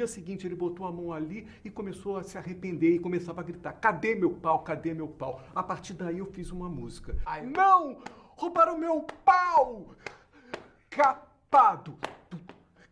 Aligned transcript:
dia 0.00 0.06
seguinte 0.06 0.46
ele 0.46 0.54
botou 0.54 0.86
a 0.86 0.92
mão 0.92 1.12
ali 1.12 1.46
e 1.62 1.70
começou 1.70 2.16
a 2.16 2.22
se 2.22 2.38
arrepender 2.38 2.94
e 2.94 2.98
começava 2.98 3.42
a 3.42 3.44
gritar: 3.44 3.74
Cadê 3.74 4.14
meu 4.14 4.30
pau? 4.30 4.60
Cadê 4.60 4.94
meu 4.94 5.08
pau? 5.08 5.42
A 5.54 5.62
partir 5.62 5.92
daí 5.92 6.18
eu 6.18 6.26
fiz 6.26 6.50
uma 6.50 6.68
música. 6.68 7.16
Ai, 7.26 7.44
não! 7.44 8.02
Roubaram 8.30 8.78
meu 8.78 9.02
pau! 9.24 9.94
Capado! 10.88 11.98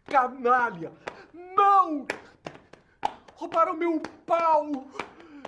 Canalha! 0.05 0.93
Não! 1.33 2.07
Roubaram 3.35 3.75
meu 3.75 4.03
pau! 4.27 4.87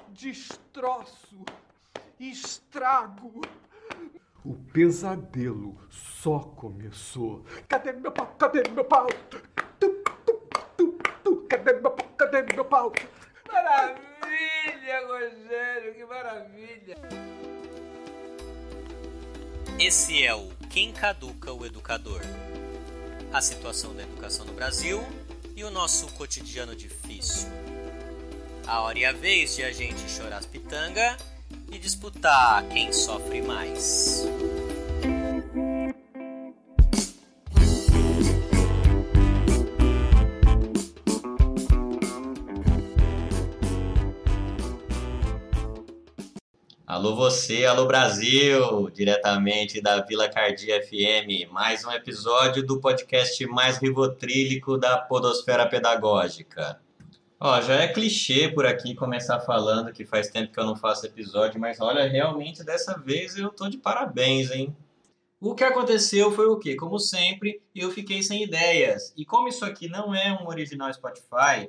Destroço! 0.08 1.44
Estrago! 2.18 3.42
O 4.42 4.54
pesadelo 4.54 5.76
só 5.90 6.38
começou. 6.38 7.44
Cadê 7.68 7.92
meu 7.92 8.10
pau? 8.10 8.34
Cadê 8.38 8.62
meu 8.70 8.84
pau? 8.86 9.06
Cadê 11.60 11.72
meu 11.74 11.90
pau? 11.90 12.08
Cadê 12.16 12.42
meu 12.54 12.64
pau? 12.64 12.92
Maravilha, 13.52 15.06
Rogério, 15.06 15.94
que 15.94 16.04
maravilha! 16.06 16.96
Esse 19.78 20.24
é 20.24 20.34
o 20.34 20.48
Quem 20.70 20.90
Caduca 20.90 21.52
o 21.52 21.66
Educador. 21.66 22.22
A 23.32 23.42
situação 23.42 23.94
da 23.94 24.02
educação 24.02 24.46
no 24.46 24.54
Brasil 24.54 25.02
e 25.54 25.62
o 25.62 25.70
nosso 25.70 26.06
cotidiano 26.14 26.74
difícil. 26.74 27.50
A 28.66 28.80
hora 28.80 28.98
e 28.98 29.04
a 29.04 29.12
vez 29.12 29.56
de 29.56 29.62
a 29.62 29.70
gente 29.70 30.08
chorar 30.08 30.38
as 30.38 30.46
pitanga 30.46 31.14
e 31.70 31.78
disputar 31.78 32.66
quem 32.68 32.90
sofre 32.90 33.42
mais. 33.42 34.24
Alô 47.00 47.16
você, 47.16 47.64
alô 47.64 47.86
Brasil, 47.86 48.90
diretamente 48.90 49.80
da 49.80 50.02
Vila 50.02 50.28
Cardia 50.28 50.82
FM, 50.82 51.50
mais 51.50 51.82
um 51.82 51.90
episódio 51.90 52.62
do 52.62 52.78
podcast 52.78 53.46
mais 53.46 53.78
rivotrílico 53.78 54.76
da 54.76 54.98
podosfera 54.98 55.66
pedagógica. 55.66 56.78
Ó, 57.40 57.58
já 57.62 57.76
é 57.76 57.88
clichê 57.88 58.50
por 58.50 58.66
aqui 58.66 58.94
começar 58.94 59.40
falando 59.40 59.94
que 59.94 60.04
faz 60.04 60.28
tempo 60.28 60.52
que 60.52 60.60
eu 60.60 60.66
não 60.66 60.76
faço 60.76 61.06
episódio, 61.06 61.58
mas 61.58 61.80
olha, 61.80 62.06
realmente 62.06 62.62
dessa 62.62 62.98
vez 62.98 63.34
eu 63.34 63.48
tô 63.48 63.66
de 63.66 63.78
parabéns, 63.78 64.50
hein? 64.50 64.76
O 65.40 65.54
que 65.54 65.64
aconteceu 65.64 66.30
foi 66.30 66.48
o 66.48 66.58
quê? 66.58 66.76
Como 66.76 66.98
sempre, 66.98 67.62
eu 67.74 67.90
fiquei 67.90 68.22
sem 68.22 68.42
ideias. 68.42 69.14
E 69.16 69.24
como 69.24 69.48
isso 69.48 69.64
aqui 69.64 69.88
não 69.88 70.14
é 70.14 70.38
um 70.38 70.46
original 70.46 70.92
Spotify. 70.92 71.66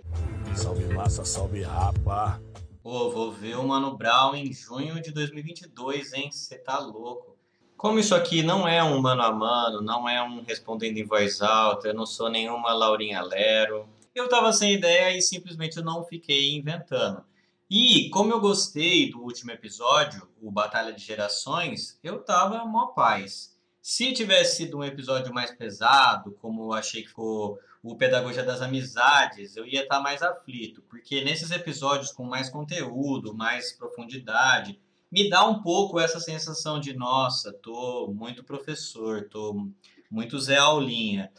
Salve 0.58 0.94
massa, 0.94 1.24
salve 1.24 1.62
rapa. 1.62 2.38
Pô, 2.82 3.12
vou 3.12 3.32
ver 3.32 3.58
o 3.58 3.68
Mano 3.68 3.96
Brown 3.96 4.36
em 4.36 4.52
junho 4.52 5.02
de 5.02 5.12
2022, 5.12 6.14
hein? 6.14 6.32
Você 6.32 6.58
tá 6.58 6.80
louco. 6.80 7.38
Como 7.78 8.00
isso 8.00 8.14
aqui 8.14 8.44
não 8.44 8.68
é 8.68 8.84
um 8.84 9.00
mano 9.02 9.22
a 9.22 9.32
mano, 9.32 9.82
não 9.82 10.08
é 10.08 10.22
um 10.22 10.44
respondendo 10.44 10.98
em 10.98 11.06
voz 11.06 11.42
alta, 11.42 11.88
eu 11.88 11.94
não 11.94 12.06
sou 12.06 12.30
nenhuma 12.30 12.74
Laurinha 12.74 13.22
Lero 13.22 13.88
eu 14.14 14.26
estava 14.26 14.52
sem 14.52 14.74
ideia 14.74 15.16
e 15.16 15.22
simplesmente 15.22 15.82
não 15.82 16.04
fiquei 16.04 16.56
inventando. 16.56 17.24
E 17.70 18.09
como 18.09 18.34
eu 18.34 18.42
gostei 18.42 19.09
do 19.09 19.22
último 19.22 19.52
episódio, 19.52 20.28
o 20.42 20.52
Batalha 20.52 20.92
de 20.92 21.02
Gerações, 21.02 21.98
eu 22.04 22.20
tava 22.20 22.66
mó 22.66 22.88
paz. 22.88 23.50
Se 23.82 24.14
tivesse 24.14 24.58
sido 24.58 24.78
um 24.78 24.84
episódio 24.84 25.34
mais 25.34 25.52
pesado, 25.52 26.38
como 26.40 26.66
eu 26.66 26.74
achei 26.74 27.02
que 27.02 27.10
foi 27.10 27.58
o 27.82 27.96
Pedagogia 27.98 28.44
das 28.44 28.62
Amizades, 28.62 29.58
eu 29.58 29.66
ia 29.66 29.82
estar 29.82 29.96
tá 29.96 30.02
mais 30.02 30.22
aflito, 30.22 30.84
porque 30.84 31.24
nesses 31.24 31.50
episódios 31.50 32.12
com 32.12 32.24
mais 32.24 32.48
conteúdo, 32.48 33.34
mais 33.34 33.72
profundidade, 33.72 34.80
me 35.12 35.28
dá 35.30 35.44
um 35.46 35.64
pouco 35.64 36.00
essa 36.00 36.20
sensação 36.20 36.80
de, 36.80 36.94
nossa, 36.94 37.52
tô 37.52 38.14
muito 38.14 38.44
professor, 38.44 39.28
tô 39.28 39.68
muito 40.12 40.40
Zé 40.40 40.58
Aulinha. 40.58 41.31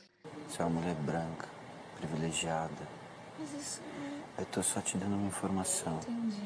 Você 0.48 0.62
é 0.62 0.64
uma 0.64 0.80
mulher 0.80 0.96
branca 0.96 1.48
privilegiada. 1.96 2.88
Mas 3.38 3.54
isso. 3.54 3.80
Eu 4.36 4.46
tô 4.46 4.62
só 4.64 4.80
te 4.80 4.98
dando 4.98 5.14
uma 5.14 5.28
informação. 5.28 6.00
Entendi. 6.02 6.42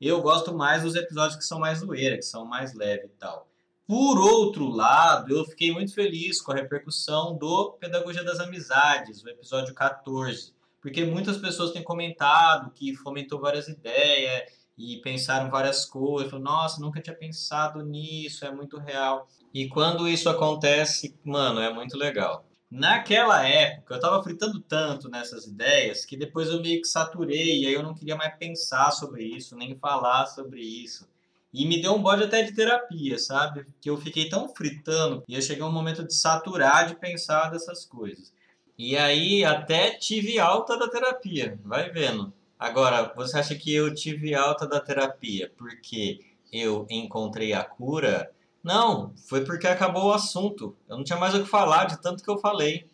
Eu 0.00 0.20
gosto 0.20 0.52
mais 0.52 0.82
dos 0.82 0.96
episódios 0.96 1.36
que 1.36 1.44
são 1.44 1.60
mais 1.60 1.78
zoeira, 1.78 2.16
que 2.16 2.22
são 2.24 2.44
mais 2.44 2.74
leve 2.74 3.06
e 3.06 3.18
tal. 3.20 3.46
Por 3.86 4.18
outro 4.18 4.68
lado, 4.68 5.36
eu 5.36 5.44
fiquei 5.44 5.72
muito 5.72 5.92
feliz 5.92 6.40
com 6.40 6.52
a 6.52 6.54
repercussão 6.54 7.36
do 7.36 7.72
Pedagogia 7.72 8.22
das 8.22 8.38
Amizades, 8.38 9.22
o 9.22 9.28
episódio 9.28 9.74
14, 9.74 10.54
porque 10.80 11.04
muitas 11.04 11.36
pessoas 11.36 11.72
têm 11.72 11.82
comentado 11.82 12.70
que 12.72 12.94
fomentou 12.94 13.40
várias 13.40 13.68
ideias 13.68 14.50
e 14.78 14.98
pensaram 14.98 15.50
várias 15.50 15.84
coisas, 15.84 16.30
falaram, 16.30 16.50
nossa, 16.50 16.80
nunca 16.80 17.00
tinha 17.00 17.14
pensado 17.14 17.84
nisso, 17.84 18.44
é 18.44 18.50
muito 18.50 18.78
real. 18.78 19.28
E 19.52 19.68
quando 19.68 20.08
isso 20.08 20.28
acontece, 20.28 21.18
mano, 21.24 21.60
é 21.60 21.72
muito 21.72 21.96
legal. 21.98 22.46
Naquela 22.70 23.46
época, 23.46 23.94
eu 23.94 23.98
estava 23.98 24.22
fritando 24.22 24.58
tanto 24.60 25.10
nessas 25.10 25.46
ideias 25.46 26.06
que 26.06 26.16
depois 26.16 26.48
eu 26.48 26.62
meio 26.62 26.80
que 26.80 26.88
saturei 26.88 27.60
e 27.60 27.66
aí 27.66 27.74
eu 27.74 27.82
não 27.82 27.94
queria 27.94 28.16
mais 28.16 28.34
pensar 28.38 28.90
sobre 28.92 29.24
isso, 29.24 29.54
nem 29.56 29.76
falar 29.76 30.26
sobre 30.26 30.62
isso. 30.62 31.06
E 31.52 31.66
me 31.66 31.80
deu 31.80 31.94
um 31.94 32.02
bode 32.02 32.24
até 32.24 32.42
de 32.42 32.52
terapia, 32.52 33.18
sabe? 33.18 33.66
Que 33.80 33.90
eu 33.90 33.96
fiquei 33.98 34.28
tão 34.28 34.48
fritando 34.48 35.22
e 35.28 35.34
eu 35.34 35.42
cheguei 35.42 35.62
um 35.62 35.72
momento 35.72 36.02
de 36.02 36.14
saturar 36.14 36.86
de 36.88 36.94
pensar 36.94 37.50
dessas 37.50 37.84
coisas. 37.84 38.32
E 38.78 38.96
aí 38.96 39.44
até 39.44 39.90
tive 39.90 40.38
alta 40.38 40.78
da 40.78 40.88
terapia, 40.88 41.58
vai 41.64 41.90
vendo. 41.90 42.32
Agora, 42.58 43.12
você 43.14 43.38
acha 43.38 43.54
que 43.54 43.74
eu 43.74 43.94
tive 43.94 44.34
alta 44.34 44.66
da 44.66 44.80
terapia 44.80 45.52
porque 45.58 46.20
eu 46.52 46.86
encontrei 46.88 47.52
a 47.52 47.64
cura? 47.64 48.30
Não, 48.62 49.12
foi 49.28 49.44
porque 49.44 49.66
acabou 49.66 50.06
o 50.06 50.12
assunto. 50.12 50.76
Eu 50.88 50.96
não 50.96 51.04
tinha 51.04 51.18
mais 51.18 51.34
o 51.34 51.42
que 51.42 51.48
falar 51.48 51.86
de 51.86 52.00
tanto 52.00 52.22
que 52.22 52.30
eu 52.30 52.38
falei. 52.38 52.86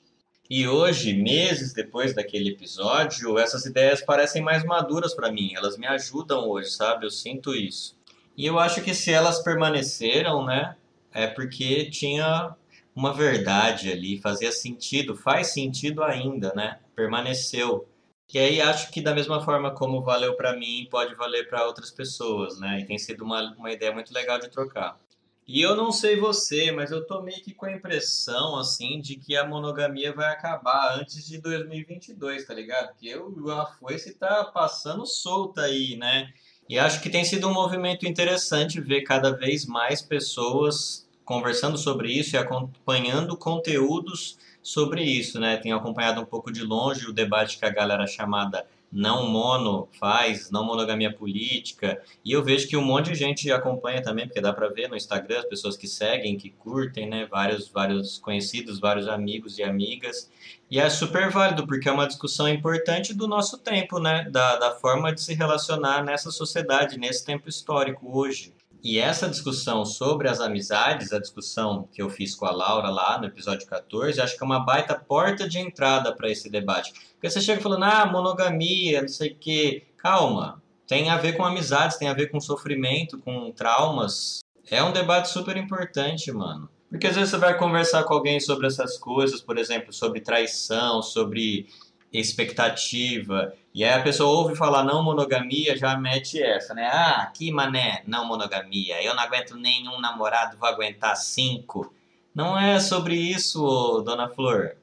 E 0.48 0.66
hoje, 0.66 1.12
meses 1.12 1.74
depois 1.74 2.14
daquele 2.14 2.50
episódio, 2.50 3.38
essas 3.38 3.66
ideias 3.66 4.00
parecem 4.00 4.40
mais 4.40 4.64
maduras 4.64 5.14
para 5.14 5.30
mim. 5.30 5.52
Elas 5.54 5.76
me 5.76 5.86
ajudam 5.86 6.48
hoje, 6.48 6.70
sabe? 6.70 7.04
Eu 7.04 7.10
sinto 7.10 7.54
isso. 7.54 7.97
E 8.38 8.46
eu 8.46 8.56
acho 8.56 8.82
que 8.82 8.94
se 8.94 9.12
elas 9.12 9.42
permaneceram, 9.42 10.46
né, 10.46 10.76
é 11.12 11.26
porque 11.26 11.90
tinha 11.90 12.54
uma 12.94 13.12
verdade 13.12 13.90
ali, 13.90 14.20
fazia 14.20 14.52
sentido, 14.52 15.16
faz 15.16 15.48
sentido 15.48 16.04
ainda, 16.04 16.52
né? 16.54 16.78
Permaneceu. 16.94 17.88
E 18.32 18.38
aí 18.38 18.60
acho 18.60 18.92
que 18.92 19.00
da 19.00 19.12
mesma 19.12 19.40
forma 19.40 19.72
como 19.72 20.02
valeu 20.02 20.36
para 20.36 20.56
mim, 20.56 20.86
pode 20.88 21.16
valer 21.16 21.48
para 21.48 21.66
outras 21.66 21.90
pessoas, 21.90 22.60
né? 22.60 22.80
E 22.80 22.84
tem 22.86 22.96
sido 22.96 23.24
uma, 23.24 23.54
uma 23.56 23.72
ideia 23.72 23.92
muito 23.92 24.14
legal 24.14 24.38
de 24.38 24.48
trocar. 24.48 24.96
E 25.44 25.60
eu 25.60 25.74
não 25.74 25.90
sei 25.90 26.14
você, 26.14 26.70
mas 26.70 26.92
eu 26.92 27.04
tô 27.04 27.20
meio 27.22 27.42
que 27.42 27.54
com 27.54 27.66
a 27.66 27.72
impressão, 27.72 28.56
assim, 28.56 29.00
de 29.00 29.16
que 29.16 29.36
a 29.36 29.46
monogamia 29.46 30.12
vai 30.12 30.30
acabar 30.30 30.96
antes 31.00 31.26
de 31.26 31.40
2022, 31.40 32.46
tá 32.46 32.54
ligado? 32.54 32.88
Porque 32.90 33.12
a 33.50 33.66
foice 33.66 34.14
tá 34.14 34.44
passando 34.44 35.04
solta 35.06 35.62
aí, 35.62 35.96
né? 35.96 36.32
E 36.68 36.78
acho 36.78 37.00
que 37.00 37.08
tem 37.08 37.24
sido 37.24 37.48
um 37.48 37.54
movimento 37.54 38.06
interessante 38.06 38.80
ver 38.80 39.02
cada 39.02 39.30
vez 39.30 39.64
mais 39.64 40.02
pessoas 40.02 41.08
conversando 41.24 41.78
sobre 41.78 42.12
isso 42.12 42.36
e 42.36 42.38
acompanhando 42.38 43.36
conteúdos 43.36 44.38
sobre 44.62 45.02
isso, 45.02 45.40
né? 45.40 45.56
Tenho 45.56 45.76
acompanhado 45.76 46.20
um 46.20 46.26
pouco 46.26 46.52
de 46.52 46.62
longe 46.62 47.06
o 47.06 47.12
debate 47.12 47.58
que 47.58 47.64
a 47.64 47.70
galera 47.70 48.06
chamada 48.06 48.66
não 48.90 49.28
mono 49.28 49.88
faz, 49.98 50.50
não 50.50 50.64
monogamia 50.64 51.12
política, 51.12 52.02
e 52.24 52.32
eu 52.32 52.42
vejo 52.42 52.66
que 52.66 52.76
um 52.76 52.84
monte 52.84 53.10
de 53.10 53.14
gente 53.14 53.52
acompanha 53.52 54.02
também, 54.02 54.26
porque 54.26 54.40
dá 54.40 54.52
para 54.52 54.68
ver 54.68 54.88
no 54.88 54.96
Instagram 54.96 55.40
as 55.40 55.44
pessoas 55.44 55.76
que 55.76 55.86
seguem, 55.86 56.38
que 56.38 56.50
curtem, 56.50 57.08
né, 57.08 57.26
vários, 57.26 57.68
vários 57.68 58.18
conhecidos, 58.18 58.80
vários 58.80 59.06
amigos 59.06 59.58
e 59.58 59.62
amigas, 59.62 60.30
e 60.70 60.78
é 60.78 60.88
super 60.88 61.30
válido, 61.30 61.66
porque 61.66 61.88
é 61.88 61.92
uma 61.92 62.06
discussão 62.06 62.48
importante 62.48 63.14
do 63.14 63.28
nosso 63.28 63.58
tempo, 63.58 63.98
né, 63.98 64.28
da, 64.30 64.56
da 64.56 64.70
forma 64.72 65.12
de 65.12 65.20
se 65.20 65.34
relacionar 65.34 66.02
nessa 66.02 66.30
sociedade, 66.30 66.98
nesse 66.98 67.24
tempo 67.24 67.48
histórico 67.48 68.18
hoje. 68.18 68.57
E 68.82 68.98
essa 68.98 69.28
discussão 69.28 69.84
sobre 69.84 70.28
as 70.28 70.40
amizades, 70.40 71.12
a 71.12 71.18
discussão 71.18 71.88
que 71.92 72.00
eu 72.00 72.08
fiz 72.08 72.34
com 72.34 72.46
a 72.46 72.52
Laura 72.52 72.88
lá 72.90 73.18
no 73.18 73.26
episódio 73.26 73.66
14, 73.66 74.20
acho 74.20 74.36
que 74.36 74.42
é 74.42 74.46
uma 74.46 74.64
baita 74.64 74.94
porta 74.94 75.48
de 75.48 75.58
entrada 75.58 76.14
para 76.14 76.30
esse 76.30 76.48
debate. 76.48 76.92
Porque 77.12 77.28
você 77.28 77.40
chega 77.40 77.60
falando, 77.60 77.84
ah, 77.84 78.06
monogamia, 78.06 79.00
não 79.00 79.08
sei 79.08 79.32
o 79.32 79.36
quê. 79.36 79.84
Calma, 79.96 80.62
tem 80.86 81.10
a 81.10 81.16
ver 81.16 81.36
com 81.36 81.44
amizades, 81.44 81.96
tem 81.96 82.08
a 82.08 82.14
ver 82.14 82.30
com 82.30 82.40
sofrimento, 82.40 83.18
com 83.18 83.50
traumas. 83.52 84.38
É 84.70 84.82
um 84.82 84.92
debate 84.92 85.28
super 85.28 85.56
importante, 85.56 86.30
mano. 86.30 86.68
Porque 86.88 87.06
às 87.06 87.16
vezes 87.16 87.30
você 87.30 87.36
vai 87.36 87.58
conversar 87.58 88.04
com 88.04 88.14
alguém 88.14 88.40
sobre 88.40 88.66
essas 88.66 88.96
coisas, 88.96 89.40
por 89.40 89.58
exemplo, 89.58 89.92
sobre 89.92 90.20
traição, 90.20 91.02
sobre 91.02 91.66
expectativa. 92.12 93.52
E 93.78 93.84
aí 93.84 93.92
a 93.92 94.02
pessoa 94.02 94.36
ouve 94.36 94.56
falar 94.56 94.82
não 94.82 95.04
monogamia, 95.04 95.76
já 95.76 95.96
mete 95.96 96.42
essa, 96.42 96.74
né? 96.74 96.90
Ah, 96.92 97.30
que 97.32 97.52
mané, 97.52 98.02
não 98.08 98.26
monogamia. 98.26 99.00
Eu 99.04 99.14
não 99.14 99.22
aguento 99.22 99.54
nenhum 99.54 100.00
namorado, 100.00 100.58
vou 100.58 100.68
aguentar 100.68 101.14
cinco. 101.14 101.94
Não 102.34 102.58
é 102.58 102.80
sobre 102.80 103.14
isso, 103.14 104.02
dona 104.04 104.28
Flor. 104.30 104.76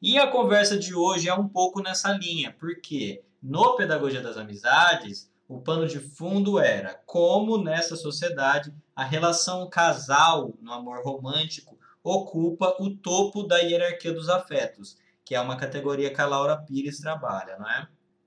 E 0.00 0.18
a 0.18 0.26
conversa 0.28 0.78
de 0.78 0.94
hoje 0.94 1.28
é 1.28 1.34
um 1.34 1.46
pouco 1.46 1.82
nessa 1.82 2.10
linha, 2.12 2.56
porque 2.58 3.22
no 3.42 3.76
Pedagogia 3.76 4.22
das 4.22 4.38
Amizades, 4.38 5.30
o 5.46 5.60
pano 5.60 5.86
de 5.86 6.00
fundo 6.00 6.58
era 6.58 6.98
como 7.04 7.58
nessa 7.58 7.94
sociedade 7.94 8.72
a 8.96 9.04
relação 9.04 9.68
casal 9.68 10.54
no 10.62 10.72
amor 10.72 11.04
romântico 11.04 11.76
ocupa 12.02 12.76
o 12.80 12.90
topo 12.90 13.42
da 13.42 13.58
hierarquia 13.58 14.12
dos 14.12 14.28
afetos, 14.28 14.96
que 15.24 15.34
é 15.34 15.40
uma 15.40 15.56
categoria 15.56 16.12
que 16.12 16.20
a 16.20 16.26
Laura 16.26 16.56
Pires 16.56 16.98
trabalha, 16.98 17.56
não 17.58 17.68
é? 17.68 17.86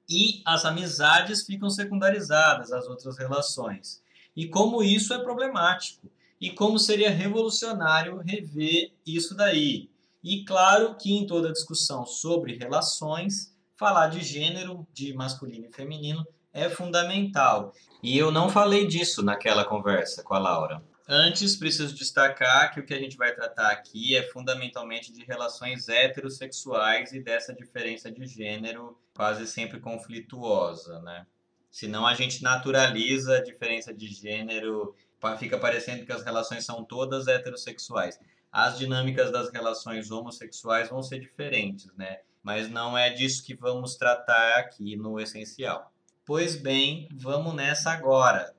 E 0.09 0.41
as 0.45 0.65
amizades 0.65 1.45
ficam 1.45 1.69
secundarizadas 1.69 2.71
às 2.71 2.87
outras 2.87 3.17
relações. 3.17 4.01
E 4.35 4.47
como 4.47 4.83
isso 4.83 5.13
é 5.13 5.19
problemático, 5.19 6.09
e 6.39 6.51
como 6.51 6.77
seria 6.77 7.09
revolucionário 7.09 8.17
rever 8.17 8.91
isso 9.05 9.35
daí. 9.35 9.89
E 10.23 10.43
claro 10.43 10.95
que 10.95 11.13
em 11.13 11.25
toda 11.25 11.51
discussão 11.51 12.05
sobre 12.05 12.57
relações, 12.57 13.55
falar 13.75 14.07
de 14.07 14.21
gênero, 14.21 14.85
de 14.93 15.13
masculino 15.13 15.67
e 15.67 15.73
feminino, 15.73 16.25
é 16.53 16.69
fundamental. 16.69 17.73
E 18.01 18.17
eu 18.17 18.31
não 18.31 18.49
falei 18.49 18.87
disso 18.87 19.23
naquela 19.23 19.65
conversa 19.65 20.23
com 20.23 20.33
a 20.33 20.39
Laura. 20.39 20.81
Antes, 21.07 21.55
preciso 21.55 21.93
destacar 21.93 22.73
que 22.73 22.79
o 22.79 22.85
que 22.85 22.93
a 22.93 22.99
gente 22.99 23.15
vai 23.15 23.31
tratar 23.33 23.69
aqui 23.69 24.15
é 24.15 24.23
fundamentalmente 24.23 25.13
de 25.13 25.23
relações 25.23 25.87
heterossexuais 25.87 27.13
e 27.13 27.19
dessa 27.19 27.53
diferença 27.53 28.11
de 28.11 28.25
gênero 28.25 28.97
quase 29.13 29.45
sempre 29.45 29.79
conflituosa, 29.79 30.99
né? 31.01 31.27
Senão 31.69 32.07
a 32.07 32.15
gente 32.15 32.41
naturaliza 32.41 33.37
a 33.37 33.43
diferença 33.43 33.93
de 33.93 34.07
gênero, 34.07 34.95
fica 35.37 35.59
parecendo 35.59 36.05
que 36.05 36.11
as 36.11 36.23
relações 36.23 36.65
são 36.65 36.83
todas 36.83 37.27
heterossexuais. 37.27 38.19
As 38.51 38.77
dinâmicas 38.77 39.31
das 39.31 39.51
relações 39.51 40.09
homossexuais 40.09 40.89
vão 40.89 41.03
ser 41.03 41.19
diferentes, 41.19 41.93
né? 41.95 42.21
Mas 42.41 42.67
não 42.67 42.97
é 42.97 43.11
disso 43.11 43.43
que 43.43 43.53
vamos 43.53 43.95
tratar 43.95 44.57
aqui 44.57 44.95
no 44.95 45.19
essencial. 45.19 45.91
Pois 46.25 46.55
bem, 46.55 47.07
vamos 47.13 47.53
nessa 47.53 47.91
agora. 47.91 48.55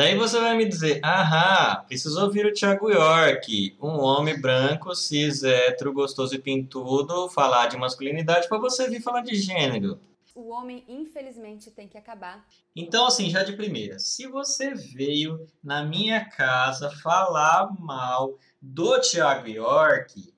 Daí 0.00 0.16
você 0.16 0.40
vai 0.40 0.56
me 0.56 0.64
dizer, 0.64 0.98
aham, 1.04 1.84
preciso 1.84 2.24
ouvir 2.24 2.46
o 2.46 2.54
Thiago 2.54 2.88
York, 2.88 3.76
um 3.78 4.00
homem 4.00 4.40
branco, 4.40 4.94
cis, 4.94 5.44
hétero, 5.44 5.92
gostoso 5.92 6.34
e 6.34 6.38
pintudo, 6.38 7.28
falar 7.28 7.66
de 7.66 7.76
masculinidade 7.76 8.48
para 8.48 8.56
você 8.56 8.88
vir 8.88 9.02
falar 9.02 9.20
de 9.20 9.34
gênero. 9.36 10.00
O 10.34 10.52
homem, 10.52 10.86
infelizmente, 10.88 11.70
tem 11.70 11.86
que 11.86 11.98
acabar. 11.98 12.48
Então, 12.74 13.04
assim, 13.08 13.28
já 13.28 13.42
de 13.42 13.52
primeira, 13.52 13.98
se 13.98 14.26
você 14.26 14.72
veio 14.74 15.46
na 15.62 15.84
minha 15.84 16.24
casa 16.24 16.88
falar 17.02 17.68
mal 17.78 18.38
do 18.58 18.98
Thiago 19.02 19.48
York, 19.48 20.32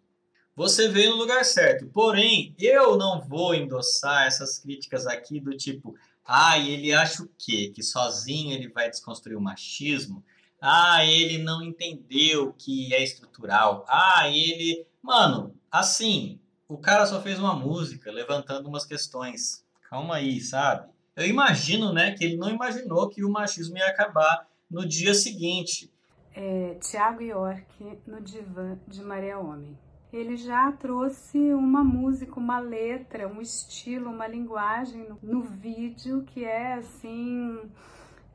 você 0.63 0.89
veio 0.89 1.11
no 1.11 1.17
lugar 1.17 1.45
certo. 1.45 1.87
Porém, 1.89 2.55
eu 2.57 2.97
não 2.97 3.21
vou 3.21 3.53
endossar 3.53 4.27
essas 4.27 4.59
críticas 4.61 5.09
aqui 5.09 5.41
do 5.41 5.57
tipo, 5.57 5.95
ah, 6.25 6.57
ele 6.57 6.93
acha 6.93 7.25
o 7.25 7.31
quê? 7.37 7.73
Que 7.75 7.83
sozinho 7.83 8.55
ele 8.55 8.69
vai 8.69 8.89
desconstruir 8.89 9.37
o 9.37 9.41
machismo? 9.41 10.25
Ah, 10.61 11.05
ele 11.05 11.39
não 11.39 11.63
entendeu 11.63 12.53
que 12.53 12.95
é 12.95 13.03
estrutural. 13.03 13.85
Ah, 13.89 14.29
ele. 14.29 14.87
Mano, 15.03 15.53
assim, 15.69 16.39
o 16.69 16.79
cara 16.79 17.07
só 17.07 17.21
fez 17.21 17.41
uma 17.41 17.57
música 17.57 18.13
levantando 18.13 18.69
umas 18.69 18.87
questões. 18.87 19.65
Calma 19.91 20.17
aí, 20.17 20.41
sabe? 20.41 20.89
Eu 21.17 21.27
imagino, 21.27 21.93
né, 21.93 22.13
que 22.13 22.25
ele 22.25 22.37
não 22.37 22.49
imaginou 22.49 23.09
que 23.09 23.25
o 23.25 23.31
machismo 23.31 23.77
ia 23.77 23.89
acabar 23.89 24.49
no 24.71 24.87
dia 24.87 25.13
seguinte. 25.13 25.93
É, 26.35 26.77
Tiago 26.77 27.21
York 27.21 27.67
no 28.07 28.21
divã 28.21 28.79
de 28.87 29.03
Maria 29.03 29.39
Homem 29.39 29.77
ele 30.13 30.37
já 30.37 30.71
trouxe 30.73 31.39
uma 31.55 31.83
música, 31.83 32.39
uma 32.39 32.59
letra, 32.59 33.27
um 33.27 33.41
estilo, 33.41 34.11
uma 34.11 34.27
linguagem 34.27 35.09
no, 35.09 35.19
no 35.23 35.43
vídeo 35.43 36.23
que 36.25 36.45
é 36.45 36.75
assim. 36.75 37.59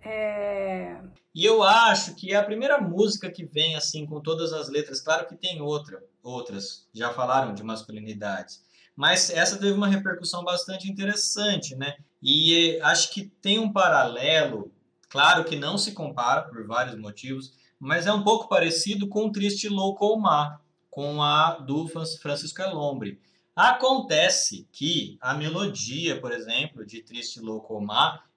É... 0.02 1.00
E 1.36 1.46
eu 1.46 1.62
acho 1.62 2.16
que 2.16 2.34
é 2.34 2.36
a 2.36 2.44
primeira 2.44 2.82
música 2.82 3.30
que 3.30 3.46
vem 3.46 3.76
assim 3.76 4.08
com 4.08 4.20
todas 4.20 4.54
as 4.54 4.70
letras. 4.70 5.00
Claro 5.00 5.28
que 5.28 5.36
tem 5.36 5.62
outra, 5.62 6.04
outras 6.24 6.88
já 6.92 7.14
falaram 7.14 7.54
de 7.54 7.64
masculinidade, 7.64 8.56
mas 8.96 9.30
essa 9.30 9.60
teve 9.60 9.74
uma 9.74 9.88
repercussão 9.88 10.44
bastante 10.44 10.90
interessante, 10.90 11.76
né? 11.76 11.96
E 12.20 12.80
acho 12.82 13.14
que 13.14 13.28
tem 13.40 13.60
um 13.60 13.72
paralelo, 13.72 14.72
claro 15.08 15.44
que 15.44 15.56
não 15.56 15.78
se 15.78 15.92
compara 15.92 16.42
por 16.42 16.66
vários 16.66 16.98
motivos, 16.98 17.54
mas 17.80 18.08
é 18.08 18.12
um 18.12 18.24
pouco 18.24 18.50
parecido 18.50 19.08
com 19.08 19.32
Triste 19.32 19.70
Louco 19.70 20.18
Mar, 20.18 20.60
com 20.98 21.22
a 21.22 21.60
do 21.60 21.88
Francisco 21.88 22.60
Elombre. 22.60 23.22
Acontece 23.56 24.68
que 24.72 25.16
a 25.22 25.36
melodia, 25.36 26.20
por 26.20 26.32
exemplo, 26.32 26.84
de 26.84 27.04
Triste 27.04 27.40
Louco 27.40 27.80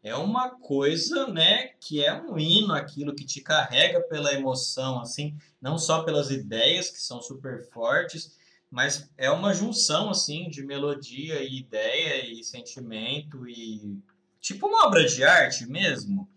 é 0.03 0.15
uma 0.15 0.51
coisa, 0.51 1.27
né, 1.29 1.69
que 1.81 2.05
é 2.05 2.13
um 2.13 2.39
hino, 2.39 2.75
aquilo 2.75 3.15
que 3.15 3.25
te 3.25 3.41
carrega 3.41 4.03
pela 4.03 4.35
emoção, 4.35 5.01
assim, 5.01 5.35
não 5.59 5.79
só 5.79 6.03
pelas 6.03 6.31
ideias 6.31 6.91
que 6.91 7.01
são 7.01 7.23
super 7.23 7.67
fortes, 7.71 8.37
mas 8.71 9.11
é 9.17 9.31
uma 9.31 9.55
junção, 9.55 10.11
assim, 10.11 10.51
de 10.51 10.63
melodia 10.63 11.43
e 11.43 11.61
ideia 11.61 12.27
e 12.31 12.45
sentimento 12.45 13.49
e 13.49 13.99
tipo 14.39 14.67
uma 14.67 14.87
obra 14.87 15.07
de 15.07 15.25
arte 15.25 15.65
mesmo. 15.65 16.29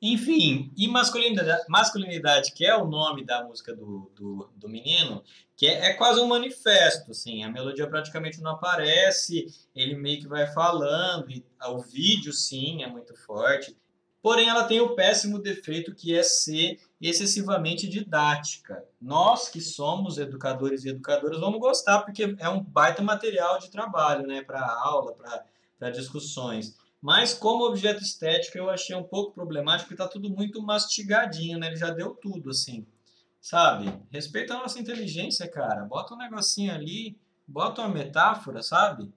Enfim, 0.00 0.72
e 0.76 0.86
masculinidade, 0.86 1.64
masculinidade, 1.68 2.52
que 2.52 2.64
é 2.64 2.76
o 2.76 2.86
nome 2.86 3.24
da 3.24 3.42
música 3.42 3.74
do, 3.74 4.10
do, 4.14 4.48
do 4.54 4.68
menino, 4.68 5.24
que 5.56 5.66
é, 5.66 5.90
é, 5.90 5.94
quase 5.94 6.20
um 6.20 6.28
manifesto, 6.28 7.10
assim, 7.10 7.42
a 7.42 7.50
melodia 7.50 7.84
praticamente 7.88 8.40
não 8.40 8.52
aparece, 8.52 9.46
ele 9.74 9.96
meio 9.96 10.20
que 10.20 10.28
vai 10.28 10.46
falando, 10.52 11.28
e 11.28 11.44
o 11.66 11.80
vídeo, 11.80 12.32
sim, 12.32 12.84
é 12.84 12.86
muito 12.86 13.16
forte. 13.16 13.76
Porém, 14.22 14.48
ela 14.48 14.64
tem 14.64 14.80
o 14.80 14.94
péssimo 14.94 15.40
defeito 15.40 15.94
que 15.94 16.16
é 16.16 16.22
ser 16.22 16.78
excessivamente 17.00 17.88
didática. 17.88 18.84
Nós 19.00 19.48
que 19.48 19.60
somos 19.60 20.18
educadores 20.18 20.84
e 20.84 20.90
educadoras 20.90 21.40
vamos 21.40 21.58
gostar, 21.58 22.02
porque 22.02 22.36
é 22.38 22.48
um 22.48 22.62
baita 22.62 23.02
material 23.02 23.58
de 23.58 23.70
trabalho, 23.70 24.26
né, 24.26 24.42
para 24.42 24.60
aula, 24.64 25.16
para 25.76 25.90
discussões. 25.90 26.76
Mas 27.00 27.32
como 27.32 27.64
objeto 27.64 28.02
estético 28.02 28.58
eu 28.58 28.68
achei 28.68 28.94
um 28.96 29.04
pouco 29.04 29.32
problemático, 29.32 29.88
porque 29.88 30.02
está 30.02 30.08
tudo 30.08 30.28
muito 30.28 30.60
mastigadinho, 30.60 31.58
né? 31.58 31.68
Ele 31.68 31.76
já 31.76 31.90
deu 31.90 32.14
tudo, 32.14 32.50
assim. 32.50 32.84
Sabe? 33.40 33.92
Respeita 34.10 34.54
a 34.54 34.58
nossa 34.58 34.80
inteligência, 34.80 35.48
cara. 35.48 35.84
Bota 35.84 36.14
um 36.14 36.18
negocinho 36.18 36.72
ali, 36.72 37.16
bota 37.46 37.82
uma 37.82 37.88
metáfora, 37.88 38.62
sabe? 38.62 39.12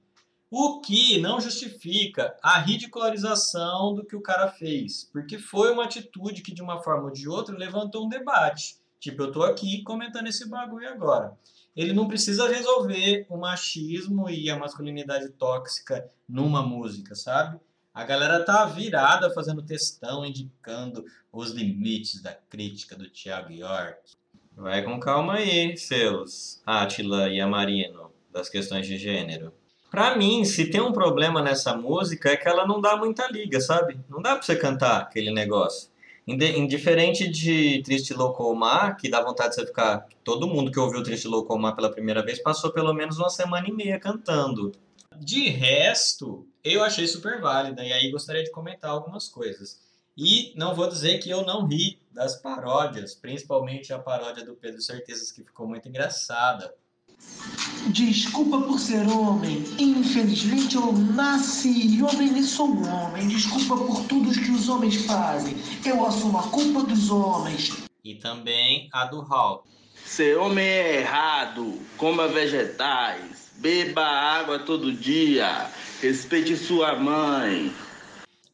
O 0.49 0.79
que 0.81 1.19
não 1.19 1.41
justifica 1.41 2.37
a 2.43 2.59
ridicularização 2.59 3.95
do 3.95 4.05
que 4.05 4.15
o 4.15 4.21
cara 4.21 4.49
fez. 4.49 5.09
Porque 5.11 5.39
foi 5.39 5.71
uma 5.71 5.85
atitude 5.85 6.43
que, 6.43 6.53
de 6.53 6.61
uma 6.61 6.83
forma 6.83 7.05
ou 7.05 7.11
de 7.11 7.27
outra, 7.27 7.57
levantou 7.57 8.05
um 8.05 8.09
debate. 8.09 8.77
Tipo, 8.99 9.23
eu 9.23 9.31
tô 9.31 9.41
aqui 9.43 9.81
comentando 9.81 10.27
esse 10.27 10.47
bagulho 10.47 10.87
agora. 10.87 11.35
Ele 11.75 11.93
não 11.93 12.07
precisa 12.07 12.47
resolver 12.47 13.25
o 13.29 13.37
machismo 13.37 14.29
e 14.29 14.49
a 14.49 14.59
masculinidade 14.59 15.29
tóxica 15.29 16.07
numa 16.27 16.61
música, 16.61 17.15
sabe? 17.15 17.59
A 17.93 18.05
galera 18.05 18.41
tá 18.45 18.63
virada 18.63 19.29
fazendo 19.31 19.61
textão, 19.61 20.25
indicando 20.25 21.03
os 21.29 21.51
limites 21.51 22.21
da 22.21 22.33
crítica 22.33 22.95
do 22.95 23.09
Thiago 23.09 23.51
York. 23.51 24.13
Vai 24.55 24.81
com 24.81 24.97
calma 24.97 25.33
aí, 25.33 25.75
seus 25.75 26.61
Atila 26.65 27.27
e 27.27 27.41
Amarino, 27.41 28.09
das 28.31 28.47
questões 28.47 28.87
de 28.87 28.97
gênero. 28.97 29.53
Pra 29.89 30.15
mim, 30.15 30.45
se 30.45 30.71
tem 30.71 30.79
um 30.79 30.93
problema 30.93 31.41
nessa 31.41 31.75
música 31.75 32.29
é 32.29 32.37
que 32.37 32.47
ela 32.47 32.65
não 32.65 32.79
dá 32.79 32.95
muita 32.95 33.27
liga, 33.27 33.59
sabe? 33.59 33.99
Não 34.09 34.21
dá 34.21 34.35
pra 34.35 34.41
você 34.41 34.55
cantar 34.55 35.01
aquele 35.01 35.29
negócio. 35.29 35.89
Indiferente 36.25 37.27
de 37.27 37.81
Triste 37.83 38.13
Louco 38.13 38.55
Mar, 38.55 38.95
que 38.95 39.09
dá 39.09 39.21
vontade 39.21 39.49
de 39.49 39.55
você 39.55 39.65
ficar. 39.65 40.07
Todo 40.23 40.47
mundo 40.47 40.71
que 40.71 40.79
ouviu 40.79 41.03
Triste 41.03 41.27
Louco 41.27 41.59
Mar 41.59 41.75
pela 41.75 41.91
primeira 41.91 42.23
vez 42.23 42.41
passou 42.41 42.71
pelo 42.71 42.93
menos 42.93 43.17
uma 43.17 43.29
semana 43.29 43.67
e 43.67 43.73
meia 43.73 43.99
cantando. 43.99 44.71
De 45.19 45.49
resto, 45.49 46.47
eu 46.63 46.83
achei 46.83 47.07
super 47.07 47.41
válida 47.41 47.83
e 47.83 47.91
aí 47.91 48.09
gostaria 48.11 48.43
de 48.43 48.51
comentar 48.51 48.91
algumas 48.91 49.27
coisas. 49.27 49.79
E 50.17 50.53
não 50.55 50.75
vou 50.75 50.87
dizer 50.87 51.19
que 51.19 51.29
eu 51.29 51.45
não 51.45 51.65
ri 51.65 51.99
das 52.11 52.35
paródias, 52.35 53.15
principalmente 53.15 53.93
a 53.93 53.99
paródia 53.99 54.45
do 54.45 54.55
Pedro 54.55 54.81
Certezas, 54.81 55.31
que 55.31 55.43
ficou 55.43 55.67
muito 55.67 55.87
engraçada. 55.87 56.73
Desculpa 57.87 58.61
por 58.61 58.79
ser 58.79 59.07
homem. 59.07 59.63
Infelizmente 59.79 60.75
eu 60.75 60.91
nasci 60.91 62.01
homem 62.01 62.37
e 62.37 62.43
sou 62.43 62.69
homem. 62.83 63.27
Desculpa 63.27 63.77
por 63.77 64.05
tudo 64.05 64.31
que 64.31 64.51
os 64.51 64.69
homens 64.69 65.05
fazem. 65.05 65.55
Eu 65.85 66.05
assumo 66.05 66.37
a 66.37 66.43
culpa 66.49 66.83
dos 66.83 67.09
homens. 67.09 67.83
E 68.03 68.15
também 68.15 68.89
a 68.91 69.05
do 69.05 69.21
Hall. 69.21 69.65
Ser 70.05 70.37
homem 70.37 70.65
é 70.65 70.99
errado. 71.01 71.79
Coma 71.97 72.27
vegetais. 72.27 73.50
Beba 73.61 74.01
água 74.01 74.57
todo 74.57 74.91
dia. 74.91 75.69
Respeite 76.01 76.57
sua 76.57 76.95
mãe. 76.95 77.71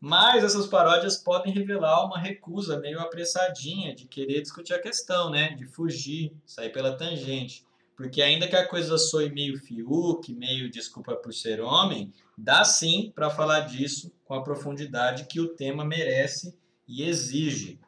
Mas 0.01 0.43
essas 0.43 0.67
paródias 0.67 1.15
podem 1.15 1.53
revelar 1.53 2.05
uma 2.05 2.19
recusa 2.19 2.77
meio 2.77 2.99
apressadinha 2.99 3.95
de 3.95 4.05
querer 4.05 4.41
discutir 4.41 4.73
a 4.73 4.81
questão, 4.81 5.31
né? 5.31 5.51
De 5.51 5.65
fugir, 5.65 6.33
sair 6.45 6.73
pela 6.73 6.97
tangente. 6.97 7.63
Porque 7.95 8.21
ainda 8.21 8.49
que 8.49 8.55
a 8.57 8.67
coisa 8.67 8.97
soe 8.97 9.29
meio 9.29 9.57
fiuk, 9.57 10.33
meio 10.33 10.69
desculpa 10.69 11.15
por 11.15 11.33
ser 11.33 11.61
homem, 11.61 12.11
dá 12.37 12.65
sim 12.65 13.09
para 13.15 13.29
falar 13.29 13.61
disso 13.61 14.11
com 14.25 14.33
a 14.33 14.43
profundidade 14.43 15.27
que 15.27 15.39
o 15.39 15.55
tema 15.55 15.85
merece 15.85 16.53
e 16.85 17.03
exige. 17.03 17.79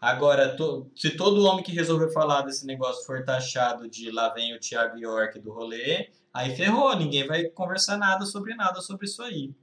Agora, 0.00 0.56
to, 0.56 0.88
se 0.94 1.10
todo 1.10 1.44
homem 1.44 1.64
que 1.64 1.72
resolver 1.72 2.12
falar 2.12 2.42
desse 2.42 2.64
negócio 2.64 3.04
for 3.04 3.24
taxado 3.24 3.90
de 3.90 4.08
lá 4.12 4.28
vem 4.32 4.54
o 4.54 4.60
Thiago 4.60 4.96
York 4.96 5.40
do 5.40 5.52
rolê, 5.52 6.08
aí 6.32 6.54
ferrou, 6.54 6.96
ninguém 6.96 7.26
vai 7.26 7.44
conversar 7.44 7.96
nada 7.96 8.24
sobre 8.24 8.54
nada 8.54 8.80
sobre 8.80 9.06
isso 9.06 9.22
aí. 9.22 9.54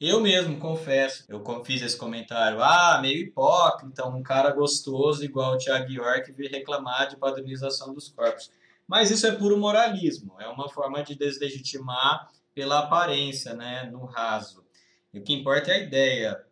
Eu 0.00 0.18
mesmo 0.18 0.58
confesso, 0.58 1.24
eu 1.28 1.44
fiz 1.62 1.82
esse 1.82 1.96
comentário, 1.96 2.62
ah, 2.62 2.98
meio 3.02 3.18
hipócrita, 3.18 4.08
um 4.08 4.22
cara 4.22 4.50
gostoso 4.50 5.22
igual 5.22 5.52
o 5.52 5.58
Thiago 5.58 5.92
York 5.92 6.32
vir 6.32 6.50
reclamar 6.50 7.08
de 7.08 7.18
padronização 7.18 7.92
dos 7.92 8.08
corpos. 8.08 8.50
Mas 8.88 9.10
isso 9.10 9.26
é 9.26 9.32
puro 9.32 9.58
moralismo, 9.58 10.36
é 10.40 10.48
uma 10.48 10.70
forma 10.70 11.02
de 11.02 11.14
deslegitimar 11.14 12.30
pela 12.54 12.78
aparência, 12.78 13.52
né, 13.52 13.90
no 13.92 14.06
raso. 14.06 14.64
E 15.12 15.18
o 15.18 15.22
que 15.22 15.34
importa 15.34 15.70
é 15.70 15.74
a 15.74 15.78
ideia. 15.78 16.44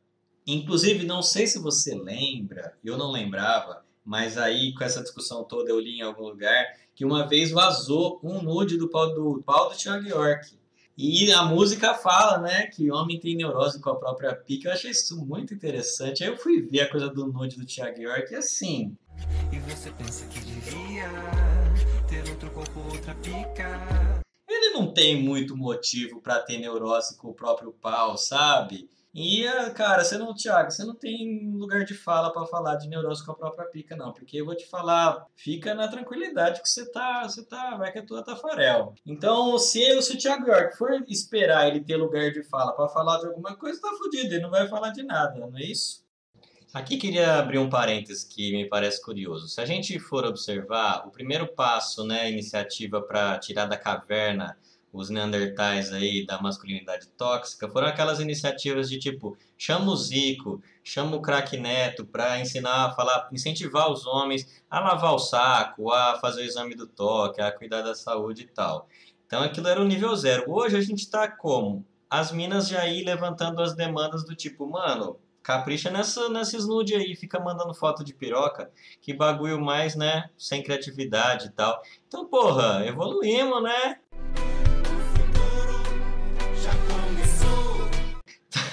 Inclusive, 0.46 1.06
não 1.06 1.22
sei 1.22 1.46
se 1.46 1.58
você 1.58 1.94
lembra, 1.94 2.76
eu 2.84 2.98
não 2.98 3.10
lembrava, 3.10 3.84
mas 4.04 4.36
aí 4.36 4.74
com 4.74 4.84
essa 4.84 5.02
discussão 5.02 5.44
toda 5.44 5.70
eu 5.70 5.80
li 5.80 5.98
em 5.98 6.02
algum 6.02 6.24
lugar 6.28 6.66
que 6.98 7.04
uma 7.04 7.28
vez 7.28 7.52
vazou 7.52 8.18
um 8.24 8.42
nude 8.42 8.76
do 8.76 8.88
pau 8.88 9.14
do, 9.14 9.40
pau 9.46 9.70
do 9.70 9.76
Thiago 9.76 10.08
York. 10.08 10.58
E 10.96 11.30
a 11.30 11.44
música 11.44 11.94
fala, 11.94 12.38
né, 12.38 12.66
que 12.66 12.90
homem 12.90 13.20
tem 13.20 13.36
neurose 13.36 13.80
com 13.80 13.90
a 13.90 13.94
própria 13.94 14.34
pica. 14.34 14.68
Eu 14.68 14.72
achei 14.72 14.90
isso 14.90 15.24
muito 15.24 15.54
interessante. 15.54 16.24
Aí 16.24 16.30
eu 16.30 16.36
fui 16.36 16.60
ver 16.60 16.80
a 16.80 16.90
coisa 16.90 17.08
do 17.08 17.28
nude 17.28 17.56
do 17.56 17.64
Thiago 17.64 18.00
York 18.00 18.32
e 18.32 18.34
assim. 18.34 18.96
E 19.52 19.60
você 19.60 19.92
pensa 19.92 20.26
que 20.26 20.40
devia 20.40 21.08
ter 22.08 22.28
outro 22.28 22.50
corpo, 22.50 22.80
outra 22.80 23.14
pica. 23.14 24.20
Ele 24.48 24.70
não 24.70 24.92
tem 24.92 25.22
muito 25.22 25.56
motivo 25.56 26.20
para 26.20 26.40
ter 26.40 26.58
neurose 26.58 27.16
com 27.16 27.28
o 27.28 27.34
próprio 27.34 27.70
pau, 27.70 28.18
sabe? 28.18 28.90
E, 29.20 29.44
cara, 29.72 30.04
você 30.04 30.16
não, 30.16 30.32
Thiago, 30.32 30.70
você 30.70 30.84
não 30.84 30.94
tem 30.94 31.50
lugar 31.50 31.84
de 31.84 31.92
fala 31.92 32.32
para 32.32 32.46
falar 32.46 32.76
de 32.76 32.88
neurose 32.88 33.26
com 33.26 33.32
a 33.32 33.34
própria 33.34 33.66
pica, 33.66 33.96
não. 33.96 34.12
Porque 34.12 34.40
eu 34.40 34.46
vou 34.46 34.54
te 34.54 34.64
falar, 34.64 35.26
fica 35.34 35.74
na 35.74 35.88
tranquilidade 35.88 36.62
que 36.62 36.68
você 36.68 36.88
tá, 36.88 37.24
você 37.24 37.44
tá, 37.44 37.76
vai 37.76 37.90
que 37.90 37.98
a 37.98 38.06
tua 38.06 38.22
tafarel. 38.22 38.94
Então, 39.04 39.58
se, 39.58 39.82
eu, 39.82 40.00
se 40.02 40.14
o 40.14 40.18
Thiago 40.18 40.46
York 40.46 40.76
for 40.76 41.04
esperar 41.08 41.66
ele 41.66 41.80
ter 41.80 41.96
lugar 41.96 42.30
de 42.30 42.44
fala 42.44 42.70
para 42.70 42.88
falar 42.88 43.18
de 43.18 43.26
alguma 43.26 43.56
coisa, 43.56 43.80
tá 43.80 43.88
fudido, 43.98 44.32
ele 44.32 44.42
não 44.42 44.50
vai 44.50 44.68
falar 44.68 44.90
de 44.90 45.02
nada, 45.02 45.48
não 45.48 45.58
é 45.58 45.64
isso? 45.64 46.06
Aqui 46.72 46.96
queria 46.96 47.38
abrir 47.40 47.58
um 47.58 47.68
parênteses 47.68 48.22
que 48.22 48.52
me 48.52 48.68
parece 48.68 49.02
curioso. 49.02 49.48
Se 49.48 49.60
a 49.60 49.64
gente 49.64 49.98
for 49.98 50.24
observar, 50.24 51.08
o 51.08 51.10
primeiro 51.10 51.48
passo, 51.48 52.06
né, 52.06 52.30
iniciativa 52.30 53.02
para 53.02 53.36
tirar 53.40 53.66
da 53.66 53.76
caverna 53.76 54.56
os 54.98 55.10
neandertais 55.10 55.92
aí 55.92 56.26
da 56.26 56.42
masculinidade 56.42 57.06
tóxica 57.16 57.68
foram 57.70 57.86
aquelas 57.86 58.18
iniciativas 58.18 58.90
de 58.90 58.98
tipo 58.98 59.36
chama 59.56 59.92
o 59.92 59.96
Zico, 59.96 60.60
chama 60.82 61.16
o 61.16 61.22
craque 61.22 61.56
Neto 61.56 62.04
para 62.04 62.40
ensinar 62.40 62.86
a 62.86 62.90
falar, 62.92 63.28
incentivar 63.32 63.90
os 63.90 64.04
homens 64.06 64.62
a 64.68 64.80
lavar 64.80 65.14
o 65.14 65.18
saco, 65.18 65.92
a 65.92 66.18
fazer 66.20 66.42
o 66.42 66.44
exame 66.44 66.74
do 66.74 66.86
toque, 66.86 67.40
a 67.40 67.52
cuidar 67.52 67.82
da 67.82 67.94
saúde 67.94 68.42
e 68.42 68.48
tal. 68.48 68.88
Então 69.24 69.40
aquilo 69.42 69.68
era 69.68 69.80
o 69.80 69.86
nível 69.86 70.14
zero. 70.16 70.50
Hoje 70.50 70.76
a 70.76 70.80
gente 70.80 71.00
está 71.00 71.28
como? 71.28 71.86
As 72.10 72.32
minas 72.32 72.68
já 72.68 72.80
aí 72.80 73.04
levantando 73.04 73.62
as 73.62 73.76
demandas 73.76 74.24
do 74.24 74.34
tipo, 74.34 74.66
mano, 74.66 75.16
capricha 75.48 75.90
nessa, 75.90 76.28
nesses 76.28 76.66
nude 76.66 76.94
aí, 76.94 77.14
fica 77.14 77.38
mandando 77.38 77.72
foto 77.72 78.04
de 78.04 78.12
piroca, 78.12 78.70
que 79.00 79.14
bagulho 79.14 79.60
mais, 79.60 79.94
né, 79.94 80.28
sem 80.36 80.62
criatividade 80.62 81.46
e 81.46 81.50
tal. 81.50 81.80
Então, 82.06 82.26
porra, 82.26 82.84
evoluímos, 82.84 83.62
né? 83.62 83.98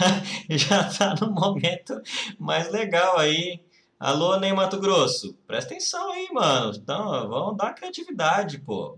já 0.49 0.83
tá 0.83 1.15
no 1.19 1.31
momento 1.31 2.01
mais 2.39 2.71
legal 2.71 3.17
aí. 3.17 3.59
Alô, 3.99 4.37
Ney 4.37 4.53
Mato 4.53 4.79
Grosso, 4.79 5.33
presta 5.47 5.73
atenção 5.73 6.11
aí, 6.11 6.27
mano. 6.31 6.73
Então, 6.75 7.29
vamos 7.29 7.57
dar 7.57 7.73
criatividade, 7.73 8.59
pô. 8.59 8.97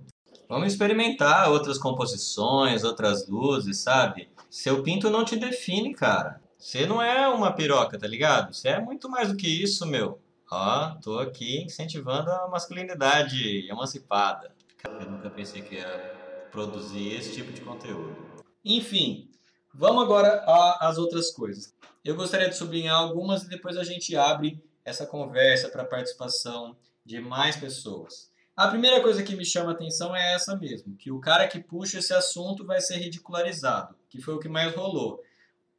Vamos 0.49 0.71
experimentar 0.71 1.51
outras 1.51 1.77
composições, 1.77 2.83
outras 2.83 3.27
luzes, 3.27 3.79
sabe? 3.79 4.29
Seu 4.49 4.81
pinto 4.81 5.09
não 5.09 5.25
te 5.25 5.35
define, 5.35 5.93
cara. 5.93 6.41
Você 6.57 6.85
não 6.85 7.01
é 7.01 7.27
uma 7.27 7.51
piroca, 7.51 7.99
tá 7.99 8.07
ligado? 8.07 8.53
Você 8.53 8.69
é 8.69 8.79
muito 8.79 9.09
mais 9.09 9.29
do 9.29 9.35
que 9.35 9.47
isso, 9.47 9.85
meu. 9.85 10.19
Ó, 10.49 10.95
tô 11.01 11.19
aqui 11.19 11.63
incentivando 11.63 12.31
a 12.31 12.47
masculinidade 12.47 13.69
emancipada. 13.69 14.51
Eu 14.83 15.11
nunca 15.11 15.29
pensei 15.29 15.61
que 15.61 15.75
ia 15.75 16.47
produzir 16.51 17.13
esse 17.13 17.33
tipo 17.33 17.51
de 17.51 17.61
conteúdo. 17.61 18.15
Enfim, 18.63 19.29
Vamos 19.73 20.03
agora 20.03 20.43
às 20.79 20.97
outras 20.97 21.31
coisas. 21.31 21.73
Eu 22.03 22.15
gostaria 22.15 22.49
de 22.49 22.55
sublinhar 22.55 22.95
algumas 22.95 23.43
e 23.43 23.49
depois 23.49 23.77
a 23.77 23.83
gente 23.83 24.15
abre 24.15 24.61
essa 24.83 25.05
conversa 25.05 25.69
para 25.69 25.83
a 25.83 25.85
participação 25.85 26.75
de 27.05 27.19
mais 27.19 27.55
pessoas. 27.55 28.31
A 28.55 28.67
primeira 28.69 29.01
coisa 29.01 29.21
que 29.21 29.35
me 29.35 29.45
chama 29.45 29.71
a 29.71 29.73
atenção 29.73 30.15
é 30.15 30.33
essa 30.33 30.55
mesmo, 30.55 30.95
que 30.95 31.11
o 31.11 31.19
cara 31.19 31.47
que 31.47 31.59
puxa 31.59 31.99
esse 31.99 32.13
assunto 32.13 32.65
vai 32.65 32.81
ser 32.81 32.97
ridicularizado, 32.97 33.95
que 34.09 34.19
foi 34.19 34.33
o 34.33 34.39
que 34.39 34.49
mais 34.49 34.73
rolou. 34.73 35.23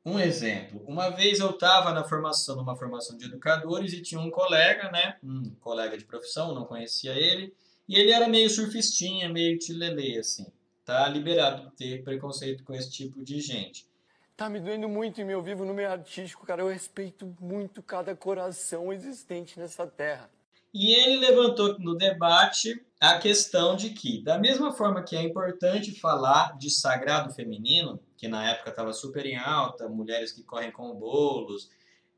Um 0.04 0.18
exemplo, 0.18 0.82
uma 0.86 1.10
vez 1.10 1.40
eu 1.40 1.50
estava 1.50 1.92
na 1.92 2.04
formação, 2.04 2.56
numa 2.56 2.76
formação 2.76 3.16
de 3.16 3.24
educadores 3.24 3.92
e 3.92 4.00
tinha 4.00 4.20
um 4.20 4.30
colega, 4.30 4.90
né, 4.92 5.16
um 5.22 5.50
colega 5.60 5.98
de 5.98 6.04
profissão, 6.04 6.54
não 6.54 6.64
conhecia 6.64 7.12
ele, 7.12 7.52
e 7.88 7.96
ele 7.96 8.12
era 8.12 8.28
meio 8.28 8.48
surfistinha, 8.48 9.28
meio 9.28 9.58
tilelê, 9.58 10.18
assim. 10.18 10.46
Tá 10.88 11.06
liberado 11.06 11.70
ter 11.76 12.02
preconceito 12.02 12.64
com 12.64 12.74
esse 12.74 12.90
tipo 12.90 13.22
de 13.22 13.42
gente. 13.42 13.86
Tá 14.34 14.48
me 14.48 14.58
doendo 14.58 14.88
muito 14.88 15.20
em 15.20 15.24
meu 15.24 15.42
vivo 15.42 15.66
no 15.66 15.74
meio 15.74 15.90
artístico, 15.90 16.46
cara. 16.46 16.62
Eu 16.62 16.68
respeito 16.68 17.36
muito 17.38 17.82
cada 17.82 18.16
coração 18.16 18.90
existente 18.90 19.60
nessa 19.60 19.86
terra. 19.86 20.30
E 20.72 20.94
ele 20.94 21.18
levantou 21.18 21.78
no 21.78 21.94
debate 21.94 22.82
a 22.98 23.18
questão 23.18 23.76
de 23.76 23.90
que, 23.90 24.22
da 24.22 24.38
mesma 24.38 24.72
forma 24.72 25.02
que 25.02 25.14
é 25.14 25.20
importante 25.20 25.92
falar 26.00 26.56
de 26.56 26.70
sagrado 26.70 27.34
feminino, 27.34 28.00
que 28.16 28.26
na 28.26 28.50
época 28.52 28.70
estava 28.70 28.94
super 28.94 29.26
em 29.26 29.36
alta, 29.36 29.90
mulheres 29.90 30.32
que 30.32 30.42
correm 30.42 30.72
com 30.72 30.94
bolos, 30.94 31.68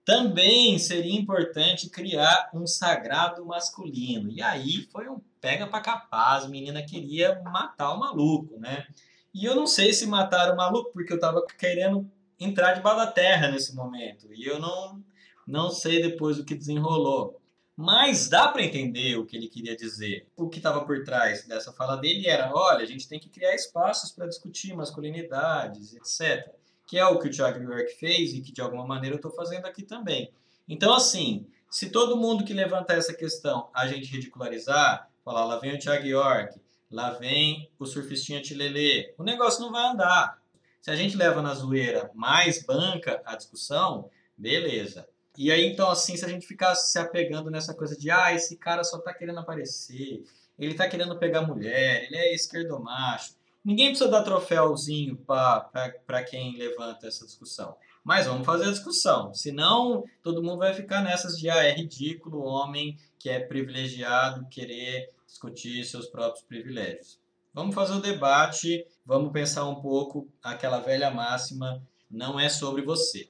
também 0.05 0.79
seria 0.79 1.19
importante 1.19 1.89
criar 1.91 2.51
um 2.55 2.67
sagrado 2.67 3.45
masculino. 3.45 4.31
E 4.31 4.43
aí 4.43 4.89
foi 4.91 5.09
um 5.09 5.21
pega 5.41 5.67
para 5.67 5.81
capaz, 5.81 6.45
a 6.45 6.49
menina 6.49 6.83
queria 6.83 7.41
matar 7.43 7.95
o 7.95 7.99
maluco, 7.99 8.59
né? 8.59 8.87
E 9.33 9.45
eu 9.45 9.55
não 9.55 9.67
sei 9.67 9.93
se 9.93 10.07
mataram 10.07 10.55
o 10.55 10.57
maluco, 10.57 10.93
porque 10.93 11.13
eu 11.13 11.21
tava 11.21 11.45
querendo 11.59 12.11
entrar 12.39 12.75
debaixo 12.75 12.99
da 12.99 13.07
terra 13.07 13.49
nesse 13.49 13.75
momento. 13.75 14.33
E 14.33 14.45
eu 14.45 14.59
não, 14.59 15.03
não 15.47 15.71
sei 15.71 16.03
depois 16.03 16.39
o 16.39 16.45
que 16.45 16.55
desenrolou. 16.55 17.41
Mas 17.77 18.29
dá 18.29 18.49
para 18.49 18.63
entender 18.63 19.17
o 19.17 19.25
que 19.25 19.37
ele 19.37 19.49
queria 19.49 19.75
dizer. 19.75 20.27
O 20.37 20.49
que 20.49 20.59
estava 20.59 20.85
por 20.85 21.03
trás 21.03 21.47
dessa 21.47 21.73
fala 21.73 21.97
dele 21.97 22.27
era: 22.27 22.53
olha, 22.53 22.83
a 22.83 22.87
gente 22.87 23.09
tem 23.09 23.19
que 23.19 23.31
criar 23.31 23.55
espaços 23.55 24.13
para 24.13 24.27
discutir 24.27 24.75
masculinidades, 24.75 25.95
etc. 25.95 26.60
Que 26.91 26.99
é 26.99 27.07
o 27.07 27.21
que 27.21 27.29
o 27.29 27.31
Thiago 27.31 27.63
York 27.63 27.95
fez 28.01 28.35
e 28.35 28.41
que 28.41 28.51
de 28.51 28.61
alguma 28.61 28.85
maneira 28.85 29.15
eu 29.15 29.19
estou 29.19 29.31
fazendo 29.31 29.65
aqui 29.65 29.85
também. 29.85 30.33
Então, 30.69 30.93
assim, 30.93 31.47
se 31.71 31.89
todo 31.91 32.17
mundo 32.17 32.45
que 32.45 32.53
levantar 32.53 32.95
essa 32.95 33.15
questão 33.15 33.71
a 33.73 33.87
gente 33.87 34.11
ridicularizar, 34.11 35.09
falar 35.25 35.45
lá 35.45 35.57
vem 35.61 35.77
o 35.77 35.79
Thiago 35.79 36.05
York, 36.05 36.61
lá 36.91 37.11
vem 37.11 37.71
o 37.79 37.87
surfistinha 37.87 38.43
Tilelê. 38.43 39.15
O 39.17 39.23
negócio 39.23 39.61
não 39.61 39.71
vai 39.71 39.87
andar. 39.87 40.43
Se 40.83 40.91
a 40.91 40.97
gente 40.97 41.17
leva 41.17 41.41
na 41.41 41.55
zoeira 41.55 42.11
mais 42.13 42.65
banca 42.65 43.23
a 43.25 43.37
discussão, 43.37 44.11
beleza. 44.37 45.07
E 45.39 45.53
aí, 45.53 45.65
então, 45.65 45.89
assim, 45.89 46.17
se 46.17 46.25
a 46.25 46.29
gente 46.29 46.45
ficar 46.45 46.75
se 46.75 46.99
apegando 46.99 47.53
nessa 47.53 47.73
coisa 47.73 47.97
de, 47.97 48.11
ah, 48.11 48.35
esse 48.35 48.57
cara 48.57 48.83
só 48.83 48.99
tá 48.99 49.15
querendo 49.15 49.39
aparecer, 49.39 50.25
ele 50.59 50.75
tá 50.75 50.89
querendo 50.89 51.17
pegar 51.17 51.43
mulher, 51.43 52.03
ele 52.07 52.17
é 52.17 52.35
esquerdomacho. 52.35 53.39
Ninguém 53.65 53.89
precisa 53.89 54.11
dar 54.11 54.23
troféuzinho 54.23 55.17
para 55.17 56.25
quem 56.29 56.57
levanta 56.57 57.07
essa 57.07 57.27
discussão. 57.27 57.77
Mas 58.03 58.27
vamos 58.27 58.47
fazer 58.47 58.65
a 58.65 58.71
discussão. 58.71 59.35
Senão, 59.35 60.05
todo 60.23 60.43
mundo 60.43 60.59
vai 60.59 60.73
ficar 60.73 61.03
nessas 61.03 61.37
de, 61.37 61.51
ah, 61.51 61.63
é 61.63 61.73
ridículo 61.73 62.39
o 62.39 62.47
homem 62.47 62.97
que 63.19 63.29
é 63.29 63.39
privilegiado 63.39 64.47
querer 64.49 65.11
discutir 65.27 65.85
seus 65.85 66.07
próprios 66.07 66.43
privilégios. 66.45 67.21
Vamos 67.53 67.75
fazer 67.75 67.95
o 67.95 68.01
debate, 68.01 68.87
vamos 69.05 69.33
pensar 69.33 69.67
um 69.67 69.81
pouco 69.81 70.29
aquela 70.43 70.79
velha 70.81 71.11
máxima, 71.11 71.83
não 72.11 72.41
é 72.41 72.49
sobre 72.49 72.83
você. 72.83 73.29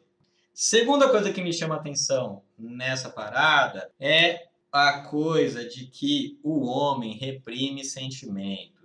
Segunda 0.53 1.09
coisa 1.09 1.33
que 1.33 1.43
me 1.43 1.53
chama 1.53 1.77
a 1.77 1.79
atenção 1.79 2.43
nessa 2.59 3.09
parada 3.09 3.91
é 3.99 4.49
a 4.71 5.01
coisa 5.01 5.67
de 5.67 5.87
que 5.87 6.39
o 6.43 6.67
homem 6.67 7.17
reprime 7.17 7.85
sentimentos. 7.85 8.80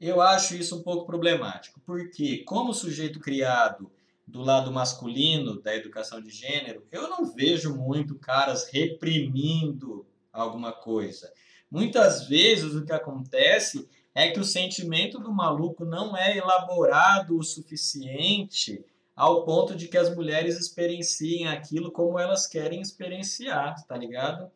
Eu 0.00 0.22
acho 0.22 0.54
isso 0.54 0.78
um 0.78 0.82
pouco 0.82 1.04
problemático, 1.04 1.78
porque 1.84 2.38
como 2.44 2.72
sujeito 2.72 3.20
criado 3.20 3.92
do 4.26 4.40
lado 4.40 4.72
masculino 4.72 5.60
da 5.60 5.76
educação 5.76 6.22
de 6.22 6.30
gênero, 6.30 6.86
eu 6.90 7.08
não 7.10 7.26
vejo 7.26 7.76
muito 7.76 8.14
caras 8.14 8.70
reprimindo 8.72 10.06
alguma 10.32 10.72
coisa. 10.72 11.30
Muitas 11.70 12.26
vezes 12.26 12.74
o 12.74 12.84
que 12.84 12.92
acontece 12.92 13.86
é 14.14 14.30
que 14.30 14.40
o 14.40 14.44
sentimento 14.44 15.18
do 15.18 15.32
maluco 15.32 15.84
não 15.84 16.16
é 16.16 16.36
elaborado 16.36 17.36
o 17.36 17.44
suficiente 17.44 18.82
ao 19.14 19.44
ponto 19.44 19.76
de 19.76 19.86
que 19.86 19.98
as 19.98 20.14
mulheres 20.14 20.58
experienciem 20.58 21.46
aquilo 21.46 21.92
como 21.92 22.18
elas 22.18 22.46
querem 22.46 22.80
experienciar, 22.80 23.84
tá 23.86 23.96
ligado? 23.98 24.50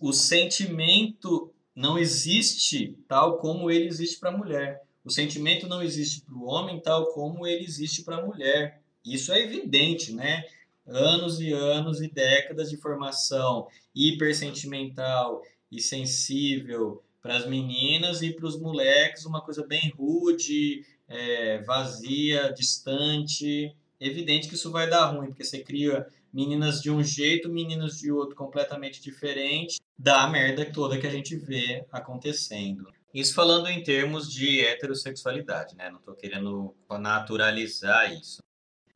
O 0.00 0.12
sentimento 0.12 1.52
não 1.74 1.98
existe 1.98 2.96
tal 3.08 3.38
como 3.38 3.70
ele 3.70 3.88
existe 3.88 4.20
para 4.20 4.30
a 4.30 4.36
mulher. 4.36 4.83
O 5.04 5.10
sentimento 5.10 5.68
não 5.68 5.82
existe 5.82 6.22
para 6.22 6.34
o 6.34 6.46
homem 6.46 6.80
tal 6.80 7.12
como 7.12 7.46
ele 7.46 7.64
existe 7.64 8.02
para 8.02 8.16
a 8.16 8.26
mulher. 8.26 8.80
Isso 9.04 9.32
é 9.32 9.40
evidente, 9.40 10.12
né? 10.12 10.44
Anos 10.86 11.40
e 11.40 11.52
anos 11.52 12.00
e 12.00 12.08
décadas 12.08 12.70
de 12.70 12.78
formação 12.78 13.68
hipersentimental 13.94 15.42
e 15.70 15.80
sensível 15.80 17.02
para 17.20 17.36
as 17.36 17.46
meninas 17.46 18.22
e 18.22 18.30
para 18.30 18.46
os 18.46 18.58
moleques, 18.58 19.24
uma 19.24 19.40
coisa 19.40 19.66
bem 19.66 19.90
rude, 19.96 20.84
é, 21.08 21.62
vazia, 21.62 22.52
distante. 22.52 23.74
Evidente 24.00 24.48
que 24.48 24.54
isso 24.54 24.70
vai 24.70 24.88
dar 24.88 25.06
ruim, 25.06 25.28
porque 25.28 25.44
você 25.44 25.60
cria 25.60 26.06
meninas 26.32 26.80
de 26.80 26.90
um 26.90 27.02
jeito, 27.02 27.48
meninos 27.48 27.98
de 27.98 28.10
outro 28.10 28.34
completamente 28.34 29.00
diferente, 29.00 29.80
dá 29.98 30.24
a 30.24 30.28
merda 30.28 30.64
toda 30.64 30.98
que 30.98 31.06
a 31.06 31.10
gente 31.10 31.36
vê 31.36 31.84
acontecendo. 31.92 32.92
Isso 33.14 33.32
falando 33.32 33.68
em 33.68 33.80
termos 33.80 34.28
de 34.30 34.60
heterossexualidade, 34.60 35.76
né? 35.76 35.88
Não 35.88 36.00
estou 36.00 36.16
querendo 36.16 36.74
naturalizar 36.98 38.12
isso. 38.12 38.42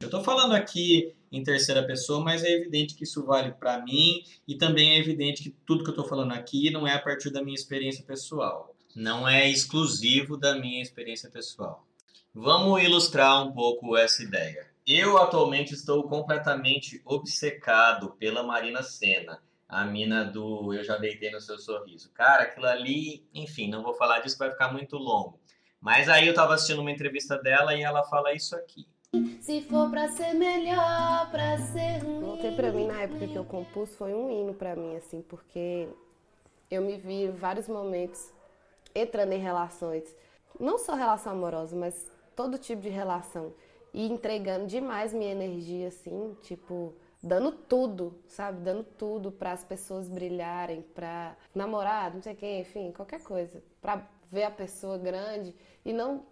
Eu 0.00 0.06
estou 0.06 0.24
falando 0.24 0.54
aqui 0.54 1.14
em 1.30 1.42
terceira 1.44 1.86
pessoa, 1.86 2.22
mas 2.22 2.42
é 2.42 2.50
evidente 2.50 2.94
que 2.94 3.04
isso 3.04 3.24
vale 3.24 3.52
para 3.52 3.80
mim 3.84 4.24
e 4.46 4.56
também 4.56 4.92
é 4.92 4.98
evidente 4.98 5.42
que 5.44 5.50
tudo 5.50 5.84
que 5.84 5.90
eu 5.90 5.92
estou 5.92 6.08
falando 6.08 6.32
aqui 6.32 6.68
não 6.70 6.86
é 6.86 6.94
a 6.94 7.00
partir 7.00 7.30
da 7.30 7.42
minha 7.42 7.54
experiência 7.54 8.04
pessoal. 8.04 8.74
Não 8.94 9.28
é 9.28 9.48
exclusivo 9.48 10.36
da 10.36 10.56
minha 10.56 10.82
experiência 10.82 11.30
pessoal. 11.30 11.86
Vamos 12.34 12.82
ilustrar 12.82 13.46
um 13.46 13.52
pouco 13.52 13.96
essa 13.96 14.22
ideia. 14.22 14.66
Eu 14.86 15.18
atualmente 15.18 15.74
estou 15.74 16.02
completamente 16.04 17.00
obcecado 17.04 18.10
pela 18.18 18.42
Marina 18.42 18.82
Senna, 18.82 19.40
a 19.68 19.84
mina 19.84 20.24
do 20.24 20.72
Eu 20.72 20.82
Já 20.82 20.96
Deitei 20.96 21.30
no 21.30 21.40
Seu 21.40 21.58
Sorriso. 21.58 22.10
Cara, 22.12 22.44
aquilo 22.44 22.66
ali, 22.66 23.28
enfim, 23.34 23.68
não 23.68 23.82
vou 23.82 23.94
falar 23.94 24.20
disso, 24.20 24.38
vai 24.38 24.50
ficar 24.50 24.72
muito 24.72 24.96
longo. 24.96 25.38
Mas 25.80 26.08
aí 26.08 26.26
eu 26.26 26.30
estava 26.30 26.54
assistindo 26.54 26.80
uma 26.80 26.90
entrevista 26.90 27.36
dela 27.36 27.74
e 27.74 27.82
ela 27.82 28.02
fala 28.04 28.32
isso 28.32 28.56
aqui. 28.56 28.88
Se 29.40 29.62
for 29.62 29.90
pra 29.90 30.08
ser 30.08 30.34
melhor, 30.34 31.30
pra 31.30 31.58
ser 31.58 31.98
ruim. 31.98 32.20
Voltei 32.20 32.54
pra 32.54 32.72
mim 32.72 32.86
na 32.86 33.02
época 33.02 33.26
que 33.26 33.36
eu 33.36 33.44
compus 33.44 33.94
foi 33.94 34.12
um 34.12 34.30
hino 34.30 34.54
pra 34.54 34.74
mim, 34.74 34.96
assim, 34.96 35.22
porque 35.22 35.88
eu 36.70 36.82
me 36.82 36.96
vi 36.96 37.24
em 37.24 37.30
vários 37.30 37.68
momentos 37.68 38.32
entrando 38.94 39.32
em 39.32 39.38
relações, 39.38 40.14
não 40.58 40.78
só 40.78 40.94
relação 40.94 41.32
amorosa, 41.32 41.76
mas 41.76 42.10
todo 42.34 42.58
tipo 42.58 42.82
de 42.82 42.88
relação, 42.88 43.54
e 43.94 44.06
entregando 44.06 44.66
demais 44.66 45.14
minha 45.14 45.32
energia, 45.32 45.88
assim, 45.88 46.36
tipo, 46.42 46.94
dando 47.22 47.52
tudo, 47.52 48.22
sabe? 48.26 48.60
Dando 48.62 48.84
tudo 48.84 49.32
para 49.32 49.52
as 49.52 49.64
pessoas 49.64 50.08
brilharem, 50.08 50.82
pra 50.82 51.36
namorar, 51.54 52.14
não 52.14 52.22
sei 52.22 52.34
quem, 52.34 52.60
enfim, 52.60 52.92
qualquer 52.92 53.22
coisa, 53.22 53.62
pra 53.80 54.06
ver 54.30 54.44
a 54.44 54.50
pessoa 54.50 54.98
grande 54.98 55.54
e 55.84 55.92
não 55.92 56.26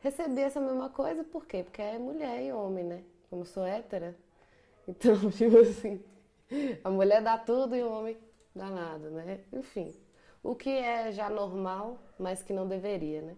receber 0.00 0.42
essa 0.42 0.60
mesma 0.60 0.88
coisa, 0.88 1.24
por 1.24 1.46
quê? 1.46 1.62
Porque 1.62 1.82
é 1.82 1.98
mulher 1.98 2.42
e 2.42 2.52
homem, 2.52 2.84
né? 2.84 3.04
Como 3.28 3.44
sou 3.44 3.64
hétera. 3.64 4.16
Então, 4.88 5.14
tipo 5.30 5.58
assim, 5.58 6.02
a 6.82 6.90
mulher 6.90 7.22
dá 7.22 7.38
tudo 7.38 7.76
e 7.76 7.82
o 7.82 7.92
homem 7.92 8.18
dá 8.54 8.68
nada, 8.68 9.10
né? 9.10 9.44
Enfim, 9.52 9.94
o 10.42 10.56
que 10.56 10.70
é 10.70 11.12
já 11.12 11.28
normal, 11.30 12.02
mas 12.18 12.42
que 12.42 12.52
não 12.52 12.66
deveria, 12.66 13.22
né? 13.22 13.36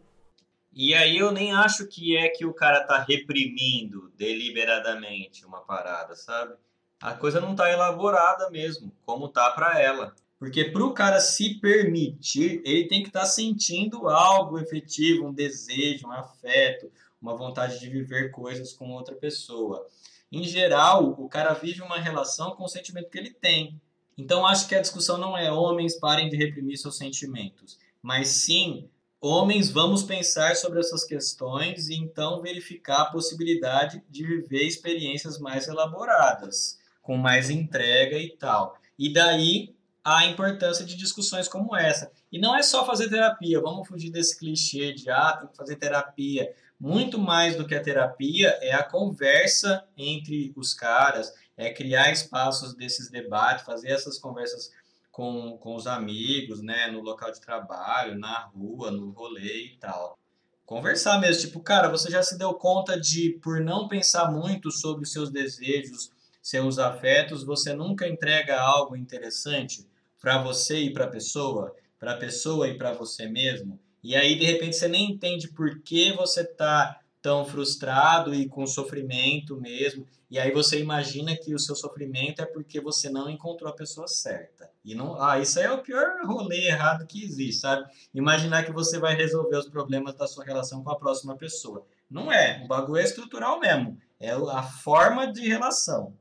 E 0.72 0.94
aí 0.94 1.18
eu 1.18 1.30
nem 1.30 1.52
acho 1.52 1.86
que 1.88 2.16
é 2.16 2.28
que 2.30 2.46
o 2.46 2.54
cara 2.54 2.84
tá 2.84 2.98
reprimindo 3.02 4.10
deliberadamente 4.16 5.44
uma 5.44 5.60
parada, 5.60 6.14
sabe? 6.14 6.54
A 7.02 7.14
coisa 7.14 7.40
não 7.40 7.56
tá 7.56 7.68
elaborada 7.68 8.48
mesmo, 8.48 8.92
como 9.04 9.28
tá 9.28 9.50
para 9.50 9.80
ela. 9.80 10.14
Porque 10.38 10.66
para 10.66 10.84
o 10.84 10.94
cara 10.94 11.20
se 11.20 11.54
permitir, 11.54 12.62
ele 12.64 12.86
tem 12.86 13.02
que 13.02 13.08
estar 13.08 13.22
tá 13.22 13.26
sentindo 13.26 14.08
algo 14.08 14.56
efetivo, 14.56 15.26
um 15.26 15.32
desejo, 15.32 16.06
um 16.06 16.12
afeto, 16.12 16.92
uma 17.20 17.36
vontade 17.36 17.80
de 17.80 17.90
viver 17.90 18.30
coisas 18.30 18.72
com 18.72 18.88
outra 18.92 19.16
pessoa. 19.16 19.84
Em 20.30 20.44
geral, 20.44 21.16
o 21.18 21.28
cara 21.28 21.52
vive 21.54 21.82
uma 21.82 21.98
relação 21.98 22.52
com 22.52 22.64
o 22.64 22.68
sentimento 22.68 23.10
que 23.10 23.18
ele 23.18 23.30
tem. 23.30 23.80
Então, 24.16 24.46
acho 24.46 24.68
que 24.68 24.74
a 24.76 24.80
discussão 24.80 25.18
não 25.18 25.36
é 25.36 25.50
homens 25.50 25.98
parem 25.98 26.28
de 26.28 26.36
reprimir 26.36 26.78
seus 26.78 26.96
sentimentos, 26.96 27.78
mas 28.00 28.28
sim 28.28 28.88
homens 29.20 29.70
vamos 29.70 30.02
pensar 30.04 30.54
sobre 30.54 30.80
essas 30.80 31.04
questões 31.04 31.88
e 31.88 31.94
então 31.94 32.42
verificar 32.42 33.02
a 33.02 33.10
possibilidade 33.10 34.02
de 34.08 34.24
viver 34.24 34.64
experiências 34.64 35.38
mais 35.38 35.68
elaboradas, 35.68 36.80
com 37.02 37.16
mais 37.16 37.50
entrega 37.50 38.16
e 38.16 38.30
tal. 38.36 38.78
E 38.98 39.12
daí 39.12 39.74
a 40.04 40.26
importância 40.26 40.84
de 40.84 40.96
discussões 40.96 41.46
como 41.48 41.76
essa. 41.76 42.10
E 42.30 42.38
não 42.38 42.56
é 42.56 42.62
só 42.62 42.84
fazer 42.86 43.08
terapia, 43.08 43.60
vamos 43.60 43.86
fugir 43.86 44.10
desse 44.10 44.38
clichê 44.38 44.92
de 44.92 45.10
ah, 45.10 45.36
tem 45.38 45.48
que 45.48 45.56
fazer 45.56 45.76
terapia. 45.76 46.52
Muito 46.78 47.18
mais 47.18 47.56
do 47.56 47.66
que 47.66 47.74
a 47.74 47.82
terapia 47.82 48.58
é 48.60 48.72
a 48.72 48.82
conversa 48.82 49.84
entre 49.96 50.52
os 50.56 50.74
caras, 50.74 51.32
é 51.56 51.72
criar 51.72 52.10
espaços 52.10 52.74
desses 52.74 53.08
debates, 53.08 53.64
fazer 53.64 53.90
essas 53.90 54.18
conversas 54.18 54.72
com, 55.12 55.56
com 55.58 55.76
os 55.76 55.86
amigos, 55.86 56.62
né, 56.62 56.90
no 56.90 57.00
local 57.00 57.30
de 57.30 57.40
trabalho, 57.40 58.18
na 58.18 58.46
rua, 58.46 58.90
no 58.90 59.10
rolê 59.10 59.66
e 59.66 59.76
tal. 59.78 60.18
Conversar 60.64 61.20
mesmo, 61.20 61.42
tipo, 61.42 61.60
cara, 61.60 61.88
você 61.88 62.10
já 62.10 62.22
se 62.22 62.36
deu 62.38 62.54
conta 62.54 62.98
de, 62.98 63.38
por 63.42 63.60
não 63.60 63.86
pensar 63.86 64.32
muito 64.32 64.70
sobre 64.70 65.04
os 65.04 65.12
seus 65.12 65.30
desejos, 65.30 66.10
seus 66.42 66.78
afetos, 66.78 67.44
você 67.44 67.72
nunca 67.72 68.06
entrega 68.06 68.60
algo 68.60 68.96
interessante? 68.96 69.86
para 70.22 70.40
você 70.40 70.78
e 70.78 70.92
para 70.92 71.06
a 71.06 71.10
pessoa, 71.10 71.74
para 71.98 72.12
a 72.12 72.16
pessoa 72.16 72.68
e 72.68 72.78
para 72.78 72.92
você 72.92 73.28
mesmo. 73.28 73.78
E 74.04 74.14
aí 74.14 74.38
de 74.38 74.46
repente 74.46 74.76
você 74.76 74.86
nem 74.86 75.10
entende 75.10 75.48
por 75.48 75.80
que 75.80 76.12
você 76.12 76.44
tá 76.44 77.00
tão 77.20 77.44
frustrado 77.44 78.32
e 78.32 78.48
com 78.48 78.64
sofrimento 78.64 79.60
mesmo. 79.60 80.06
E 80.30 80.38
aí 80.38 80.52
você 80.52 80.80
imagina 80.80 81.36
que 81.36 81.54
o 81.54 81.58
seu 81.58 81.74
sofrimento 81.74 82.40
é 82.40 82.46
porque 82.46 82.80
você 82.80 83.10
não 83.10 83.28
encontrou 83.28 83.68
a 83.68 83.74
pessoa 83.74 84.06
certa. 84.06 84.70
E 84.84 84.94
não, 84.94 85.20
ah, 85.20 85.38
isso 85.40 85.58
aí 85.58 85.66
é 85.66 85.72
o 85.72 85.82
pior 85.82 86.24
rolê 86.24 86.68
errado 86.68 87.06
que 87.06 87.22
existe, 87.22 87.60
sabe? 87.60 87.84
Imaginar 88.14 88.64
que 88.64 88.72
você 88.72 88.98
vai 88.98 89.14
resolver 89.14 89.56
os 89.56 89.68
problemas 89.68 90.14
da 90.14 90.26
sua 90.26 90.44
relação 90.44 90.82
com 90.82 90.90
a 90.90 90.98
próxima 90.98 91.36
pessoa. 91.36 91.84
Não 92.08 92.32
é, 92.32 92.62
o 92.64 92.68
bagulho 92.68 93.00
é 93.00 93.04
estrutural 93.04 93.58
mesmo. 93.58 93.98
É 94.18 94.30
a 94.30 94.62
forma 94.62 95.32
de 95.32 95.48
relação. 95.48 96.14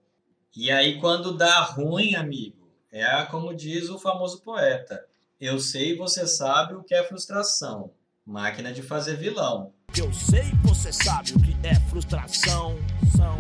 E 0.56 0.70
aí 0.70 1.00
quando 1.00 1.38
dá 1.38 1.62
ruim, 1.62 2.16
amigo, 2.16 2.70
é 2.92 3.24
como 3.26 3.56
diz 3.56 3.90
o 3.90 3.98
famoso 3.98 4.42
poeta: 4.42 5.06
Eu 5.40 5.60
sei, 5.60 5.96
você 5.96 6.28
sabe 6.28 6.74
o 6.74 6.84
que 6.84 6.94
é 6.94 7.04
frustração. 7.04 7.94
Máquina 8.26 8.74
de 8.74 8.82
fazer 8.82 9.16
vilão. 9.16 9.74
Eu 9.98 10.12
sei, 10.14 10.52
você 10.64 10.92
sabe 10.92 11.32
o 11.34 11.40
que 11.40 11.56
é 11.64 11.76
frustração. 11.90 12.76
São 13.16 13.38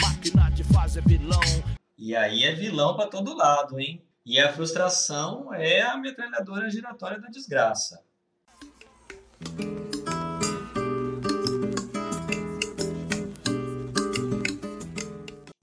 máquina 0.00 0.50
de 0.50 0.64
fazer 0.64 1.02
vilão. 1.06 1.40
E 1.98 2.16
aí 2.16 2.44
é 2.44 2.54
vilão 2.54 2.96
para 2.96 3.08
todo 3.08 3.36
lado, 3.36 3.78
hein? 3.78 4.02
E 4.24 4.40
a 4.40 4.50
frustração 4.50 5.52
é 5.52 5.82
a 5.82 5.98
metralhadora 5.98 6.70
giratória 6.70 7.20
da 7.20 7.28
desgraça. 7.28 8.02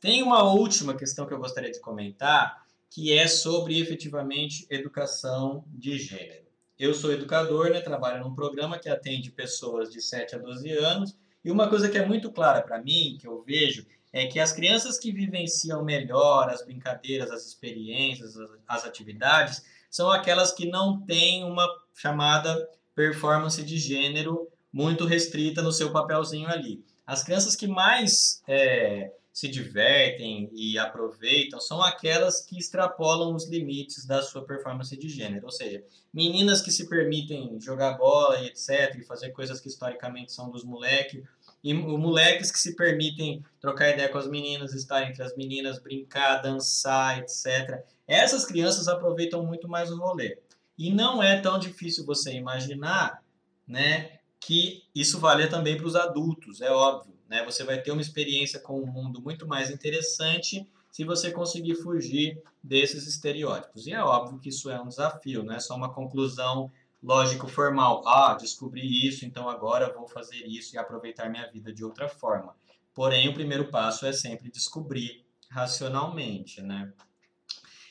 Tem 0.02 0.24
uma 0.24 0.42
última 0.42 0.96
questão 0.96 1.28
que 1.28 1.34
eu 1.34 1.38
gostaria 1.38 1.72
de 1.72 1.80
comentar, 1.80 2.66
que 2.90 3.14
é 3.14 3.28
sobre 3.28 3.80
efetivamente 3.80 4.66
educação 4.68 5.64
de 5.68 6.00
gênero. 6.00 6.42
Eu 6.78 6.96
sou 6.96 7.12
educador, 7.12 7.70
né, 7.70 7.82
trabalho 7.82 8.24
num 8.24 8.34
programa 8.34 8.80
que 8.80 8.90
atende 8.90 9.30
pessoas 9.30 9.92
de 9.92 10.02
7 10.02 10.36
a 10.36 10.40
12 10.40 10.72
anos, 10.72 11.16
e 11.46 11.52
uma 11.52 11.70
coisa 11.70 11.88
que 11.88 12.00
é 12.00 12.06
muito 12.06 12.32
clara 12.32 12.64
para 12.64 12.82
mim, 12.82 13.16
que 13.22 13.28
eu 13.28 13.44
vejo, 13.44 13.86
é 14.12 14.26
que 14.26 14.40
as 14.40 14.52
crianças 14.52 14.98
que 14.98 15.12
vivenciam 15.12 15.84
melhor 15.84 16.50
as 16.50 16.66
brincadeiras, 16.66 17.30
as 17.30 17.46
experiências, 17.46 18.36
as, 18.68 18.84
atividades, 18.84 19.64
são 19.88 20.10
aquelas 20.10 20.52
que 20.52 20.66
não 20.66 21.00
têm 21.00 21.44
uma 21.44 21.68
chamada 21.94 22.68
performance 22.96 23.62
de 23.64 23.78
gênero 23.78 24.48
muito 24.74 25.06
restrita 25.06 25.62
no 25.62 25.72
seu 25.72 25.92
papelzinho 25.92 26.50
ali. 26.50 26.84
As 27.06 27.24
crianças 27.24 27.56
que 27.56 27.68
mais 27.68 28.42
é, 28.48 29.12
se 29.34 29.48
divertem 29.48 30.50
e 30.54 30.78
aproveitam 30.78 31.60
são 31.60 31.82
aquelas 31.82 32.42
que 32.42 32.58
extrapolam 32.58 33.34
os 33.34 33.48
limites 33.48 34.06
da 34.06 34.22
sua 34.22 34.44
performance 34.44 34.96
de 34.98 35.08
gênero, 35.08 35.46
ou 35.46 35.52
seja, 35.52 35.84
meninas 36.14 36.62
que 36.62 36.70
se 36.70 36.90
permitem 36.90 37.60
jogar 37.60 37.98
bola 37.98 38.40
e 38.42 38.48
etc, 38.48 38.96
e 38.98 39.04
fazer 39.04 39.30
coisas 39.32 39.60
que 39.62 39.70
historicamente 39.70 40.32
são 40.34 40.50
dos 40.50 40.64
moleques, 40.64 41.24
E 41.64 41.74
moleques 41.74 42.52
que 42.52 42.58
se 42.58 42.76
permitem 42.76 43.46
trocar 43.60 43.92
ideia 43.92 44.10
com 44.10 44.18
as 44.18 44.28
meninas, 44.28 44.74
estar 44.74 45.08
entre 45.08 45.22
as 45.22 45.36
meninas, 45.38 45.80
brincar, 45.80 46.42
dançar, 46.42 47.20
etc. 47.20 47.84
Essas 48.08 48.44
crianças 48.44 48.88
aproveitam 48.88 49.46
muito 49.46 49.68
mais 49.68 49.92
o 49.92 49.98
rolê. 49.98 50.40
E 50.76 50.92
não 50.92 51.22
é 51.22 51.40
tão 51.40 51.60
difícil 51.60 52.04
você 52.04 52.34
imaginar, 52.34 53.24
né, 53.68 54.21
que 54.42 54.84
isso 54.94 55.20
vale 55.20 55.48
também 55.48 55.78
para 55.78 55.86
os 55.86 55.96
adultos, 55.96 56.62
é 56.62 56.72
óbvio, 56.72 57.14
né? 57.30 57.46
Você 57.46 57.64
vai 57.64 57.80
ter 57.80 57.92
uma 57.92 58.02
experiência 58.02 58.60
com 58.60 58.82
um 58.82 58.88
mundo 58.88 59.22
muito 59.22 59.48
mais 59.48 59.70
interessante 59.70 60.68
se 60.92 61.06
você 61.06 61.32
conseguir 61.32 61.76
fugir 61.76 62.42
desses 62.62 63.08
estereótipos. 63.08 63.86
E 63.86 63.94
é 63.94 64.04
óbvio 64.04 64.40
que 64.40 64.50
isso 64.50 64.70
é 64.70 64.82
um 64.82 64.88
desafio, 64.88 65.44
não 65.44 65.54
é 65.54 65.60
só 65.60 65.76
uma 65.76 65.94
conclusão 65.94 66.72
lógico 67.02 67.48
formal. 67.48 68.02
Ah, 68.06 68.34
descobri 68.34 69.08
isso, 69.08 69.26
então 69.26 69.48
agora 69.48 69.94
vou 69.94 70.08
fazer 70.08 70.44
isso 70.48 70.76
e 70.76 70.78
aproveitar 70.78 71.30
minha 71.30 71.50
vida 71.50 71.72
de 71.72 71.86
outra 71.86 72.10
forma. 72.10 72.56
Porém, 72.94 73.30
o 73.30 73.34
primeiro 73.34 73.70
passo 73.70 74.06
é 74.06 74.12
sempre 74.12 74.52
descobrir 74.52 75.24
racionalmente, 75.50 76.62
né? 76.62 76.92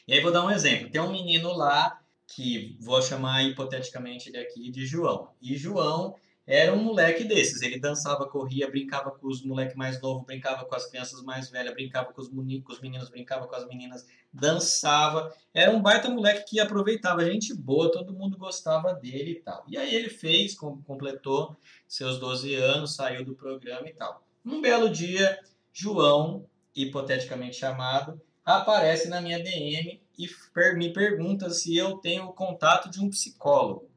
E 0.07 0.13
aí 0.13 0.21
vou 0.21 0.33
dar 0.33 0.45
um 0.45 0.51
exemplo. 0.51 0.91
Tem 0.91 1.01
um 1.01 1.13
menino 1.13 1.53
lá 1.53 2.01
que 2.27 2.77
vou 2.81 3.01
chamar 3.01 3.45
hipoteticamente 3.45 4.29
ele 4.29 4.39
aqui 4.39 4.71
de 4.71 4.85
João. 4.85 5.31
E 5.41 5.57
João 5.57 6.15
era 6.47 6.73
um 6.73 6.83
moleque 6.83 7.25
desses. 7.25 7.63
Ele 7.63 7.79
dançava, 7.79 8.27
corria, 8.27 8.69
brincava 8.69 9.11
com 9.11 9.29
os 9.29 9.45
moleques 9.45 9.77
mais 9.77 10.01
novos, 10.01 10.25
brincava 10.25 10.65
com 10.65 10.75
as 10.75 10.87
crianças 10.87 11.23
mais 11.23 11.51
velhas, 11.51 11.75
brincava 11.75 12.13
com 12.13 12.21
os, 12.21 12.29
com 12.29 12.73
os 12.73 12.81
meninos, 12.81 13.09
brincava 13.09 13.47
com 13.47 13.55
as 13.55 13.67
meninas, 13.67 14.07
dançava. 14.33 15.33
Era 15.55 15.71
um 15.71 15.81
baita 15.81 16.09
moleque 16.09 16.51
que 16.51 16.61
aproveitava, 16.61 17.25
gente 17.25 17.55
boa, 17.55 17.91
todo 17.91 18.13
mundo 18.13 18.37
gostava 18.37 18.95
dele 18.95 19.33
e 19.33 19.41
tal. 19.41 19.65
E 19.69 19.77
aí 19.77 19.95
ele 19.95 20.09
fez, 20.09 20.55
completou 20.55 21.57
seus 21.87 22.19
12 22.19 22.55
anos, 22.55 22.95
saiu 22.95 23.25
do 23.25 23.35
programa 23.35 23.89
e 23.89 23.93
tal. 23.93 24.23
Um 24.45 24.61
belo 24.61 24.89
dia, 24.89 25.39
João, 25.73 26.47
hipoteticamente 26.75 27.57
chamado, 27.57 28.21
aparece 28.45 29.09
na 29.09 29.21
minha 29.21 29.43
DM 29.43 30.01
e 30.19 30.29
me 30.75 30.93
pergunta 30.93 31.51
se 31.51 31.77
eu 31.77 31.97
tenho 31.99 32.25
o 32.25 32.33
contato 32.33 32.91
de 32.91 33.01
um 33.01 33.09
psicólogo. 33.09 33.90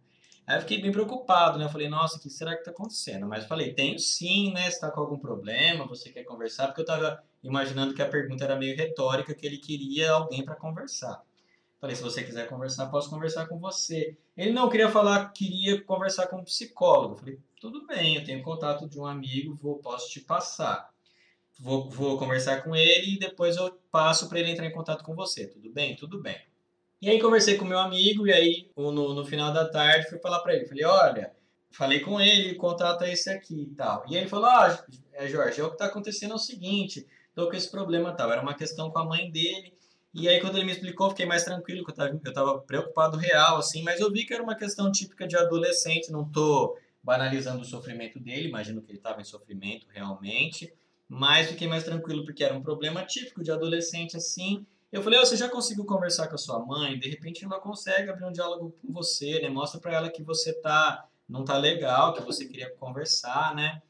Aí 0.46 0.58
eu 0.58 0.62
fiquei 0.62 0.82
bem 0.82 0.92
preocupado, 0.92 1.58
né? 1.58 1.66
Eu 1.66 1.70
falei, 1.70 1.88
nossa, 1.88 2.18
o 2.18 2.20
que 2.20 2.30
será 2.30 2.54
que 2.54 2.60
está 2.60 2.72
acontecendo? 2.72 3.26
Mas 3.28 3.44
eu 3.44 3.50
falei, 3.50 3.74
tenho 3.74 3.98
sim, 3.98 4.52
né? 4.52 4.64
Se 4.64 4.76
está 4.76 4.92
com 4.92 5.00
algum 5.00 5.18
problema, 5.18 5.88
você 5.88 6.10
quer 6.10 6.24
conversar? 6.24 6.68
Porque 6.68 6.82
eu 6.82 6.84
estava 6.84 7.24
imaginando 7.42 7.94
que 7.94 8.02
a 8.02 8.08
pergunta 8.08 8.44
era 8.44 8.58
meio 8.58 8.76
retórica, 8.76 9.34
que 9.34 9.46
ele 9.46 9.58
queria 9.58 10.12
alguém 10.12 10.44
para 10.44 10.56
conversar. 10.56 11.24
Falei, 11.80 11.96
se 11.96 12.02
você 12.02 12.24
quiser 12.24 12.48
conversar, 12.48 12.88
posso 12.88 13.10
conversar 13.10 13.48
com 13.48 13.58
você. 13.60 14.18
Ele 14.36 14.52
não 14.52 14.70
queria 14.70 14.90
falar, 14.90 15.32
queria 15.34 15.82
conversar 15.82 16.28
com 16.28 16.38
um 16.38 16.44
psicólogo. 16.44 17.18
Falei, 17.18 17.40
tudo 17.60 17.86
bem, 17.86 18.16
eu 18.16 18.24
tenho 18.24 18.44
contato 18.44 18.88
de 18.88 19.00
um 19.00 19.06
amigo, 19.06 19.58
vou, 19.62 19.80
posso 19.80 20.10
te 20.10 20.20
passar. 20.20 20.90
Vou, 21.60 21.90
vou 21.90 22.18
conversar 22.18 22.64
com 22.64 22.76
ele 22.76 23.16
e 23.16 23.20
depois 23.20 23.56
eu 23.56 23.72
passo 23.92 24.28
para 24.28 24.40
ele 24.40 24.52
entrar 24.52 24.66
em 24.66 24.72
contato 24.72 25.04
com 25.04 25.16
você. 25.16 25.48
Tudo 25.48 25.70
bem? 25.72 25.96
Tudo 25.96 26.22
bem. 26.22 26.38
E 27.04 27.10
aí 27.10 27.20
conversei 27.20 27.58
com 27.58 27.66
meu 27.66 27.80
amigo 27.80 28.26
e 28.26 28.32
aí 28.32 28.72
no, 28.78 29.14
no 29.14 29.26
final 29.26 29.52
da 29.52 29.68
tarde 29.68 30.08
fui 30.08 30.18
falar 30.20 30.40
para 30.40 30.56
ele, 30.56 30.66
falei, 30.66 30.86
olha, 30.86 31.34
falei 31.70 32.00
com 32.00 32.22
ele, 32.22 32.58
é 33.02 33.12
esse 33.12 33.30
aqui 33.30 33.64
e 33.64 33.76
tal. 33.76 34.06
E 34.08 34.16
ele 34.16 34.30
falou, 34.30 34.50
é, 35.12 35.28
Jorge, 35.28 35.60
é 35.60 35.64
o 35.66 35.68
que 35.68 35.74
está 35.74 35.88
acontecendo 35.88 36.32
é 36.32 36.36
o 36.36 36.40
seguinte, 36.40 37.06
tô 37.36 37.50
com 37.50 37.58
esse 37.58 37.70
problema 37.70 38.16
tal. 38.16 38.32
Era 38.32 38.42
uma 38.42 38.54
questão 38.54 38.90
com 38.90 39.00
a 39.00 39.06
mãe 39.06 39.30
dele. 39.30 39.74
E 40.14 40.30
aí 40.30 40.40
quando 40.40 40.56
ele 40.56 40.64
me 40.64 40.72
explicou, 40.72 41.10
fiquei 41.10 41.26
mais 41.26 41.44
tranquilo, 41.44 41.84
que 41.84 41.92
eu 41.92 41.96
tava, 41.96 42.22
eu 42.24 42.34
tava 42.34 42.62
preocupado 42.62 43.18
real, 43.18 43.58
assim, 43.58 43.84
mas 43.84 44.00
eu 44.00 44.10
vi 44.10 44.26
que 44.26 44.34
era 44.34 44.42
uma 44.42 44.56
questão 44.56 44.90
típica 44.90 45.28
de 45.28 45.36
adolescente, 45.36 46.10
não 46.10 46.24
tô 46.24 46.78
banalizando 47.04 47.64
o 47.64 47.66
sofrimento 47.66 48.18
dele, 48.18 48.48
imagino 48.48 48.82
que 48.82 48.92
ele 48.92 49.00
estava 49.00 49.20
em 49.20 49.26
sofrimento 49.26 49.88
realmente, 49.90 50.74
mas 51.10 51.50
fiquei 51.50 51.68
mais 51.68 51.84
tranquilo 51.84 52.24
porque 52.24 52.46
era 52.46 52.54
um 52.54 52.64
problema 52.64 53.04
típico 53.04 53.44
de 53.44 53.52
adolescente 53.52 54.16
assim, 54.16 54.66
eu 54.94 55.02
falei, 55.02 55.20
oh, 55.20 55.26
você 55.26 55.36
já 55.36 55.50
conseguiu 55.50 55.86
conversar 55.86 56.28
com 56.28 56.36
a 56.36 56.38
sua 56.38 56.64
mãe? 56.64 57.00
De 57.00 57.10
repente 57.10 57.44
ela 57.44 57.60
consegue 57.60 58.12
abrir 58.12 58.26
um 58.26 58.32
diálogo 58.32 58.76
com 58.80 58.94
você, 58.94 59.40
né? 59.40 59.50
Mostra 59.50 59.82
para 59.82 59.94
ela 59.96 60.10
que 60.10 60.22
você 60.22 60.54
tá 60.54 61.08
não 61.28 61.44
tá 61.44 61.58
legal, 61.58 62.14
que 62.14 62.22
você 62.22 62.46
queria 62.46 62.70
conversar, 62.76 63.56
né? 63.56 63.82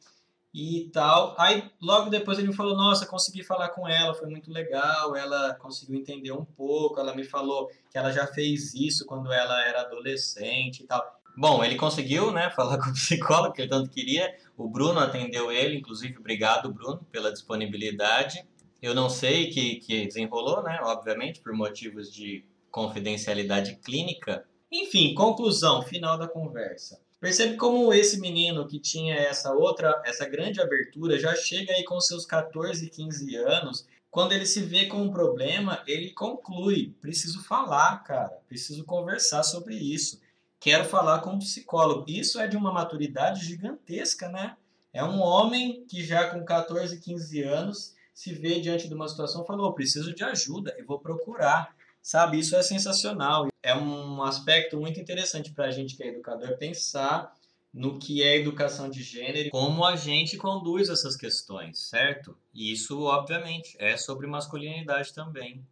E 0.53 0.89
tal. 0.93 1.35
Aí 1.37 1.69
logo 1.81 2.09
depois 2.09 2.39
ele 2.39 2.47
me 2.47 2.55
falou: 2.55 2.77
"Nossa, 2.77 3.05
consegui 3.05 3.43
falar 3.43 3.69
com 3.69 3.85
ela, 3.85 4.13
foi 4.13 4.29
muito 4.29 4.49
legal. 4.49 5.13
Ela 5.13 5.55
conseguiu 5.55 5.99
entender 5.99 6.31
um 6.31 6.45
pouco. 6.45 6.97
Ela 7.01 7.13
me 7.13 7.25
falou 7.25 7.69
que 7.91 7.97
ela 7.97 8.11
já 8.11 8.25
fez 8.25 8.73
isso 8.73 9.05
quando 9.05 9.29
ela 9.33 9.61
era 9.65 9.81
adolescente 9.81 10.83
e 10.83 10.87
tal". 10.87 11.03
Bom, 11.35 11.63
ele 11.63 11.75
conseguiu, 11.75 12.31
né, 12.31 12.49
falar 12.55 12.77
com 12.77 12.91
o 12.91 12.93
psicólogo 12.93 13.53
que 13.53 13.63
ele 13.63 13.69
tanto 13.69 13.89
queria. 13.89 14.33
O 14.55 14.69
Bruno 14.69 14.99
atendeu 15.01 15.51
ele, 15.51 15.77
inclusive, 15.77 16.17
obrigado, 16.17 16.71
Bruno, 16.71 17.05
pela 17.11 17.31
disponibilidade. 17.33 18.47
Eu 18.83 18.93
não 18.93 19.09
sei 19.09 19.49
que, 19.49 19.75
que 19.75 20.07
desenrolou, 20.07 20.61
né? 20.61 20.77
Obviamente, 20.81 21.39
por 21.39 21.53
motivos 21.53 22.13
de 22.13 22.43
confidencialidade 22.69 23.77
clínica. 23.77 24.43
Enfim, 24.69 25.15
conclusão, 25.15 25.81
final 25.81 26.17
da 26.17 26.27
conversa. 26.27 26.99
Percebe 27.17 27.55
como 27.55 27.93
esse 27.93 28.19
menino 28.19 28.67
que 28.67 28.77
tinha 28.77 29.15
essa 29.15 29.53
outra, 29.53 30.01
essa 30.05 30.27
grande 30.27 30.59
abertura, 30.59 31.17
já 31.17 31.33
chega 31.33 31.71
aí 31.71 31.85
com 31.85 31.97
seus 32.01 32.25
14, 32.25 32.89
15 32.89 33.33
anos. 33.37 33.87
Quando 34.11 34.33
ele 34.33 34.45
se 34.45 34.59
vê 34.59 34.87
com 34.87 34.97
um 34.97 35.11
problema, 35.11 35.81
ele 35.87 36.09
conclui: 36.11 36.93
preciso 36.99 37.41
falar, 37.41 38.03
cara, 38.03 38.37
preciso 38.49 38.83
conversar 38.83 39.43
sobre 39.43 39.75
isso. 39.75 40.19
Quero 40.59 40.83
falar 40.83 41.19
com 41.19 41.29
um 41.29 41.39
psicólogo. 41.39 42.03
Isso 42.09 42.37
é 42.37 42.49
de 42.49 42.57
uma 42.57 42.73
maturidade 42.73 43.45
gigantesca, 43.45 44.27
né? 44.27 44.57
É 44.91 45.01
um 45.05 45.21
homem 45.21 45.85
que 45.85 46.03
já 46.03 46.29
com 46.29 46.43
14, 46.43 46.99
15 46.99 47.43
anos 47.43 47.93
se 48.13 48.33
vê 48.33 48.59
diante 48.59 48.87
de 48.87 48.93
uma 48.93 49.07
situação 49.07 49.43
e 49.43 49.47
falou, 49.47 49.67
oh, 49.69 49.73
preciso 49.73 50.13
de 50.13 50.23
ajuda, 50.23 50.75
eu 50.77 50.85
vou 50.85 50.99
procurar. 50.99 51.75
Sabe, 52.01 52.37
isso 52.37 52.55
é 52.55 52.61
sensacional. 52.61 53.47
É 53.61 53.75
um 53.75 54.21
aspecto 54.23 54.77
muito 54.77 54.99
interessante 54.99 55.51
para 55.51 55.65
a 55.65 55.71
gente 55.71 55.95
que 55.95 56.03
é 56.03 56.07
educador 56.07 56.57
pensar 56.57 57.33
no 57.73 57.97
que 57.97 58.21
é 58.21 58.37
educação 58.37 58.89
de 58.89 59.01
gênero, 59.01 59.49
como 59.49 59.83
a 59.83 59.95
gente 59.95 60.37
conduz 60.37 60.89
essas 60.89 61.15
questões, 61.15 61.79
certo? 61.79 62.37
E 62.53 62.71
isso, 62.71 63.01
obviamente, 63.01 63.75
é 63.79 63.97
sobre 63.97 64.27
masculinidade 64.27 65.11
também. 65.11 65.65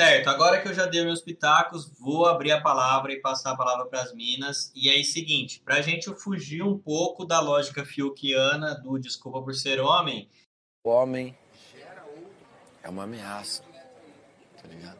Certo, 0.00 0.30
agora 0.30 0.62
que 0.62 0.66
eu 0.66 0.72
já 0.72 0.86
dei 0.86 1.04
meus 1.04 1.20
pitacos, 1.20 1.92
vou 2.00 2.24
abrir 2.24 2.52
a 2.52 2.60
palavra 2.62 3.12
e 3.12 3.20
passar 3.20 3.50
a 3.50 3.56
palavra 3.56 3.84
para 3.84 4.00
as 4.00 4.14
minas. 4.14 4.72
E 4.74 4.88
aí, 4.88 5.04
seguinte, 5.04 5.60
para 5.62 5.74
a 5.74 5.82
gente 5.82 6.10
fugir 6.14 6.62
um 6.62 6.78
pouco 6.78 7.26
da 7.26 7.38
lógica 7.38 7.84
fiuquiana 7.84 8.74
do 8.76 8.98
desculpa 8.98 9.42
por 9.42 9.54
ser 9.54 9.78
homem. 9.78 10.26
O 10.82 10.88
homem 10.88 11.36
é 12.82 12.88
uma 12.88 13.02
ameaça, 13.02 13.62
tá 14.62 14.66
ligado? 14.68 14.98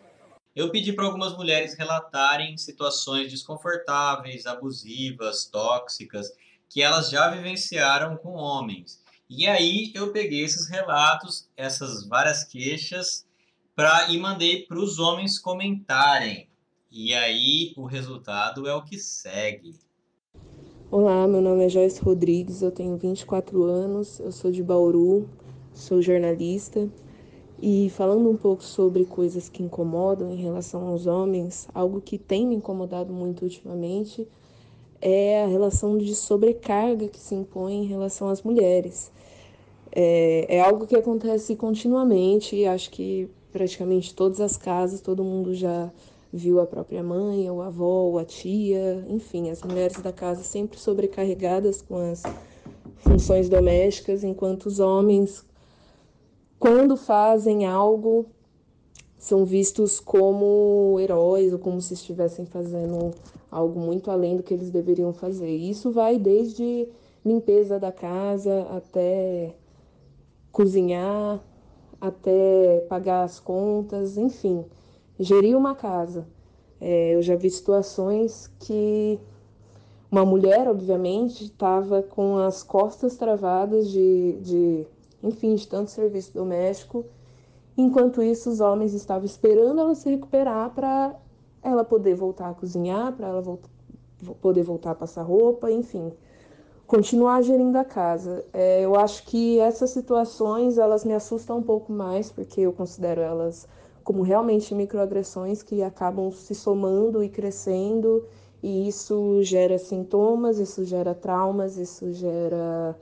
Eu 0.55 0.71
pedi 0.71 0.93
para 0.93 1.07
algumas 1.07 1.35
mulheres 1.35 1.73
relatarem 1.79 2.59
situações 2.59 3.31
desconfortáveis, 3.31 4.45
abusivas, 4.45 5.47
tóxicas, 5.47 6.31
que 6.69 6.83
elas 6.83 7.09
já 7.09 7.31
vivenciaram 7.31 8.19
com 8.19 8.35
homens. 8.35 9.03
E 9.31 9.49
aí 9.49 9.93
eu 9.95 10.13
peguei 10.13 10.45
esses 10.45 10.69
relatos, 10.69 11.49
essas 11.57 12.07
várias 12.07 12.45
queixas 12.45 13.25
pra, 13.81 14.11
e 14.11 14.19
mandei 14.19 14.67
para 14.67 14.79
os 14.79 14.99
homens 14.99 15.39
comentarem. 15.39 16.47
E 16.93 17.15
aí 17.15 17.73
o 17.79 17.87
resultado 17.87 18.69
é 18.69 18.75
o 18.75 18.83
que 18.83 18.99
segue. 18.99 19.75
Olá, 20.91 21.27
meu 21.27 21.41
nome 21.41 21.65
é 21.65 21.69
Joyce 21.71 21.99
Rodrigues, 22.03 22.61
eu 22.61 22.71
tenho 22.71 22.99
24 22.99 23.63
anos, 23.63 24.21
eu 24.21 24.31
sou 24.33 24.53
de 24.53 24.63
Bauru, 24.63 25.31
sou 25.73 26.03
jornalista. 26.03 26.91
E 27.63 27.89
falando 27.97 28.29
um 28.29 28.37
pouco 28.37 28.63
sobre 28.63 29.07
coisas 29.07 29.49
que 29.49 29.63
incomodam 29.63 30.31
em 30.31 30.37
relação 30.37 30.87
aos 30.89 31.07
homens, 31.07 31.67
algo 31.73 32.03
que 32.03 32.19
tem 32.19 32.47
me 32.47 32.57
incomodado 32.57 33.15
muito 33.15 33.45
ultimamente 33.45 34.29
é 35.01 35.43
a 35.43 35.47
relação 35.47 35.97
de 35.97 36.15
sobrecarga 36.15 37.09
que 37.09 37.19
se 37.19 37.35
impõe 37.35 37.77
em 37.77 37.87
relação 37.87 38.29
às 38.29 38.43
mulheres. 38.43 39.11
É, 39.91 40.57
é 40.57 40.61
algo 40.61 40.87
que 40.87 40.95
acontece 40.95 41.57
continuamente 41.57 42.55
e 42.57 42.67
acho 42.67 42.91
que 42.91 43.31
praticamente 43.51 44.15
todas 44.15 44.41
as 44.41 44.57
casas, 44.57 45.01
todo 45.01 45.25
mundo 45.25 45.55
já 45.55 45.91
viu 46.33 46.61
a 46.61 46.67
própria 46.67 47.03
mãe, 47.03 47.51
ou 47.51 47.61
a 47.61 47.67
avó, 47.67 48.05
ou 48.05 48.19
a 48.19 48.25
tia, 48.25 49.05
enfim, 49.09 49.51
as 49.51 49.63
mulheres 49.63 50.01
da 50.01 50.13
casa 50.13 50.43
sempre 50.43 50.79
sobrecarregadas 50.79 51.83
com 51.83 51.97
as 51.97 52.23
funções 52.97 53.49
domésticas, 53.49 54.23
enquanto 54.23 54.67
os 54.67 54.79
homens, 54.79 55.45
quando 56.59 56.97
fazem 56.97 57.67
algo, 57.67 58.27
são 59.19 59.45
vistos 59.45 60.01
como 60.01 60.97
heróis 61.01 61.53
ou 61.53 61.59
como 61.59 61.81
se 61.81 61.95
estivessem 61.95 62.47
fazendo 62.47 63.11
algo 63.51 63.79
muito 63.79 64.11
além 64.11 64.37
do 64.37 64.43
que 64.43 64.55
eles 64.55 64.71
deveriam 64.71 65.13
fazer. 65.13 65.51
isso 65.51 65.91
vai 65.91 66.19
desde 66.19 66.89
limpeza 67.25 67.79
da 67.79 67.93
casa 67.93 68.63
até 68.71 69.55
cozinhar, 70.51 71.43
até 72.01 72.81
pagar 72.89 73.25
as 73.25 73.41
contas, 73.41 74.17
enfim, 74.17 74.65
gerir 75.19 75.57
uma 75.57 75.75
casa. 75.75 76.27
É, 76.81 77.15
eu 77.15 77.23
já 77.23 77.37
vi 77.37 77.51
situações 77.51 78.49
que 78.61 79.19
Uma 80.11 80.25
mulher, 80.25 80.69
obviamente, 80.69 81.45
estava 81.45 82.03
com 82.03 82.37
as 82.39 82.63
costas 82.63 83.17
travadas 83.17 83.89
de, 83.91 84.39
de, 84.43 84.87
enfim, 85.23 85.55
de 85.55 85.69
tanto 85.69 85.91
serviço 85.91 86.33
doméstico. 86.35 87.05
Enquanto 87.77 88.23
isso, 88.23 88.51
os 88.51 88.61
homens 88.61 88.93
estavam 88.95 89.25
esperando 89.25 89.81
ela 89.81 89.95
se 89.95 90.11
recuperar 90.11 90.71
para 90.75 91.17
ela 91.63 91.85
poder 91.85 92.15
voltar 92.15 92.51
a 92.51 92.55
cozinhar, 92.55 93.13
para 93.17 93.29
ela 93.29 93.41
voltar, 93.41 93.69
poder 94.41 94.63
voltar 94.65 94.93
a 94.93 94.95
passar 94.95 95.23
roupa, 95.23 95.71
enfim, 95.71 96.13
continuar 96.91 97.41
gerindo 97.43 97.79
a 97.79 97.85
casa. 97.85 98.45
É, 98.53 98.81
eu 98.81 98.97
acho 98.97 99.25
que 99.25 99.61
essas 99.61 99.91
situações 99.91 100.77
elas 100.77 101.05
me 101.05 101.15
assustam 101.15 101.59
um 101.59 101.63
pouco 101.63 101.93
mais 101.93 102.33
porque 102.33 102.63
eu 102.63 102.73
considero 102.73 103.21
elas 103.21 103.69
como 104.03 104.23
realmente 104.23 104.75
microagressões 104.75 105.63
que 105.63 105.85
acabam 105.85 106.33
se 106.33 106.53
somando 106.53 107.23
e 107.23 107.29
crescendo 107.29 108.27
e 108.61 108.89
isso 108.89 109.41
gera 109.45 109.79
sintomas, 109.79 110.59
isso 110.59 110.85
gera 110.85 111.15
traumas, 111.15 111.77
isso 111.77 112.13
gera 112.13 112.99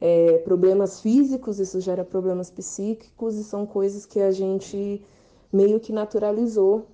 é, 0.00 0.38
problemas 0.38 1.02
físicos, 1.02 1.60
isso 1.60 1.78
gera 1.78 2.02
problemas 2.02 2.50
psíquicos 2.50 3.36
e 3.36 3.44
são 3.44 3.66
coisas 3.66 4.06
que 4.06 4.18
a 4.18 4.30
gente 4.30 5.04
meio 5.52 5.78
que 5.78 5.92
naturalizou 5.92 6.86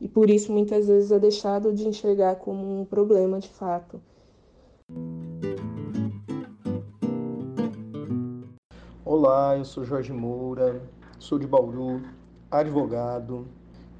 e 0.00 0.08
por 0.08 0.30
isso 0.30 0.50
muitas 0.50 0.86
vezes 0.86 1.12
é 1.12 1.18
deixado 1.18 1.70
de 1.70 1.86
enxergar 1.86 2.36
como 2.36 2.80
um 2.80 2.86
problema 2.86 3.38
de 3.38 3.50
fato. 3.50 4.00
Olá, 9.12 9.58
eu 9.58 9.64
sou 9.64 9.84
Jorge 9.84 10.12
Moura, 10.12 10.80
sou 11.18 11.36
de 11.36 11.44
Bauru, 11.44 12.00
advogado, 12.48 13.44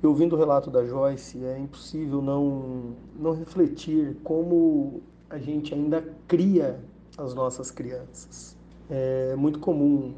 e 0.00 0.06
ouvindo 0.06 0.36
o 0.36 0.38
relato 0.38 0.70
da 0.70 0.86
Joyce, 0.86 1.44
é 1.44 1.58
impossível 1.58 2.22
não, 2.22 2.94
não 3.18 3.32
refletir 3.32 4.16
como 4.22 5.02
a 5.28 5.36
gente 5.36 5.74
ainda 5.74 6.00
cria 6.28 6.78
as 7.18 7.34
nossas 7.34 7.72
crianças. 7.72 8.56
É 8.88 9.34
muito 9.34 9.58
comum 9.58 10.14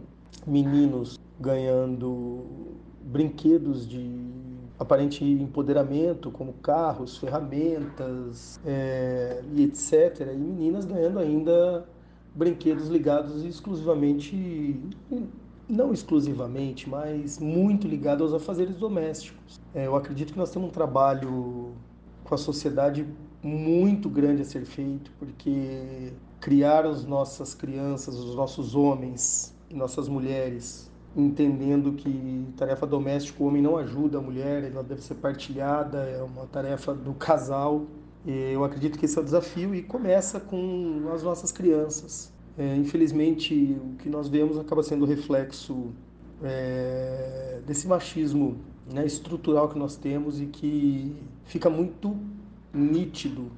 meninos 0.46 1.18
ganhando 1.40 2.44
brinquedos 3.00 3.88
de 3.88 4.14
aparente 4.78 5.24
empoderamento, 5.24 6.30
como 6.30 6.52
carros, 6.52 7.16
ferramentas 7.16 8.60
é, 8.62 9.42
e 9.54 9.64
etc. 9.64 10.20
E 10.34 10.36
meninas 10.36 10.84
ganhando 10.84 11.18
ainda 11.18 11.82
brinquedos 12.34 12.88
ligados 12.88 13.44
exclusivamente 13.44 14.80
não 15.68 15.92
exclusivamente, 15.92 16.88
mas 16.88 17.38
muito 17.38 17.86
ligado 17.88 18.22
aos 18.22 18.34
afazeres 18.34 18.76
domésticos. 18.76 19.58
É, 19.74 19.86
eu 19.86 19.96
acredito 19.96 20.32
que 20.32 20.38
nós 20.38 20.50
temos 20.50 20.68
um 20.68 20.72
trabalho 20.72 21.72
com 22.24 22.34
a 22.34 22.38
sociedade 22.38 23.06
muito 23.42 24.08
grande 24.08 24.42
a 24.42 24.44
ser 24.44 24.64
feito, 24.64 25.10
porque 25.18 26.12
criar 26.40 26.84
as 26.84 27.04
nossas 27.04 27.54
crianças, 27.54 28.16
os 28.16 28.34
nossos 28.34 28.74
homens 28.74 29.54
e 29.70 29.74
nossas 29.74 30.08
mulheres, 30.08 30.90
entendendo 31.16 31.92
que 31.92 32.46
tarefa 32.56 32.86
doméstica 32.86 33.42
o 33.42 33.46
homem 33.46 33.62
não 33.62 33.76
ajuda 33.76 34.18
a 34.18 34.20
mulher, 34.20 34.64
ela 34.64 34.82
deve 34.82 35.02
ser 35.02 35.14
partilhada, 35.14 35.98
é 35.98 36.22
uma 36.22 36.46
tarefa 36.46 36.94
do 36.94 37.14
casal. 37.14 37.86
Eu 38.26 38.62
acredito 38.62 38.98
que 38.98 39.04
esse 39.04 39.18
é 39.18 39.20
o 39.20 39.24
desafio 39.24 39.74
e 39.74 39.82
começa 39.82 40.38
com 40.38 41.10
as 41.12 41.22
nossas 41.22 41.50
crianças. 41.50 42.32
É, 42.56 42.76
infelizmente, 42.76 43.76
o 43.82 43.96
que 43.96 44.08
nós 44.08 44.28
vemos 44.28 44.58
acaba 44.58 44.82
sendo 44.82 45.04
reflexo 45.04 45.90
é, 46.42 47.60
desse 47.66 47.88
machismo 47.88 48.58
né, 48.92 49.04
estrutural 49.04 49.68
que 49.68 49.78
nós 49.78 49.96
temos 49.96 50.40
e 50.40 50.46
que 50.46 51.16
fica 51.44 51.68
muito 51.68 52.16
nítido 52.72 53.50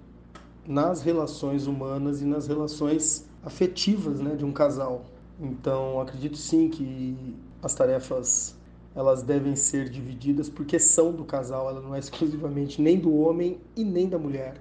nas 0.67 1.03
relações 1.03 1.67
humanas 1.67 2.23
e 2.23 2.25
nas 2.25 2.47
relações 2.47 3.27
afetivas 3.43 4.21
né, 4.21 4.35
de 4.35 4.45
um 4.45 4.53
casal. 4.53 5.05
Então, 5.41 6.01
acredito 6.01 6.39
sim 6.39 6.69
que 6.69 7.37
as 7.63 7.75
tarefas 7.75 8.57
elas 8.95 9.23
devem 9.23 9.57
ser 9.57 9.89
divididas 9.89 10.49
porque 10.49 10.79
são 10.79 11.13
do 11.13 11.25
casal, 11.25 11.69
ela 11.69 11.81
não 11.81 11.95
é 11.95 11.99
exclusivamente 11.99 12.81
nem 12.81 12.99
do 12.99 13.13
homem 13.15 13.59
e 13.77 13.85
nem 13.85 14.09
da 14.09 14.19
mulher. 14.19 14.61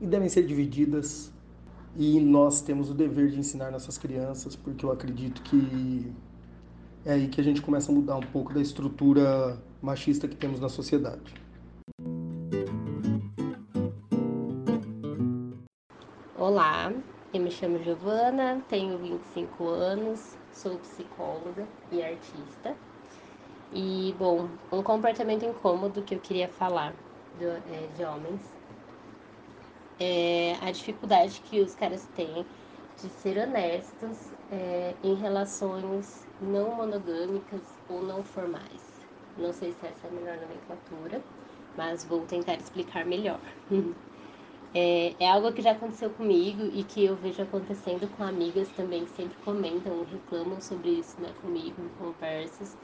E 0.00 0.06
devem 0.06 0.28
ser 0.28 0.46
divididas 0.46 1.32
e 1.94 2.18
nós 2.20 2.60
temos 2.60 2.90
o 2.90 2.94
dever 2.94 3.30
de 3.30 3.38
ensinar 3.38 3.70
nossas 3.70 3.98
crianças, 3.98 4.56
porque 4.56 4.84
eu 4.84 4.92
acredito 4.92 5.42
que 5.42 6.12
é 7.04 7.12
aí 7.12 7.28
que 7.28 7.40
a 7.40 7.44
gente 7.44 7.62
começa 7.62 7.90
a 7.90 7.94
mudar 7.94 8.16
um 8.16 8.26
pouco 8.32 8.52
da 8.52 8.60
estrutura 8.60 9.58
machista 9.80 10.26
que 10.26 10.36
temos 10.36 10.58
na 10.58 10.68
sociedade. 10.68 11.34
Olá, 16.38 16.92
eu 17.32 17.40
me 17.40 17.50
chamo 17.50 17.82
Giovana, 17.82 18.62
tenho 18.68 18.98
25 18.98 19.64
anos, 19.68 20.36
sou 20.52 20.76
psicóloga 20.78 21.66
e 21.90 22.02
artista. 22.02 22.74
E, 23.72 24.14
bom, 24.18 24.48
um 24.72 24.82
comportamento 24.82 25.44
incômodo 25.44 26.02
que 26.02 26.14
eu 26.14 26.20
queria 26.20 26.48
falar 26.48 26.94
do, 27.38 27.44
é, 27.44 27.88
de 27.96 28.04
homens 28.04 28.40
é, 29.98 30.56
a 30.60 30.70
dificuldade 30.70 31.40
que 31.48 31.60
os 31.60 31.74
caras 31.74 32.06
têm 32.14 32.44
de 33.00 33.08
ser 33.10 33.38
honestos 33.38 34.16
é, 34.50 34.94
em 35.02 35.14
relações 35.14 36.26
não 36.40 36.74
monogâmicas 36.74 37.62
ou 37.88 38.02
não 38.02 38.22
formais. 38.22 38.82
Não 39.36 39.52
sei 39.52 39.72
se 39.72 39.86
essa 39.86 40.06
é 40.06 40.10
a 40.10 40.12
melhor 40.12 40.36
nomenclatura, 40.38 41.22
mas 41.76 42.04
vou 42.04 42.20
tentar 42.22 42.54
explicar 42.54 43.04
melhor. 43.04 43.40
é, 44.74 45.14
é, 45.18 45.30
algo 45.30 45.52
que 45.52 45.60
já 45.62 45.72
aconteceu 45.72 46.10
comigo 46.10 46.64
e 46.72 46.84
que 46.84 47.04
eu 47.04 47.16
vejo 47.16 47.42
acontecendo 47.42 48.08
com 48.16 48.22
amigas 48.22 48.68
também 48.70 49.04
que 49.04 49.14
sempre 49.14 49.36
comentam, 49.44 50.04
reclamam 50.04 50.60
sobre 50.60 50.90
isso 50.90 51.20
né, 51.20 51.30
comigo 51.42 51.82
em 51.82 51.88
conversas. 51.90 52.76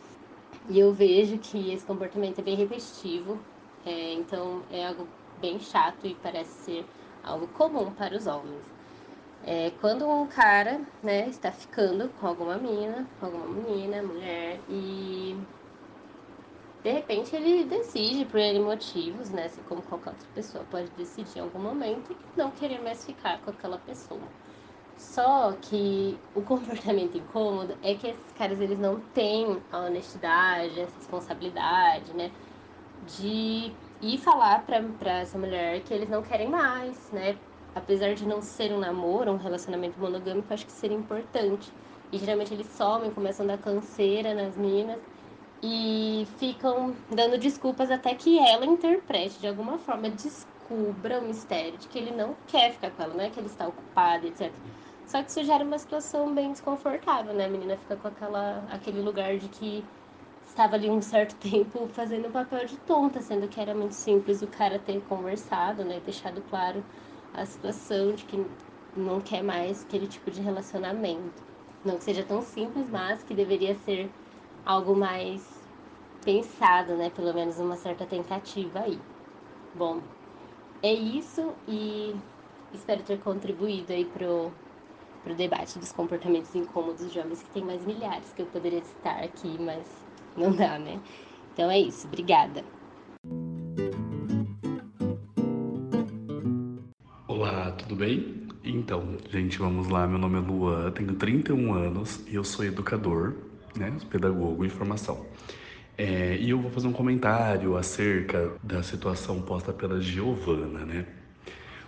E 0.69 0.79
eu 0.79 0.93
vejo 0.93 1.39
que 1.39 1.73
esse 1.73 1.85
comportamento 1.85 2.39
é 2.39 2.43
bem 2.43 2.57
repetitivo, 2.57 3.39
é, 3.85 4.13
então 4.15 4.63
é 4.71 4.87
algo 4.87 5.07
bem 5.41 5.59
chato 5.59 6.07
e 6.07 6.15
parece 6.15 6.51
ser 6.65 6.87
algo 7.25 7.47
comum 7.49 7.91
para 7.93 8.17
os 8.17 8.27
homens. 8.27 8.63
É, 9.45 9.73
quando 9.81 10.09
um 10.09 10.27
cara 10.29 10.81
né, 11.03 11.29
está 11.29 11.51
ficando 11.51 12.09
com 12.21 12.29
alguma 12.29 12.57
menina, 12.57 13.07
com 13.19 13.27
alguma 13.27 13.49
menina, 13.49 14.01
mulher, 14.03 14.61
e 14.69 15.37
de 16.85 16.91
repente 16.91 17.35
ele 17.35 17.65
decide 17.65 18.25
por 18.25 18.39
N 18.39 18.61
motivos, 18.61 19.31
né, 19.31 19.47
assim 19.47 19.63
como 19.69 19.83
qualquer 19.83 20.11
outra 20.11 20.29
pessoa 20.33 20.65
pode 20.71 20.91
decidir 20.93 21.39
em 21.39 21.43
algum 21.43 21.59
momento, 21.59 22.17
não 22.37 22.53
querer 22.53 22.81
mais 22.81 23.05
ficar 23.05 23.41
com 23.41 23.51
aquela 23.51 23.79
pessoa. 23.79 24.21
Só 25.03 25.53
que 25.61 26.17
o 26.35 26.41
comportamento 26.43 27.19
incômodo 27.19 27.77
é 27.83 27.95
que 27.95 28.07
esses 28.07 28.33
caras 28.33 28.61
eles 28.61 28.79
não 28.79 29.01
têm 29.01 29.61
a 29.71 29.81
honestidade, 29.81 30.81
a 30.81 30.85
responsabilidade, 30.85 32.15
né, 32.15 32.31
de 33.07 33.73
e 34.03 34.19
falar 34.19 34.65
pra, 34.67 34.83
pra 34.99 35.21
essa 35.21 35.39
mulher 35.39 35.81
que 35.83 35.95
eles 35.95 36.09
não 36.09 36.23
querem 36.23 36.49
mais, 36.49 37.11
né? 37.13 37.37
Apesar 37.75 38.15
de 38.15 38.27
não 38.27 38.43
ser 38.43 38.73
um 38.73 38.79
namoro, 38.79 39.33
um 39.33 39.37
relacionamento 39.37 39.99
monogâmico, 40.01 40.53
acho 40.53 40.67
que 40.67 40.73
seria 40.73 40.97
importante. 40.97 41.71
E 42.13 42.19
geralmente 42.19 42.53
eles 42.53 42.67
somem, 42.69 43.11
começam 43.13 43.45
a 43.47 43.49
dar 43.49 43.59
canseira 43.59 44.35
nas 44.35 44.57
minas 44.57 45.01
e 45.63 46.27
ficam 46.39 46.95
dando 47.09 47.39
desculpas 47.39 47.91
até 47.91 48.15
que 48.15 48.39
ela 48.39 48.67
interprete 48.67 49.39
de 49.39 49.47
alguma 49.47 49.79
forma, 49.79 50.11
descubra 50.11 51.21
o 51.21 51.23
mistério 51.25 51.79
de 51.79 51.87
que 51.89 51.99
ele 51.99 52.11
não 52.11 52.35
quer 52.47 52.73
ficar 52.73 52.91
com 52.91 53.03
ela, 53.03 53.15
não 53.15 53.25
é 53.25 53.31
que 53.31 53.39
ele 53.39 53.47
está 53.47 53.69
ocupado, 53.69 54.27
etc. 54.27 54.53
Só 55.13 55.23
que 55.23 55.31
isso 55.31 55.45
gera 55.45 55.63
uma 55.63 55.79
situação 55.79 56.33
bem 56.35 56.53
desconfortável, 56.53 57.35
né? 57.35 57.45
A 57.45 57.49
menina 57.51 57.77
fica 57.77 57.97
com 57.97 58.09
aquela, 58.09 58.65
aquele 58.71 59.03
lugar 59.03 59.37
de 59.37 59.47
que 59.47 59.85
estava 60.49 60.75
ali 60.77 60.89
um 60.89 61.03
certo 61.03 61.37
tempo 61.37 61.87
fazendo 61.89 62.29
o 62.29 62.31
papel 62.31 62.65
de 62.65 62.79
tonta, 62.79 63.21
sendo 63.21 63.47
que 63.47 63.61
era 63.61 63.75
muito 63.75 63.93
simples 63.95 64.41
o 64.41 64.47
cara 64.47 64.79
ter 64.79 65.03
conversado, 65.03 65.85
né, 65.85 66.01
deixado 66.03 66.41
claro 66.49 66.83
a 67.35 67.45
situação 67.45 68.13
de 68.13 68.25
que 68.25 68.43
não 68.97 69.21
quer 69.21 69.43
mais 69.43 69.85
aquele 69.85 70.07
tipo 70.07 70.31
de 70.31 70.41
relacionamento. 70.41 71.43
Não 71.85 71.99
que 71.99 72.05
seja 72.05 72.23
tão 72.23 72.41
simples, 72.41 72.89
mas 72.89 73.23
que 73.23 73.35
deveria 73.35 73.75
ser 73.81 74.11
algo 74.65 74.97
mais 74.97 75.47
pensado, 76.25 76.95
né, 76.95 77.11
pelo 77.11 77.35
menos 77.35 77.59
uma 77.59 77.77
certa 77.77 78.07
tentativa 78.07 78.79
aí. 78.79 78.99
Bom, 79.75 80.01
é 80.83 80.95
isso 80.95 81.53
e 81.69 82.17
espero 82.73 83.03
ter 83.03 83.21
contribuído 83.21 83.93
aí 83.93 84.07
pro 84.07 84.51
pro 85.23 85.35
debate 85.35 85.79
dos 85.79 85.93
comportamentos 85.93 86.55
incômodos 86.55 87.11
de 87.13 87.19
homens 87.19 87.43
que 87.43 87.51
tem 87.51 87.65
mais 87.65 87.85
milhares 87.85 88.33
que 88.35 88.43
eu 88.43 88.47
poderia 88.47 88.83
citar 88.83 89.23
aqui, 89.23 89.57
mas 89.61 89.85
não 90.37 90.53
dá, 90.53 90.79
né? 90.79 91.01
Então 91.53 91.71
é 91.71 91.79
isso, 91.79 92.07
obrigada. 92.07 92.65
Olá, 97.29 97.73
tudo 97.73 97.95
bem? 97.97 98.49
Então, 98.65 99.17
gente, 99.29 99.59
vamos 99.59 99.89
lá. 99.89 100.07
Meu 100.07 100.19
nome 100.19 100.39
é 100.39 100.41
Luan, 100.41 100.91
tenho 100.93 101.15
31 101.15 101.75
anos 101.75 102.25
e 102.29 102.35
eu 102.35 102.45
sou 102.45 102.65
educador, 102.65 103.35
né? 103.77 103.97
Pedagogo 104.11 104.65
em 104.65 104.69
formação. 104.69 105.27
É, 105.97 106.37
e 106.37 106.51
eu 106.51 106.59
vou 106.59 106.71
fazer 106.71 106.89
um 106.89 106.93
comentário 106.93 107.77
acerca 107.77 108.53
da 108.63 108.83
situação 108.83 109.43
posta 109.43 109.73
pela 109.73 110.01
Giovana, 110.01 110.85
né? 110.85 111.07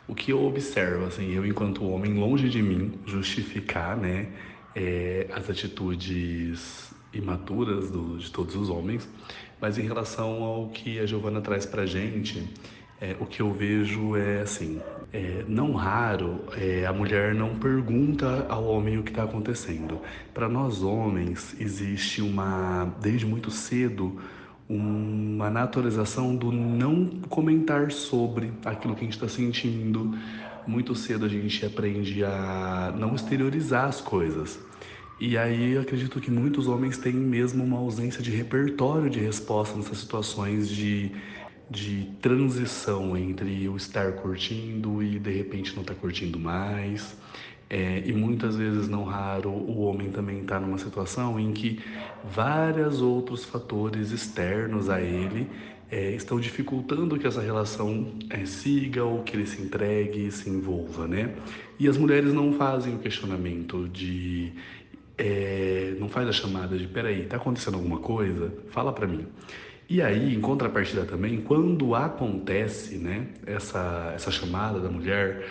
O 0.06 0.14
que 0.14 0.32
eu 0.32 0.44
observo, 0.44 1.06
assim, 1.06 1.32
eu 1.32 1.46
enquanto 1.46 1.84
homem, 1.84 2.14
longe 2.14 2.48
de 2.48 2.62
mim 2.62 2.92
justificar, 3.06 3.96
né, 3.96 4.26
é, 4.74 5.26
as 5.32 5.48
atitudes 5.48 6.92
imaturas 7.12 7.90
do, 7.90 8.18
de 8.18 8.30
todos 8.30 8.54
os 8.56 8.68
homens, 8.68 9.08
mas 9.60 9.78
em 9.78 9.82
relação 9.82 10.42
ao 10.42 10.68
que 10.68 10.98
a 10.98 11.06
Giovana 11.06 11.40
traz 11.40 11.64
pra 11.64 11.86
gente, 11.86 12.46
é, 13.00 13.16
o 13.20 13.26
que 13.26 13.40
eu 13.40 13.52
vejo 13.52 14.16
é 14.16 14.40
assim, 14.42 14.80
é, 15.12 15.44
não 15.46 15.72
raro 15.72 16.44
é, 16.56 16.86
a 16.86 16.92
mulher 16.92 17.34
não 17.34 17.56
pergunta 17.56 18.46
ao 18.48 18.64
homem 18.64 18.98
o 18.98 19.02
que 19.02 19.10
está 19.10 19.24
acontecendo. 19.24 20.00
Para 20.32 20.48
nós 20.48 20.82
homens 20.82 21.54
existe 21.58 22.20
uma, 22.20 22.94
desde 23.00 23.26
muito 23.26 23.50
cedo, 23.50 24.20
uma 24.68 25.50
naturalização 25.50 26.34
do 26.34 26.50
não 26.50 27.06
comentar 27.28 27.90
sobre 27.90 28.52
aquilo 28.64 28.94
que 28.94 29.00
a 29.00 29.04
gente 29.04 29.14
está 29.14 29.28
sentindo. 29.28 30.16
Muito 30.66 30.94
cedo 30.94 31.26
a 31.26 31.28
gente 31.28 31.64
aprende 31.66 32.24
a 32.24 32.94
não 32.96 33.14
exteriorizar 33.14 33.86
as 33.86 34.00
coisas. 34.00 34.58
E 35.20 35.38
aí 35.38 35.72
eu 35.72 35.82
acredito 35.82 36.20
que 36.20 36.30
muitos 36.30 36.66
homens 36.66 36.98
têm 36.98 37.12
mesmo 37.12 37.62
uma 37.62 37.78
ausência 37.78 38.22
de 38.22 38.30
repertório 38.30 39.08
de 39.08 39.20
resposta 39.20 39.76
nessas 39.76 39.98
situações 39.98 40.68
de, 40.68 41.12
de 41.70 42.10
transição 42.20 43.16
entre 43.16 43.68
o 43.68 43.76
estar 43.76 44.12
curtindo 44.12 45.02
e 45.02 45.18
de 45.18 45.30
repente 45.30 45.74
não 45.74 45.82
estar 45.82 45.94
tá 45.94 46.00
curtindo 46.00 46.38
mais. 46.38 47.16
É, 47.74 48.04
e 48.06 48.12
muitas 48.12 48.54
vezes, 48.54 48.88
não 48.88 49.02
raro, 49.02 49.50
o 49.50 49.80
homem 49.80 50.08
também 50.08 50.42
está 50.42 50.60
numa 50.60 50.78
situação 50.78 51.40
em 51.40 51.52
que 51.52 51.80
vários 52.22 53.02
outros 53.02 53.44
fatores 53.44 54.12
externos 54.12 54.88
a 54.88 55.00
ele 55.00 55.50
é, 55.90 56.12
estão 56.12 56.38
dificultando 56.38 57.18
que 57.18 57.26
essa 57.26 57.42
relação 57.42 58.12
é, 58.30 58.46
siga 58.46 59.02
ou 59.02 59.24
que 59.24 59.34
ele 59.34 59.44
se 59.44 59.60
entregue, 59.60 60.30
se 60.30 60.48
envolva, 60.48 61.08
né? 61.08 61.34
E 61.76 61.88
as 61.88 61.96
mulheres 61.96 62.32
não 62.32 62.52
fazem 62.52 62.94
o 62.94 62.98
questionamento 63.00 63.88
de 63.88 64.52
é, 65.18 65.96
não 65.98 66.08
faz 66.08 66.28
a 66.28 66.32
chamada 66.32 66.78
de 66.78 66.86
peraí, 66.86 67.24
tá 67.24 67.38
acontecendo 67.38 67.74
alguma 67.74 67.98
coisa? 67.98 68.54
Fala 68.70 68.92
para 68.92 69.08
mim. 69.08 69.26
E 69.88 70.00
aí, 70.00 70.32
em 70.32 70.40
contrapartida 70.40 71.04
também, 71.04 71.40
quando 71.40 71.92
acontece 71.96 72.98
né, 72.98 73.26
essa, 73.44 74.12
essa 74.14 74.30
chamada 74.30 74.78
da 74.78 74.88
mulher, 74.88 75.44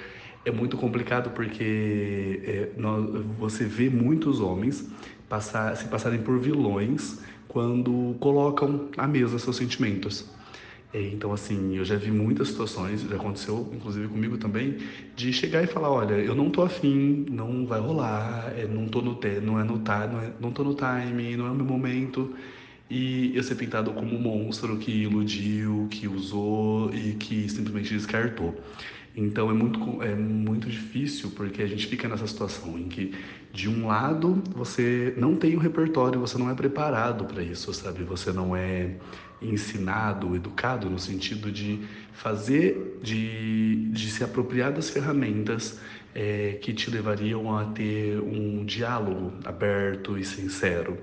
é 0.46 0.52
muito 0.52 0.78
complicado 0.78 1.32
porque 1.32 2.42
é, 2.46 2.70
nós, 2.78 3.26
você 3.38 3.66
vê 3.66 3.90
muitos 3.90 4.40
homens 4.40 4.90
passar, 5.30 5.76
se 5.76 5.86
passarem 5.86 6.22
por 6.22 6.40
vilões 6.40 7.22
quando 7.48 8.16
colocam 8.20 8.90
à 8.98 9.08
mesa 9.08 9.40
seus 9.40 9.56
sentimentos. 9.56 10.26
É, 10.94 11.02
então, 11.02 11.34
assim, 11.34 11.76
eu 11.76 11.84
já 11.84 11.96
vi 11.96 12.12
muitas 12.12 12.50
situações, 12.50 13.02
já 13.02 13.16
aconteceu, 13.16 13.68
inclusive 13.74 14.08
comigo 14.08 14.38
também, 14.38 14.78
de 15.16 15.34
chegar 15.34 15.64
e 15.64 15.68
falar, 15.68 15.90
olha, 15.90 16.14
eu 16.14 16.36
não 16.36 16.52
tô 16.52 16.62
afim, 16.62 17.26
não 17.32 17.66
vai 17.66 17.80
rolar, 17.80 18.54
é, 18.56 18.68
não 18.68 18.88
tô 18.88 19.02
no 19.02 19.20
não 19.42 19.60
é 19.60 19.64
no 19.64 19.80
tá, 19.80 20.06
não, 20.06 20.20
é, 20.20 20.32
não 20.40 20.52
tô 20.52 20.64
no 20.64 20.76
time, 20.76 21.36
não 21.36 21.48
é 21.48 21.52
o 21.52 21.56
meu 21.56 21.66
momento. 21.66 22.36
E 22.90 23.36
eu 23.36 23.42
ser 23.42 23.56
pintado 23.56 23.92
como 23.92 24.16
um 24.16 24.20
monstro 24.20 24.78
que 24.78 24.92
iludiu, 24.92 25.88
que 25.90 26.08
usou 26.08 26.94
e 26.94 27.14
que 27.14 27.50
simplesmente 27.50 27.92
descartou. 27.92 28.56
Então 29.16 29.50
é 29.52 29.54
muito, 29.54 30.02
é 30.02 30.16
muito 30.16 30.68
difícil 30.70 31.32
porque 31.36 31.62
a 31.62 31.68
gente 31.68 31.86
fica 31.86 32.08
nessa 32.08 32.26
situação 32.26 32.78
em 32.80 32.88
que, 32.88 33.14
de 33.52 33.70
um 33.70 33.88
lado, 33.88 34.42
você 34.56 35.14
não 35.18 35.36
tem 35.36 35.54
o 35.54 35.58
um 35.58 35.62
repertório, 35.62 36.20
você 36.20 36.38
não 36.38 36.50
é 36.50 36.56
preparado 36.56 37.26
para 37.26 37.44
isso, 37.44 37.72
sabe? 37.74 38.04
Você 38.04 38.32
não 38.32 38.56
é 38.56 38.96
ensinado, 39.42 40.36
educado 40.36 40.90
no 40.90 40.98
sentido 40.98 41.52
de 41.52 41.80
fazer, 42.12 43.00
de, 43.04 43.90
de 43.92 44.10
se 44.10 44.24
apropriar 44.24 44.72
das 44.72 44.90
ferramentas 44.90 45.80
é, 46.16 46.58
que 46.62 46.74
te 46.74 46.90
levariam 46.90 47.56
a 47.56 47.66
ter 47.66 48.20
um 48.20 48.66
diálogo 48.66 49.34
aberto 49.44 50.18
e 50.18 50.24
sincero. 50.24 50.98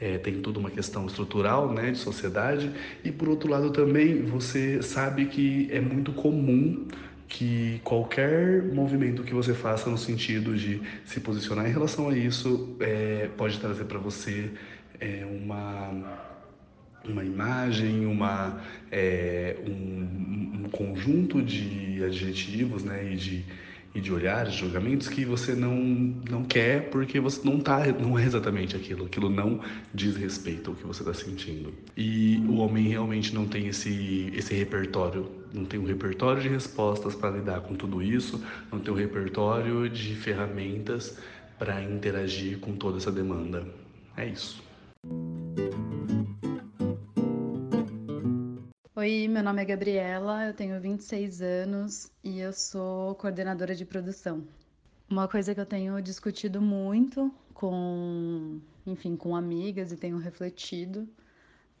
É, 0.00 0.16
tem 0.16 0.40
toda 0.40 0.60
uma 0.60 0.70
questão 0.70 1.06
estrutural, 1.06 1.72
né, 1.72 1.90
de 1.90 1.98
sociedade, 1.98 2.70
e 3.02 3.10
por 3.10 3.28
outro 3.28 3.50
lado 3.50 3.70
também 3.70 4.22
você 4.22 4.80
sabe 4.80 5.26
que 5.26 5.68
é 5.72 5.80
muito 5.80 6.12
comum 6.12 6.86
que 7.28 7.80
qualquer 7.84 8.62
movimento 8.62 9.22
que 9.22 9.34
você 9.34 9.52
faça 9.52 9.90
no 9.90 9.98
sentido 9.98 10.56
de 10.56 10.80
se 11.04 11.20
posicionar 11.20 11.68
em 11.68 11.72
relação 11.72 12.08
a 12.08 12.16
isso 12.16 12.76
é, 12.80 13.28
pode 13.36 13.58
trazer 13.58 13.84
para 13.84 13.98
você 13.98 14.50
é, 14.98 15.24
uma 15.24 16.26
uma 17.04 17.24
imagem, 17.24 18.06
uma, 18.06 18.60
é, 18.90 19.56
um, 19.66 20.64
um, 20.64 20.68
conjunto 20.70 21.42
de 21.42 22.02
adjetivos 22.04 22.84
né, 22.84 23.12
e, 23.12 23.16
de, 23.16 23.44
e 23.94 24.00
de 24.00 24.12
olhares, 24.12 24.52
de 24.52 24.58
julgamentos 24.58 25.08
que 25.08 25.24
você 25.24 25.54
não, 25.54 25.74
não 25.74 26.44
quer 26.44 26.90
porque 26.90 27.18
você 27.18 27.40
não 27.44 27.60
tá, 27.60 27.86
não 27.86 28.18
é 28.18 28.24
exatamente 28.24 28.76
aquilo, 28.76 29.06
aquilo 29.06 29.30
não 29.30 29.60
diz 29.94 30.16
respeito 30.16 30.70
ao 30.70 30.76
que 30.76 30.86
você 30.86 31.02
está 31.02 31.14
sentindo. 31.14 31.72
E 31.96 32.42
o 32.48 32.56
homem 32.56 32.88
realmente 32.88 33.34
não 33.34 33.46
tem 33.46 33.68
esse, 33.68 34.30
esse 34.34 34.54
repertório, 34.54 35.30
não 35.52 35.64
tem 35.64 35.78
um 35.78 35.84
repertório 35.84 36.42
de 36.42 36.48
respostas 36.48 37.14
para 37.14 37.30
lidar 37.30 37.60
com 37.62 37.74
tudo 37.74 38.02
isso, 38.02 38.42
não 38.70 38.80
tem 38.80 38.92
um 38.92 38.96
repertório 38.96 39.88
de 39.88 40.14
ferramentas 40.14 41.18
para 41.58 41.82
interagir 41.82 42.58
com 42.60 42.76
toda 42.76 42.98
essa 42.98 43.10
demanda. 43.10 43.66
É 44.16 44.26
isso. 44.26 44.62
Oi, 48.94 49.28
meu 49.28 49.42
nome 49.42 49.62
é 49.62 49.64
Gabriela, 49.64 50.46
eu 50.46 50.54
tenho 50.54 50.80
26 50.80 51.40
anos 51.40 52.10
e 52.22 52.40
eu 52.40 52.52
sou 52.52 53.14
coordenadora 53.14 53.74
de 53.74 53.84
produção. 53.84 54.42
Uma 55.08 55.28
coisa 55.28 55.54
que 55.54 55.60
eu 55.60 55.66
tenho 55.66 56.00
discutido 56.02 56.60
muito 56.60 57.32
com, 57.54 58.60
enfim, 58.86 59.16
com 59.16 59.34
amigas 59.34 59.92
e 59.92 59.96
tenho 59.96 60.18
refletido 60.18 61.08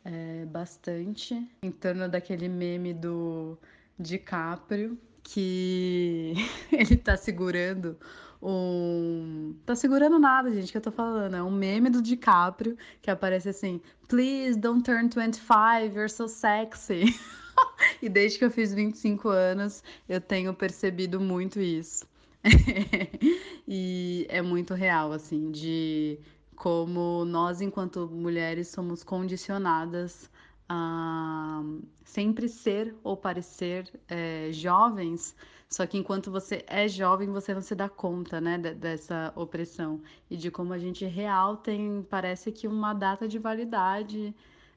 é, 0.08 0.46
bastante 0.46 1.34
em 1.62 1.70
torno 1.70 2.08
daquele 2.08 2.48
meme 2.48 2.94
do 2.94 3.58
DiCaprio 3.98 4.98
que 5.22 6.32
ele 6.72 6.96
tá 6.96 7.16
segurando 7.16 7.98
um. 8.42 9.54
Tá 9.66 9.74
segurando 9.74 10.18
nada, 10.18 10.50
gente, 10.50 10.72
que 10.72 10.78
eu 10.78 10.82
tô 10.82 10.90
falando. 10.90 11.36
É 11.36 11.42
um 11.42 11.50
meme 11.50 11.90
do 11.90 12.00
DiCaprio 12.00 12.76
que 13.02 13.10
aparece 13.10 13.50
assim: 13.50 13.80
Please 14.08 14.58
don't 14.58 14.82
turn 14.82 15.10
25, 15.10 15.94
you're 15.94 16.08
so 16.08 16.26
sexy. 16.26 17.14
e 18.00 18.08
desde 18.08 18.38
que 18.38 18.44
eu 18.46 18.50
fiz 18.50 18.72
25 18.72 19.28
anos, 19.28 19.82
eu 20.08 20.20
tenho 20.20 20.54
percebido 20.54 21.20
muito 21.20 21.60
isso. 21.60 22.06
e 23.68 24.24
é 24.30 24.40
muito 24.40 24.72
real, 24.72 25.12
assim, 25.12 25.50
de 25.50 26.18
como 26.58 27.24
nós, 27.24 27.60
enquanto 27.60 28.08
mulheres, 28.10 28.68
somos 28.68 29.04
condicionadas 29.04 30.28
a 30.68 31.62
sempre 32.04 32.48
ser 32.48 32.94
ou 33.04 33.16
parecer 33.16 33.88
é, 34.08 34.50
jovens. 34.52 35.36
Só 35.68 35.86
que 35.86 35.96
enquanto 35.96 36.32
você 36.32 36.64
é 36.66 36.88
jovem, 36.88 37.28
você 37.30 37.54
não 37.54 37.62
se 37.62 37.74
dá 37.76 37.88
conta, 37.88 38.40
né, 38.40 38.58
dessa 38.58 39.32
opressão. 39.36 40.00
E 40.28 40.36
de 40.36 40.50
como 40.50 40.72
a 40.72 40.78
gente 40.78 41.04
real 41.04 41.58
tem, 41.58 42.04
parece 42.10 42.50
que 42.50 42.66
uma 42.66 42.92
data 42.92 43.28
de 43.28 43.38
validade 43.38 44.34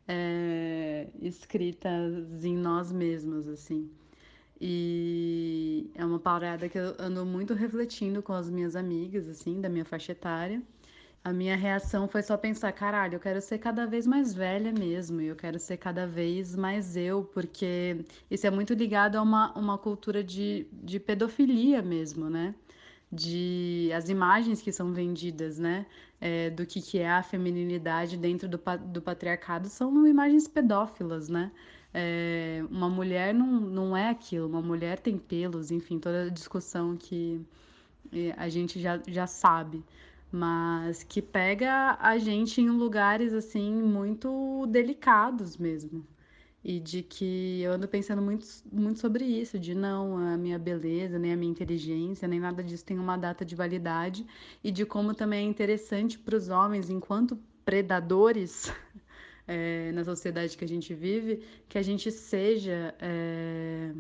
é, 0.08 1.08
em 2.44 2.58
nós 2.58 2.92
mesmos, 2.92 3.48
assim. 3.48 3.90
E 4.60 5.90
é 5.96 6.06
uma 6.06 6.20
parada 6.20 6.70
que 6.70 6.78
eu 6.78 6.96
ando 7.00 7.26
muito 7.26 7.56
refletindo 7.56 8.22
com 8.22 8.34
as 8.34 8.50
minhas 8.52 8.76
amigas, 8.76 9.28
assim, 9.28 9.60
da 9.60 9.68
minha 9.68 9.86
faixa 9.86 10.12
etária 10.12 10.62
a 11.24 11.32
minha 11.32 11.56
reação 11.56 12.08
foi 12.08 12.24
só 12.24 12.36
pensar, 12.36 12.72
caralho, 12.72 13.16
eu 13.16 13.20
quero 13.20 13.40
ser 13.42 13.60
cada 13.60 13.86
vez 13.86 14.08
mais 14.08 14.34
velha 14.34 14.72
mesmo, 14.72 15.22
e 15.22 15.28
eu 15.28 15.36
quero 15.36 15.60
ser 15.60 15.78
cada 15.78 16.08
vez 16.08 16.56
mais 16.56 16.96
eu, 16.98 17.24
porque 17.24 18.04
isso 18.30 18.48
é 18.48 18.52
muito 18.52 18.74
ligado 18.74 19.18
a 19.18 19.22
uma, 19.22 19.54
uma 19.54 19.78
cultura 19.78 20.24
de, 20.24 20.66
de 20.74 21.00
pedofilia 21.00 21.82
mesmo, 21.82 22.28
né? 22.30 22.56
De 23.12 23.92
as 23.94 24.10
imagens 24.10 24.62
que 24.62 24.72
são 24.72 24.94
vendidas, 24.94 25.60
né? 25.60 25.86
É, 26.20 26.50
do 26.50 26.66
que, 26.66 26.82
que 26.82 27.00
é 27.00 27.10
a 27.10 27.22
feminilidade 27.22 28.18
dentro 28.18 28.48
do, 28.50 28.60
do 28.88 29.02
patriarcado 29.02 29.70
são 29.70 30.08
imagens 30.08 30.48
pedófilas, 30.48 31.30
né? 31.30 31.52
É, 31.94 32.64
uma 32.72 32.90
mulher 32.90 33.34
não, 33.34 33.60
não 33.60 33.98
é 33.98 34.10
aquilo, 34.10 34.48
uma 34.48 34.62
mulher 34.62 35.00
tem 35.00 35.18
pelos, 35.18 35.72
enfim, 35.72 36.00
toda 36.00 36.24
a 36.24 36.30
discussão 36.30 36.96
que 36.98 37.42
é, 38.12 38.34
a 38.38 38.50
gente 38.50 38.80
já, 38.80 39.00
já 39.08 39.28
sabe 39.28 39.84
mas 40.32 41.04
que 41.04 41.22
pega 41.22 41.98
a 42.00 42.18
gente 42.18 42.62
em 42.62 42.70
lugares 42.70 43.34
assim 43.34 43.74
muito 43.74 44.66
delicados 44.68 45.58
mesmo. 45.58 46.08
E 46.64 46.80
de 46.80 47.02
que 47.02 47.62
eu 47.62 47.74
ando 47.74 47.88
pensando 47.88 48.22
muito, 48.22 48.46
muito 48.72 49.00
sobre 49.00 49.26
isso, 49.26 49.58
de 49.58 49.74
não, 49.74 50.18
a 50.18 50.38
minha 50.38 50.60
beleza, 50.60 51.18
nem 51.18 51.34
a 51.34 51.36
minha 51.36 51.52
inteligência, 51.52 52.28
nem 52.28 52.40
nada 52.40 52.64
disso 52.64 52.86
tem 52.86 53.00
uma 53.00 53.18
data 53.18 53.44
de 53.44 53.56
validade, 53.56 54.26
e 54.64 54.72
de 54.72 54.86
como 54.86 55.14
também 55.16 55.48
é 55.48 55.50
interessante 55.50 56.20
para 56.20 56.36
os 56.36 56.50
homens, 56.50 56.90
enquanto 56.90 57.38
predadores 57.66 58.72
é, 59.48 59.92
na 59.94 60.04
sociedade 60.04 60.56
que 60.56 60.64
a 60.64 60.68
gente 60.68 60.94
vive, 60.94 61.44
que 61.68 61.80
a 61.80 61.82
gente 61.82 62.12
seja 62.12 62.94
é, 63.00 63.92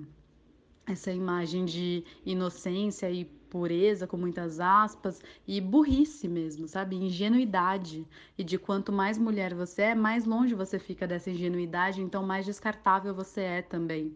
essa 0.92 1.12
imagem 1.12 1.66
de 1.66 2.04
inocência 2.26 3.10
e 3.10 3.26
pureza, 3.26 4.08
com 4.08 4.16
muitas 4.16 4.60
aspas, 4.60 5.22
e 5.46 5.60
burrice 5.60 6.28
mesmo, 6.28 6.68
sabe? 6.68 6.96
Ingenuidade. 6.96 8.08
E 8.38 8.44
de 8.44 8.58
quanto 8.58 8.92
mais 8.92 9.18
mulher 9.18 9.54
você 9.54 9.82
é, 9.84 9.96
mais 9.96 10.26
longe 10.26 10.56
você 10.56 10.80
fica 10.80 11.06
dessa 11.06 11.30
ingenuidade, 11.30 12.02
então 12.02 12.24
mais 12.24 12.46
descartável 12.46 13.14
você 13.14 13.42
é 13.42 13.62
também. 13.62 14.16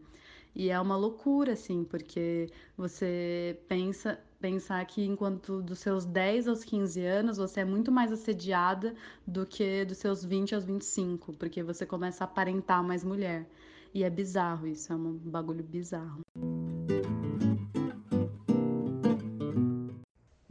E 0.56 0.70
é 0.70 0.80
uma 0.80 0.96
loucura, 0.96 1.52
assim, 1.52 1.84
porque 1.84 2.50
você 2.78 3.60
pensa 3.68 4.18
pensar 4.40 4.86
que 4.86 5.04
enquanto 5.04 5.62
dos 5.62 5.80
seus 5.80 6.06
10 6.06 6.48
aos 6.48 6.64
15 6.64 7.04
anos 7.04 7.38
você 7.38 7.62
é 7.62 7.66
muito 7.66 7.92
mais 7.92 8.12
assediada 8.12 8.94
do 9.26 9.46
que 9.46 9.84
dos 9.86 9.98
seus 9.98 10.24
20 10.24 10.54
aos 10.54 10.64
25, 10.64 11.34
porque 11.34 11.64
você 11.64 11.86
começa 11.86 12.24
a 12.24 12.26
aparentar 12.26 12.84
mais 12.84 13.04
mulher. 13.04 13.46
E 13.94 14.04
é 14.04 14.10
bizarro 14.10 14.68
isso, 14.68 14.94
é 14.94 14.96
um 14.96 15.14
bagulho 15.14 15.64
bizarro. 15.64 16.22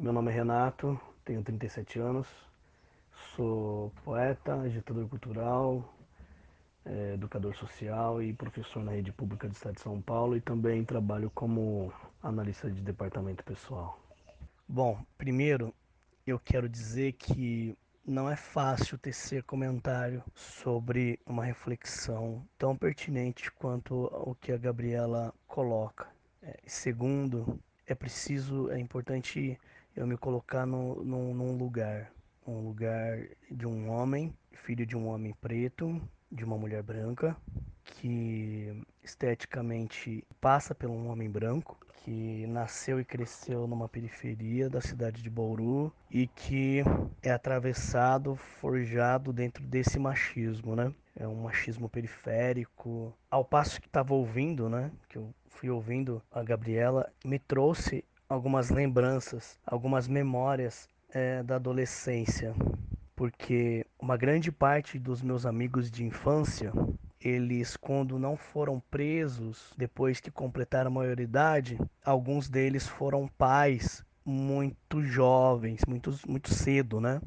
Meu 0.04 0.12
nome 0.12 0.30
é 0.30 0.34
Renato, 0.34 1.00
tenho 1.24 1.42
37 1.42 1.98
anos, 1.98 2.28
sou 3.34 3.90
poeta, 4.04 4.54
agitador 4.60 5.08
cultural, 5.08 5.94
é, 6.84 7.14
educador 7.14 7.56
social 7.56 8.22
e 8.22 8.34
professor 8.34 8.84
na 8.84 8.92
rede 8.92 9.10
pública 9.12 9.48
do 9.48 9.54
Estado 9.54 9.76
de 9.76 9.80
São 9.80 10.02
Paulo 10.02 10.36
e 10.36 10.42
também 10.42 10.84
trabalho 10.84 11.30
como 11.34 11.90
analista 12.22 12.70
de 12.70 12.82
departamento 12.82 13.42
pessoal. 13.44 13.98
Bom, 14.68 15.02
primeiro 15.16 15.74
eu 16.26 16.38
quero 16.38 16.68
dizer 16.68 17.12
que 17.12 17.74
não 18.06 18.30
é 18.30 18.36
fácil 18.36 18.98
tecer 18.98 19.42
comentário 19.44 20.22
sobre 20.34 21.18
uma 21.24 21.46
reflexão 21.46 22.46
tão 22.58 22.76
pertinente 22.76 23.50
quanto 23.52 24.04
o 24.12 24.36
que 24.38 24.52
a 24.52 24.58
Gabriela 24.58 25.32
coloca. 25.46 26.06
É, 26.42 26.60
segundo, 26.66 27.58
é 27.86 27.94
preciso, 27.94 28.70
é 28.70 28.78
importante 28.78 29.58
eu 29.96 30.06
me 30.06 30.16
colocar 30.16 30.66
no, 30.66 31.04
no, 31.04 31.32
num 31.32 31.56
lugar, 31.56 32.10
um 32.46 32.60
lugar 32.60 33.18
de 33.50 33.66
um 33.66 33.90
homem, 33.90 34.34
filho 34.52 34.84
de 34.84 34.96
um 34.96 35.08
homem 35.08 35.32
preto, 35.40 36.00
de 36.30 36.44
uma 36.44 36.58
mulher 36.58 36.82
branca, 36.82 37.36
que 37.84 38.82
esteticamente 39.02 40.24
passa 40.40 40.74
por 40.74 40.90
um 40.90 41.08
homem 41.08 41.30
branco, 41.30 41.78
que 42.04 42.46
nasceu 42.48 43.00
e 43.00 43.04
cresceu 43.04 43.66
numa 43.66 43.88
periferia 43.88 44.68
da 44.68 44.80
cidade 44.80 45.22
de 45.22 45.30
Bauru 45.30 45.92
e 46.10 46.26
que 46.26 46.82
é 47.22 47.30
atravessado, 47.30 48.36
forjado 48.36 49.32
dentro 49.32 49.64
desse 49.64 49.98
machismo, 49.98 50.74
né? 50.74 50.92
É 51.16 51.26
um 51.26 51.42
machismo 51.42 51.88
periférico. 51.88 53.14
Ao 53.30 53.44
passo 53.44 53.80
que 53.80 53.86
estava 53.86 54.12
ouvindo, 54.12 54.68
né? 54.68 54.90
Que 55.08 55.16
eu 55.16 55.32
fui 55.48 55.70
ouvindo 55.70 56.20
a 56.30 56.42
Gabriela, 56.42 57.10
me 57.24 57.38
trouxe 57.38 58.04
algumas 58.34 58.68
lembranças, 58.68 59.58
algumas 59.64 60.08
memórias 60.08 60.88
é, 61.10 61.42
da 61.42 61.54
adolescência, 61.54 62.52
porque 63.14 63.86
uma 63.98 64.16
grande 64.16 64.50
parte 64.50 64.98
dos 64.98 65.22
meus 65.22 65.46
amigos 65.46 65.90
de 65.90 66.04
infância, 66.04 66.72
eles 67.20 67.76
quando 67.76 68.18
não 68.18 68.36
foram 68.36 68.82
presos 68.90 69.72
depois 69.78 70.20
que 70.20 70.30
completaram 70.30 70.90
a 70.90 70.94
maioridade, 70.94 71.78
alguns 72.04 72.48
deles 72.48 72.86
foram 72.86 73.28
pais 73.38 74.04
muito 74.24 75.00
jovens, 75.02 75.82
muito, 75.86 76.12
muito 76.26 76.52
cedo, 76.52 77.00
né? 77.00 77.20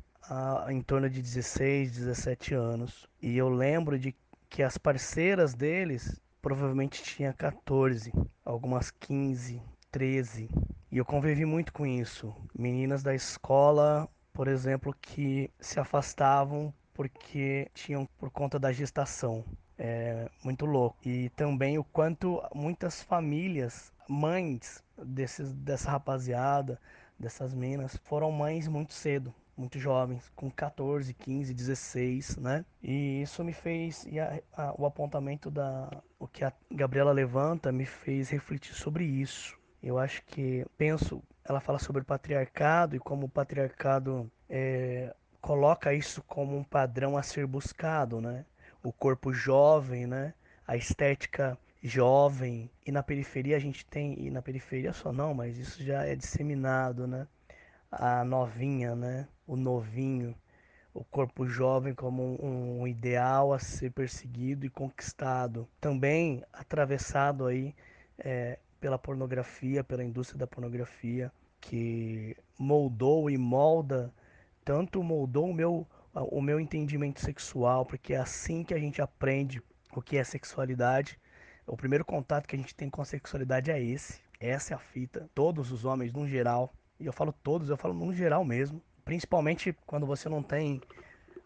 Em 0.67 0.81
torno 0.81 1.09
de 1.09 1.21
16, 1.21 1.91
17 1.91 2.53
anos. 2.53 3.07
E 3.21 3.37
eu 3.37 3.47
lembro 3.47 3.97
de 3.97 4.13
que 4.49 4.61
as 4.61 4.77
parceiras 4.77 5.53
deles 5.53 6.19
provavelmente 6.41 7.01
tinham 7.01 7.31
14, 7.33 8.11
algumas 8.43 8.91
15, 8.91 9.61
13. 9.89 10.49
E 10.91 10.97
eu 10.97 11.05
convivi 11.05 11.45
muito 11.45 11.73
com 11.73 11.85
isso. 11.85 12.33
Meninas 12.57 13.03
da 13.03 13.13
escola, 13.13 14.07
por 14.33 14.47
exemplo, 14.47 14.95
que 15.01 15.51
se 15.59 15.79
afastavam 15.79 16.73
porque 16.93 17.69
tinham 17.73 18.07
por 18.17 18.31
conta 18.31 18.57
da 18.57 18.71
gestação. 18.71 19.43
É 19.77 20.29
muito 20.43 20.65
louco. 20.65 20.97
E 21.05 21.29
também 21.29 21.77
o 21.77 21.83
quanto 21.83 22.41
muitas 22.55 23.01
famílias, 23.01 23.93
mães 24.07 24.83
desses, 24.97 25.53
dessa 25.53 25.91
rapaziada, 25.91 26.79
dessas 27.19 27.53
minas, 27.53 27.97
foram 28.03 28.31
mães 28.31 28.67
muito 28.67 28.93
cedo, 28.93 29.33
muito 29.55 29.79
jovens, 29.79 30.31
com 30.35 30.49
14, 30.49 31.13
15, 31.13 31.53
16, 31.53 32.37
né? 32.37 32.65
E 32.81 33.21
isso 33.21 33.43
me 33.43 33.53
fez, 33.53 34.05
e 34.05 34.19
a, 34.19 34.39
a, 34.53 34.73
o 34.79 34.85
apontamento 34.85 35.49
da, 35.51 35.89
o 36.19 36.27
que 36.27 36.43
a 36.43 36.53
Gabriela 36.71 37.11
levanta 37.11 37.71
me 37.71 37.85
fez 37.85 38.29
refletir 38.29 38.73
sobre 38.73 39.03
isso. 39.03 39.56
Eu 39.81 39.97
acho 39.99 40.23
que 40.25 40.65
penso, 40.77 41.21
ela 41.43 41.59
fala 41.59 41.79
sobre 41.79 42.01
o 42.01 42.05
patriarcado 42.05 42.95
e 42.95 42.99
como 42.99 43.27
o 43.27 43.29
patriarcado 43.29 44.29
é, 44.49 45.13
coloca 45.41 45.93
isso 45.93 46.21
como 46.23 46.57
um 46.57 46.63
padrão 46.63 47.17
a 47.17 47.23
ser 47.23 47.45
buscado, 47.45 48.19
né? 48.19 48.45
O 48.83 48.91
corpo 48.91 49.33
jovem, 49.33 50.07
né? 50.07 50.33
A 50.67 50.75
estética 50.75 51.57
jovem 51.81 52.69
e 52.85 52.91
na 52.91 53.03
periferia 53.03 53.55
a 53.55 53.59
gente 53.59 53.85
tem 53.85 54.19
e 54.19 54.29
na 54.31 54.41
periferia 54.41 54.93
só 54.93 55.11
não, 55.11 55.33
mas 55.33 55.57
isso 55.57 55.83
já 55.83 56.03
é 56.05 56.15
disseminado, 56.15 57.07
né? 57.07 57.27
A 57.91 58.23
novinha, 58.25 58.95
né? 58.95 59.27
O 59.45 59.55
novinho, 59.55 60.35
o 60.93 61.03
corpo 61.03 61.47
jovem 61.47 61.93
como 61.93 62.23
um, 62.43 62.81
um 62.81 62.87
ideal 62.87 63.53
a 63.53 63.59
ser 63.59 63.91
perseguido 63.91 64.65
e 64.65 64.69
conquistado, 64.69 65.67
também 65.79 66.43
atravessado 66.51 67.45
aí 67.45 67.75
é, 68.19 68.59
pela 68.79 68.97
pornografia, 68.97 69.83
pela 69.83 70.03
indústria 70.03 70.39
da 70.39 70.47
pornografia, 70.47 71.31
que 71.59 72.35
moldou 72.57 73.29
e 73.29 73.37
molda, 73.37 74.13
tanto 74.63 75.03
moldou 75.03 75.49
o 75.49 75.53
meu, 75.53 75.87
o 76.13 76.41
meu 76.41 76.59
entendimento 76.59 77.21
sexual, 77.21 77.85
porque 77.85 78.13
é 78.13 78.17
assim 78.17 78.63
que 78.63 78.73
a 78.73 78.79
gente 78.79 79.01
aprende 79.01 79.61
o 79.95 80.01
que 80.01 80.17
é 80.17 80.23
sexualidade. 80.23 81.19
O 81.65 81.75
primeiro 81.75 82.05
contato 82.05 82.47
que 82.47 82.55
a 82.55 82.59
gente 82.59 82.75
tem 82.75 82.89
com 82.89 83.01
a 83.01 83.05
sexualidade 83.05 83.71
é 83.71 83.81
esse. 83.81 84.21
Essa 84.39 84.73
é 84.73 84.75
a 84.75 84.79
fita. 84.79 85.29
Todos 85.33 85.71
os 85.71 85.83
homens, 85.83 86.13
no 86.13 86.27
geral, 86.27 86.73
e 86.99 87.05
eu 87.05 87.13
falo 87.13 87.33
todos, 87.33 87.69
eu 87.69 87.77
falo 87.77 87.93
no 87.93 88.13
geral 88.13 88.45
mesmo, 88.45 88.81
principalmente 89.03 89.75
quando 89.85 90.05
você 90.05 90.29
não 90.29 90.43
tem 90.43 90.81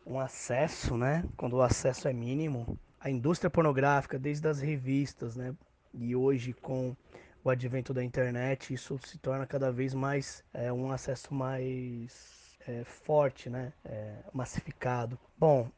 um 0.05 0.19
acesso, 0.19 0.97
né? 0.97 1.23
Quando 1.37 1.53
o 1.53 1.61
acesso 1.61 2.07
é 2.07 2.13
mínimo. 2.13 2.77
A 2.99 3.09
indústria 3.09 3.49
pornográfica, 3.49 4.19
desde 4.19 4.47
as 4.47 4.59
revistas, 4.61 5.35
né? 5.35 5.55
E 5.93 6.15
hoje 6.15 6.53
com 6.53 6.95
o 7.43 7.49
advento 7.49 7.93
da 7.93 8.03
internet, 8.03 8.73
isso 8.73 8.99
se 9.05 9.17
torna 9.17 9.45
cada 9.45 9.71
vez 9.71 9.93
mais 9.93 10.43
é, 10.53 10.71
um 10.71 10.91
acesso 10.91 11.33
mais 11.33 12.57
é, 12.67 12.83
forte, 12.83 13.49
né? 13.49 13.73
É, 13.83 14.15
massificado. 14.31 15.19
Bom, 15.37 15.69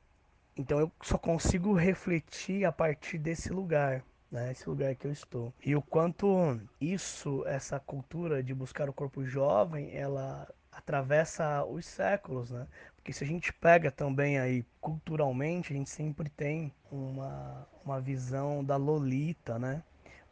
então 0.56 0.80
eu 0.80 0.92
só 1.02 1.18
consigo 1.18 1.74
refletir 1.74 2.66
a 2.66 2.72
partir 2.72 3.18
desse 3.18 3.52
lugar, 3.52 4.04
né? 4.32 4.52
Esse 4.52 4.68
lugar 4.68 4.94
que 4.96 5.08
eu 5.08 5.12
estou. 5.12 5.54
E 5.66 5.76
o 5.76 5.82
quanto 5.82 6.60
isso, 6.80 7.44
essa 7.48 7.80
cultura 7.80 8.44
de 8.44 8.54
buscar 8.54 8.90
o 8.90 8.94
corpo 8.94 9.26
jovem, 9.26 9.96
ela 9.96 10.48
atravessa 10.72 11.64
os 11.64 11.86
séculos, 11.86 12.52
né? 12.52 12.68
Porque 12.96 13.14
se 13.14 13.24
a 13.24 13.28
gente 13.28 13.52
pega 13.54 13.92
também 13.92 14.40
aí 14.40 14.66
culturalmente, 14.82 15.74
a 15.74 15.76
gente 15.76 15.90
sempre 15.90 16.30
tem 16.30 16.74
uma, 16.92 17.68
uma 17.84 18.00
visão 18.00 18.64
da 18.64 18.76
Lolita, 18.76 19.60
né? 19.60 19.84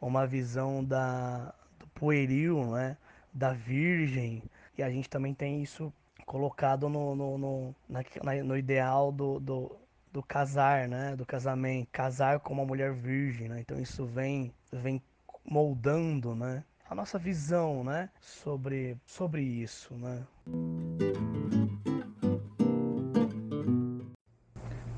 Uma 0.06 0.26
visão 0.26 0.84
da, 0.84 1.54
do 1.78 1.86
pueril, 1.88 2.72
né? 2.72 2.96
da 3.32 3.52
virgem, 3.52 4.42
e 4.76 4.82
a 4.82 4.90
gente 4.90 5.08
também 5.08 5.32
tem 5.32 5.62
isso 5.62 5.92
colocado 6.26 6.88
no, 6.88 7.14
no, 7.14 7.38
no, 7.38 7.74
na, 7.88 8.02
no 8.44 8.56
ideal 8.56 9.12
do, 9.12 9.38
do, 9.40 9.76
do, 10.12 10.22
casar, 10.22 10.88
né? 10.88 11.16
do 11.16 11.24
casamento, 11.24 11.88
casar 11.92 12.40
com 12.40 12.52
uma 12.52 12.64
mulher 12.64 12.92
virgem. 12.92 13.48
Né? 13.48 13.60
Então 13.60 13.78
isso 13.78 14.04
vem, 14.04 14.52
vem 14.72 15.00
moldando 15.44 16.34
né? 16.34 16.64
a 16.88 16.94
nossa 16.94 17.18
visão 17.18 17.84
né? 17.84 18.10
sobre, 18.20 18.96
sobre 19.06 19.42
isso. 19.42 19.94
Né? 19.94 20.22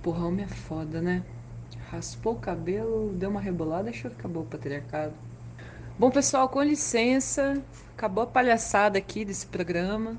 Homem 0.06 0.44
é 0.44 0.48
foda, 0.48 1.02
né? 1.02 1.24
Raspou 1.94 2.32
o 2.32 2.38
cabelo, 2.38 3.12
deu 3.12 3.30
uma 3.30 3.40
rebolada, 3.40 3.90
achou 3.90 4.10
que 4.10 4.16
acabou 4.18 4.42
o 4.42 4.46
patriarcado. 4.46 5.14
Bom, 5.96 6.10
pessoal, 6.10 6.48
com 6.48 6.60
licença, 6.60 7.62
acabou 7.96 8.24
a 8.24 8.26
palhaçada 8.26 8.98
aqui 8.98 9.24
desse 9.24 9.46
programa. 9.46 10.18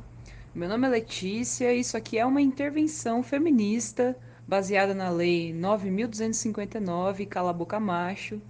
Meu 0.53 0.69
nome 0.69 0.87
é 0.87 0.89
Letícia 0.89 1.73
e 1.73 1.81
isso 1.81 1.97
aqui 1.97 2.17
é 2.17 2.25
uma 2.25 2.41
intervenção 2.41 3.21
feminista 3.21 4.17
baseada 4.47 4.93
na 4.93 5.09
Lei 5.09 5.53
9.259, 5.53 7.27
Cala 7.27 7.51
Boca 7.51 7.77
Macho, 7.77 8.41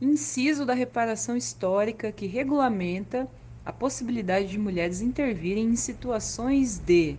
inciso 0.00 0.64
da 0.64 0.72
reparação 0.72 1.36
histórica 1.36 2.10
que 2.10 2.26
regulamenta 2.26 3.28
a 3.64 3.72
possibilidade 3.72 4.48
de 4.48 4.58
mulheres 4.58 5.02
intervirem 5.02 5.66
em 5.66 5.76
situações 5.76 6.78
de 6.78 7.18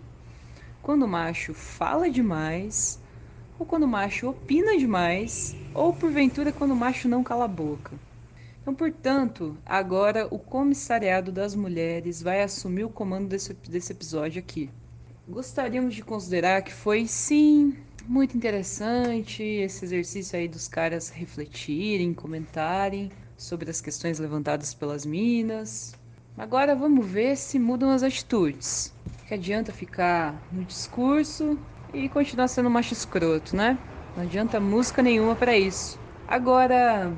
quando 0.81 1.03
o 1.03 1.07
macho 1.07 1.53
fala 1.53 2.09
demais, 2.09 2.99
ou 3.59 3.65
quando 3.65 3.83
o 3.83 3.87
macho 3.87 4.29
opina 4.29 4.77
demais, 4.77 5.55
ou 5.73 5.93
porventura 5.93 6.51
quando 6.51 6.71
o 6.71 6.75
macho 6.75 7.07
não 7.07 7.23
cala 7.23 7.45
a 7.45 7.47
boca. 7.47 7.91
Então, 8.61 8.73
portanto, 8.73 9.55
agora 9.65 10.27
o 10.31 10.39
Comissariado 10.39 11.31
das 11.31 11.53
Mulheres 11.53 12.21
vai 12.21 12.41
assumir 12.41 12.83
o 12.83 12.89
comando 12.89 13.27
desse, 13.27 13.53
desse 13.53 13.91
episódio 13.91 14.39
aqui. 14.39 14.69
Gostaríamos 15.27 15.93
de 15.93 16.03
considerar 16.03 16.63
que 16.63 16.73
foi, 16.73 17.05
sim, 17.05 17.75
muito 18.07 18.35
interessante 18.35 19.43
esse 19.43 19.85
exercício 19.85 20.37
aí 20.37 20.47
dos 20.47 20.67
caras 20.67 21.09
refletirem, 21.09 22.13
comentarem 22.13 23.11
sobre 23.37 23.69
as 23.69 23.81
questões 23.81 24.19
levantadas 24.19 24.73
pelas 24.73 25.05
minas. 25.05 25.93
Agora 26.37 26.75
vamos 26.75 27.05
ver 27.05 27.35
se 27.37 27.59
mudam 27.59 27.89
as 27.89 28.03
atitudes. 28.03 28.93
Que 29.27 29.33
adianta 29.33 29.71
ficar 29.71 30.41
no 30.51 30.63
discurso 30.63 31.57
e 31.95 32.09
continuar 32.09 32.49
sendo 32.49 32.69
macho 32.69 32.93
escroto, 32.93 33.55
né? 33.55 33.77
Não 34.17 34.23
adianta 34.23 34.59
música 34.59 35.01
nenhuma 35.01 35.33
para 35.33 35.57
isso. 35.57 35.97
Agora, 36.27 37.13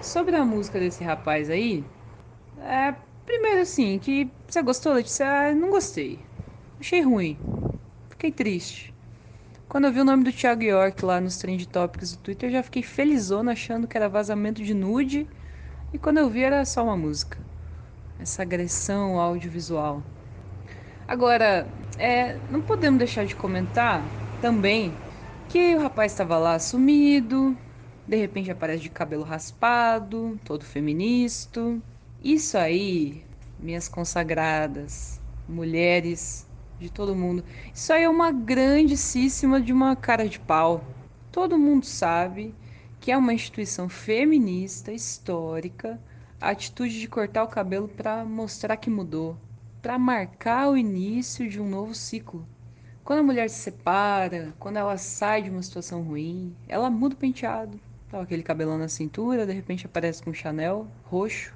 sobre 0.00 0.36
a 0.36 0.44
música 0.44 0.78
desse 0.78 1.02
rapaz 1.02 1.50
aí, 1.50 1.84
é, 2.60 2.94
primeiro 3.26 3.60
assim, 3.62 3.98
que 3.98 4.30
você 4.46 4.62
gostou, 4.62 4.92
Letícia? 4.92 5.52
Não 5.52 5.70
gostei. 5.70 6.20
Achei 6.78 7.00
ruim. 7.02 7.36
Fiquei 8.10 8.30
triste. 8.30 8.94
Quando 9.68 9.86
eu 9.86 9.92
vi 9.92 10.00
o 10.00 10.04
nome 10.04 10.22
do 10.22 10.32
Thiago 10.32 10.62
York 10.62 11.04
lá 11.04 11.20
nos 11.20 11.36
trend 11.36 11.66
topics 11.66 12.12
do 12.12 12.22
Twitter, 12.22 12.48
eu 12.48 12.52
já 12.52 12.62
fiquei 12.62 12.82
felizona 12.82 13.52
achando 13.52 13.88
que 13.88 13.96
era 13.96 14.08
vazamento 14.08 14.62
de 14.62 14.74
nude. 14.74 15.26
E 15.92 15.98
quando 15.98 16.18
eu 16.18 16.30
vi 16.30 16.42
era 16.42 16.64
só 16.64 16.84
uma 16.84 16.96
música. 16.96 17.36
Essa 18.20 18.42
agressão 18.42 19.18
audiovisual. 19.20 20.02
Agora, 21.08 21.66
é, 21.98 22.36
não 22.50 22.60
podemos 22.60 22.98
deixar 22.98 23.24
de 23.24 23.34
comentar 23.34 24.04
também 24.42 24.92
que 25.48 25.74
o 25.74 25.80
rapaz 25.80 26.12
estava 26.12 26.36
lá 26.36 26.58
sumido, 26.58 27.56
de 28.06 28.14
repente 28.14 28.50
aparece 28.50 28.82
de 28.82 28.90
cabelo 28.90 29.22
raspado, 29.22 30.38
todo 30.44 30.66
feminista. 30.66 31.78
Isso 32.22 32.58
aí, 32.58 33.24
minhas 33.58 33.88
consagradas, 33.88 35.18
mulheres 35.48 36.46
de 36.78 36.90
todo 36.90 37.16
mundo. 37.16 37.42
Isso 37.72 37.90
aí 37.90 38.02
é 38.02 38.08
uma 38.08 38.30
grandíssima 38.30 39.62
de 39.62 39.72
uma 39.72 39.96
cara 39.96 40.28
de 40.28 40.38
pau. 40.38 40.84
Todo 41.32 41.58
mundo 41.58 41.86
sabe 41.86 42.54
que 43.00 43.10
é 43.10 43.16
uma 43.16 43.32
instituição 43.32 43.88
feminista 43.88 44.92
histórica 44.92 45.98
a 46.38 46.50
atitude 46.50 47.00
de 47.00 47.08
cortar 47.08 47.44
o 47.44 47.48
cabelo 47.48 47.88
para 47.88 48.26
mostrar 48.26 48.76
que 48.76 48.90
mudou, 48.90 49.36
para 49.80 49.98
marcar 49.98 50.68
o 50.68 50.76
início 50.76 51.48
de 51.48 51.60
um 51.60 51.68
novo 51.68 51.94
ciclo. 51.94 52.46
Quando 53.04 53.20
a 53.20 53.22
mulher 53.22 53.48
se 53.48 53.60
separa, 53.60 54.52
quando 54.58 54.76
ela 54.76 54.96
sai 54.98 55.42
de 55.42 55.50
uma 55.50 55.62
situação 55.62 56.02
ruim, 56.02 56.54
ela 56.68 56.90
muda 56.90 57.14
o 57.14 57.18
penteado. 57.18 57.80
Tava 58.10 58.24
aquele 58.24 58.42
cabelão 58.42 58.76
na 58.76 58.88
cintura, 58.88 59.46
de 59.46 59.52
repente 59.52 59.86
aparece 59.86 60.22
com 60.22 60.30
um 60.30 60.34
Chanel 60.34 60.86
roxo. 61.04 61.54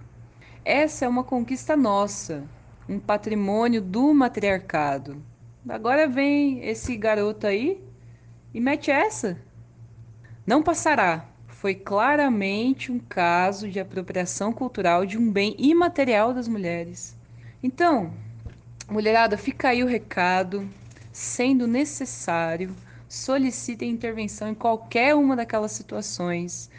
Essa 0.64 1.04
é 1.04 1.08
uma 1.08 1.24
conquista 1.24 1.76
nossa, 1.76 2.44
um 2.88 2.98
patrimônio 2.98 3.82
do 3.82 4.14
matriarcado. 4.14 5.22
Agora 5.68 6.06
vem 6.06 6.64
esse 6.64 6.96
garoto 6.96 7.46
aí 7.46 7.82
e 8.54 8.60
mete 8.60 8.90
essa. 8.90 9.36
Não 10.46 10.62
passará. 10.62 11.26
Foi 11.46 11.74
claramente 11.74 12.90
um 12.90 12.98
caso 12.98 13.68
de 13.68 13.78
apropriação 13.78 14.52
cultural 14.52 15.06
de 15.06 15.16
um 15.16 15.30
bem 15.30 15.54
imaterial 15.58 16.34
das 16.34 16.48
mulheres. 16.48 17.16
Então, 17.62 18.12
mulherada, 18.90 19.38
fica 19.38 19.68
aí 19.68 19.84
o 19.84 19.86
recado. 19.86 20.68
Sendo 21.12 21.66
necessário, 21.66 22.74
solicite 23.08 23.84
intervenção 23.84 24.48
em 24.48 24.54
qualquer 24.54 25.14
uma 25.14 25.36
daquelas 25.36 25.72
situações. 25.72 26.70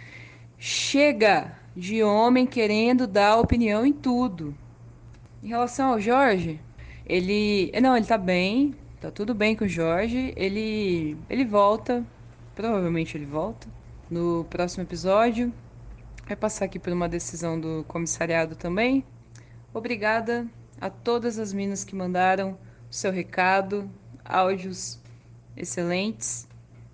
Chega 0.58 1.56
de 1.76 2.04
homem 2.04 2.46
querendo 2.46 3.08
dar 3.08 3.38
opinião 3.40 3.86
em 3.86 3.94
tudo. 3.94 4.56
Em 5.42 5.48
relação 5.48 5.92
ao 5.94 6.02
Jorge, 6.02 6.60
ele. 7.06 7.72
Não, 7.82 7.96
ele 7.96 8.06
tá 8.06 8.18
bem. 8.18 8.76
Tá 9.00 9.12
tudo 9.12 9.34
bem 9.34 9.56
com 9.56 9.66
o 9.66 9.68
Jorge. 9.68 10.34
Ele. 10.36 11.18
Ele 11.30 11.46
volta. 11.46 12.04
Provavelmente 12.56 13.16
ele 13.16 13.26
volta. 13.26 13.68
No 14.10 14.46
próximo 14.50 14.84
episódio. 14.84 15.54
Vai 16.26 16.36
passar 16.36 16.66
aqui 16.66 16.80
por 16.80 16.92
uma 16.92 17.08
decisão 17.08 17.60
do 17.60 17.84
comissariado 17.88 18.56
também. 18.56 19.06
Obrigada 19.74 20.48
a 20.84 20.90
todas 20.90 21.40
as 21.40 21.54
minas 21.54 21.86
que 21.86 21.96
mandaram 21.96 22.58
o 22.92 22.94
seu 22.94 23.10
recado, 23.10 23.90
áudios 24.26 25.00
excelentes. 25.56 26.46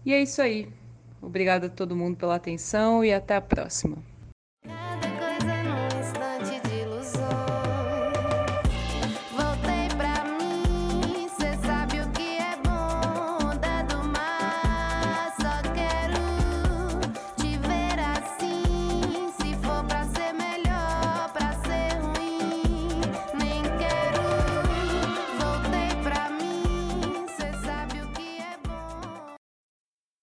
E 0.05 0.13
é 0.13 0.21
isso 0.21 0.43
aí. 0.43 0.71
Obrigada 1.19 1.65
a 1.65 1.69
todo 1.71 1.95
mundo 1.95 2.15
pela 2.15 2.35
atenção 2.35 3.03
e 3.03 3.11
até 3.11 3.35
a 3.35 3.41
próxima. 3.41 3.97